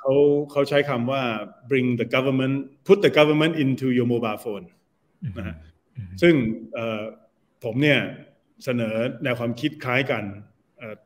[0.00, 0.12] เขา
[0.50, 1.22] เขาใช้คำว่า
[1.70, 2.56] bring the government
[2.86, 4.66] put the government into your mobile phone
[5.38, 5.56] นะฮะ
[6.22, 6.34] ซึ่ง
[7.64, 8.00] ผมเนี่ย
[8.64, 10.24] เสนอแนวความคิดคล้ายกัน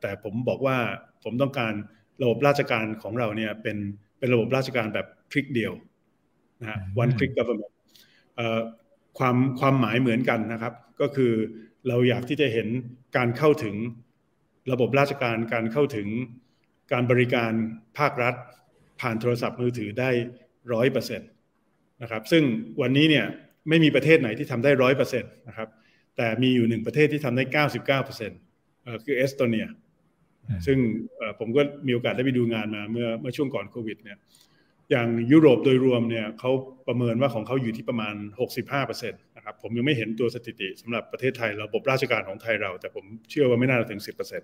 [0.01, 0.77] แต่ผมบอกว่า
[1.23, 1.73] ผมต้องการ
[2.21, 3.77] ระบบราชการของเราเนี่ยเป็น
[4.19, 5.73] เป็นระบบราชการแบบคลิกเดียว
[6.61, 7.73] นะ one click government
[9.17, 11.33] ความความหมายเหมือนกันนะครับ ก็คือ
[11.87, 12.67] เราอยากที่จะเห็น
[13.17, 13.75] การเข้าถึง
[14.71, 16.07] ระบบราชการการเข้าถึง
[16.91, 17.51] การบริการ
[17.97, 18.35] ภาครัฐ
[19.01, 20.09] ผ่านโทรศัพท์มือถือได้
[20.73, 21.29] ร้อยเปอร์เซ็นต์
[22.01, 22.43] นะครับ ซึ่ง
[22.81, 23.25] วันนี้เนี่ย
[23.69, 25.69] ไม่มีประเทศไหนที่ทำได้ร้อยเปอร์เซ็นต์นะครับ
[26.17, 28.39] แต่มีอยู่หนึ่งประเทศที่ทำได้เก้าสิบเก้าเปอร์เซ็นต์
[29.05, 29.65] คือเอสโตเนีย
[30.65, 30.77] ซึ่ง
[31.39, 34.17] ผมก็มีโอกาสได้ไปดูงานมาเมื่อเมื่อช่วงก่อนโควิดเนี่ย
[34.91, 36.51] อย่างยุโรปโดยรวมเนี่ยเขา
[36.87, 38.15] ประเมินว่าของเขาอยู่ที่ประมาณ
[38.59, 44.41] 65%นะครับ ผมยังไม่เห็นตัวสถิติสำหรับประเทศไทยระบบราชการของไทยเรา แต่ผมเชื่อว่าไม่น่าจะถึง 10%น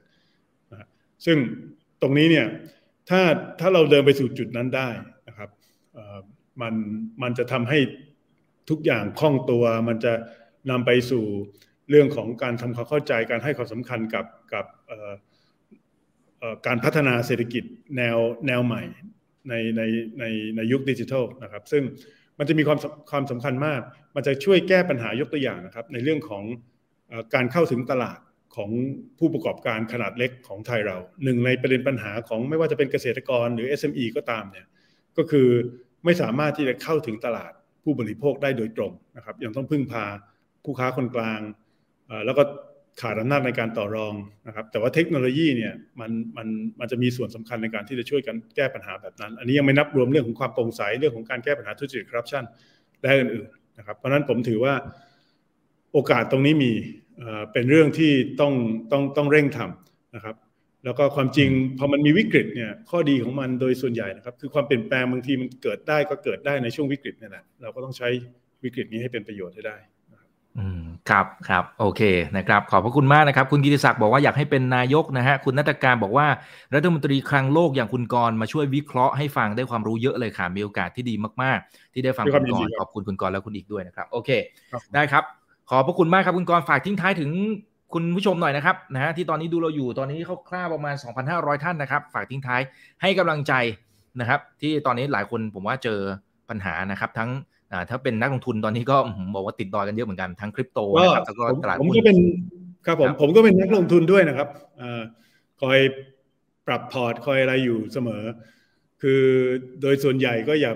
[0.74, 0.88] ะ
[1.26, 1.38] ซึ่ง
[2.02, 2.48] ตรงนี้เนี่ย
[3.10, 3.22] ถ้า
[3.60, 4.90] ถ้าเราเดินไปสู่จุดนั้นได้
[5.28, 5.50] นะครับ
[6.62, 6.74] มัน
[7.22, 7.80] มันจะทำให้
[8.70, 10.14] ทุกอย่างคล่องตัว มันจะ
[10.70, 11.26] นำไปสู่
[11.90, 14.66] เรื่องของการทำความเข้าใจการให้ความสำคัญกับกับ
[16.68, 17.64] การพัฒนาเศรษฐกิจ
[17.98, 18.84] แนวแนวใหม่
[19.50, 19.82] ในใน
[20.20, 20.24] ใน
[20.56, 21.84] ในยุคดิจิทัลนะครับ ซึ่ง
[22.40, 22.80] มันจะมีความ
[23.12, 23.82] ความสำคัญมาก
[24.16, 26.44] มันจะช่วยแก้ปัญหายกตัวอย่างนะครับ ในเรื่องของ
[27.34, 28.20] การเข้าถึงตลาด
[28.56, 28.70] ของ
[29.20, 34.68] ผู้ประกอบการขนาดเล็กของไทยเราหนึ่งในประเด็นปัญหาของไม่ว่าจะเป็นเกษตรกรหรือ SME ก็ตามเนี่ย
[35.18, 35.48] ก็คือ
[36.06, 37.54] ไม่สามารถที่จะเข้าถึงตลาด
[37.86, 40.06] ผู้บริโภคได้โดยตรงนะครับยังต้องพึ่งพา
[40.64, 41.40] ผู้ค้าคนกลาง
[42.26, 42.44] แล้วก็
[43.02, 44.14] ขาดอำนาจในการต่อรอง
[44.48, 46.48] นะครับแต่ว่าเทคโนโลยีเนี่ยมันมัน
[46.80, 52.44] มันจะมีส่วนสำคัญในการที่จะช่วยกันแก้ปัญหาแบบนั้น อันนี้ยังไม่นับรวมเรื่องของความโปร่งใสเรื่องของการแก้ปัญหาทุจริตคอร์รัปชัน
[53.02, 54.74] และอื่นๆนะครับเพราะนั้นผมถือว่า
[55.94, 56.72] โอกาสตรงนี้มี
[57.54, 58.12] เป็นเรื่องที่
[58.42, 58.54] ต้อง
[58.92, 60.36] ต้องต้องเร่งทำนะครับ
[60.86, 68.08] แล้วก็ความจริงพอมันมีวิกฤตเนี่ยข้อดีของมันโดยส่วนใหญ่นะครับ คือความเปลี่ยนแปลงบางทีมันเกิดได้ก็เกิดได้ในช่วงวิกฤตเนี่ยแหละเราก็ต้องใช้
[68.64, 69.78] วิกฤตนี้ให้เป็นประโยชน์ให้ได้
[70.60, 72.02] อืมครับครับโอเค
[72.38, 76.28] นะครับขอบพระคุณมากนะครับ คุณกิติศักดิ์บอกว่าอยากให้เป็นนายกนะฮะคุณนัตการบอกว่า
[76.76, 84.30] รัฐมนตรีคลังโลกอย่างคุณกรมาช่วยวิเคราะห์ให้ฟังได้ความรู้เยอะเลยค่ะมีโอกาสที่ดีมากๆ ที่ได้ฟังคุณกรขอบคุณคุณกรและคุณอีกด้วยนะครับ โอเค
[84.96, 85.24] ได้ครับ
[85.70, 87.32] ขอบพระคุณมากครับคุณกรฝากทิ้งท้ายถึง
[87.94, 90.96] คุณผู้ชมหน่อยนะครับนะฮะที่ตอนนี้ดูเราอยู่ตอนนี้เขาคร่าวประมาณ
[91.30, 92.62] 2,500 ท่านนะครับ ฝากทิ้งท้าย
[93.02, 93.54] ให้กำลังใจ
[94.20, 96.00] นะครับ ที่ตอนนี้หลายคนผมว่าเจอ
[96.50, 97.30] ปัญหานะครับ ทั้ง
[97.90, 98.98] ถ้าเป็นนักลงทุนตอนนี้ก็
[99.36, 102.18] บอกว่าติดดอยกันเยอะเหมือนกันทั้งคริปโตนะครับแล้วก็ตลาดผมก็เป็น
[102.86, 104.48] ครับผมผมก็เป็นนักลงทุนด้วยนะครับ
[105.62, 105.80] คอย
[106.68, 108.24] ปรับพอร์ตคอยอะไรอยู่เสมอ
[109.02, 109.22] คือ
[109.82, 110.72] โดยส่วนใหญ่ก็อย่า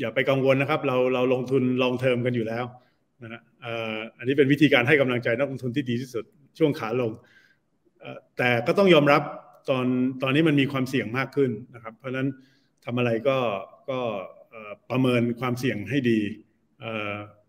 [0.00, 2.64] อย่าไปกังวลนะครับ เราเราลงทุนลองเทอมกันอยู่แล้ว
[3.22, 3.40] นะฮะ
[4.18, 6.24] อันนี้เป็นวิธีการให้กำลังใจนักลงทุนที่ดีที่สุด
[6.58, 7.12] ช่วงขาลง
[8.38, 9.22] แต่ก็ต้องยอมรับ
[9.70, 9.86] ตอน
[10.22, 12.28] ตอนนี้มันมีความเสี่ยงมากขึ้นนะครับ เพราะฉะนั้น
[12.84, 13.38] ทำอะไรก็
[13.90, 14.00] ก็
[14.90, 16.20] ประเมินความเสี่ยงให้ดี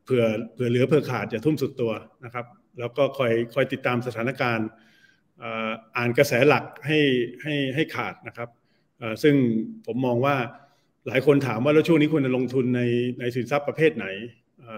[0.04, 1.92] เผื่อเผื่อเหลือเผื่อขาดจะทุ่มสุดตัว
[2.26, 2.46] นะครับ
[2.80, 4.68] แล้วก็คอยคอยติดตามสถานการณ์
[5.98, 7.00] อ่านกระแสหลักให้
[7.42, 8.50] ให้ให้ขาดนะครับ
[9.24, 9.36] ซึ่ง
[9.86, 10.36] ผมมองว่า
[11.08, 12.82] หลายคนถามว่าแล้วช่วงนี้ควรจะลงทุนใน
[13.20, 14.06] ในสินทรัพย์ประเภทไหน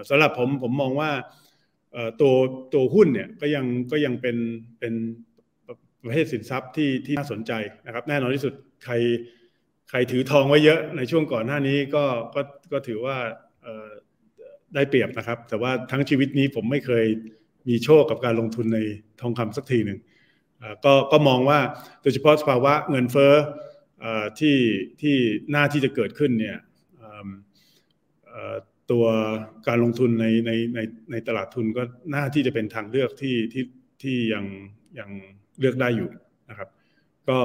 [0.08, 1.10] สำหรับผมผมมองว่า
[2.20, 2.34] ตัว
[2.74, 4.36] ตัวหุ้นเนี่ยก็ยังก็ยังเป็น
[4.78, 4.94] เป็น
[6.02, 7.52] ประเภทสินทรัพย์ที่ที่น่าสนใจ
[7.86, 8.52] นะครับ แน่นอนที่สุด
[8.84, 8.94] ใคร
[9.90, 12.40] ใครถือทองไว้เยอะในช่วงก่อนหน้านี้ก็ก็
[12.72, 13.16] ก็ถือว่า
[14.74, 17.06] ได้เปรียบนะครับ แต่ว่าทั้งชีวิตนี้ผมไม่เคย
[17.68, 18.78] มีโชคกับการลงทุนใน
[19.20, 19.98] ทองคำสักทีหนึ่ง
[20.84, 21.58] ก็ก็มองว่า
[22.02, 23.34] โดยเฉพาะสภาวะเงินเฟ้อ
[24.40, 24.56] ที่
[25.00, 25.16] ที่
[25.50, 26.56] หน้าที่จะเกิดขึ้นเนี่ย
[28.90, 29.04] ตัว
[29.68, 30.80] การลงทุนในในใน
[31.12, 31.82] ในตลาดทุนก็
[32.12, 33.64] น่าที่จะเป็นทางเลือกที่ที่
[34.02, 34.44] ที่ยัง
[34.98, 35.10] ยัง
[35.60, 36.10] เลือกได้อยู่
[36.50, 36.68] นะครับ
[37.28, 37.38] ก็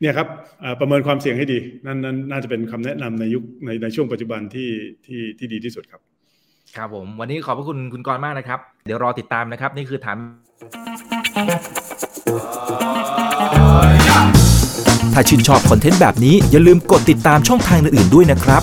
[0.00, 0.28] เนี่ยครับ
[0.80, 4.70] ประเมินความเสี่ยงให้ดีนั่นนั่นน่าจะเป็นคำแนะนำในยุคในในช่วงปัจจุบันที่
[5.06, 6.00] ที่ที่ดีที่สุดครับ
[6.76, 10.18] ครับผมวันนี้ขอบพระคุณคุณกรมากนะครับ เดี๋ยวรอติดตามนะครับ นี่คือถาม
[15.14, 18.62] ถ้าชื่นชอบคอนเทนต์แบบนี้อย่าลืมกดติดตามช่องทางอื่นๆด้วยนะครับ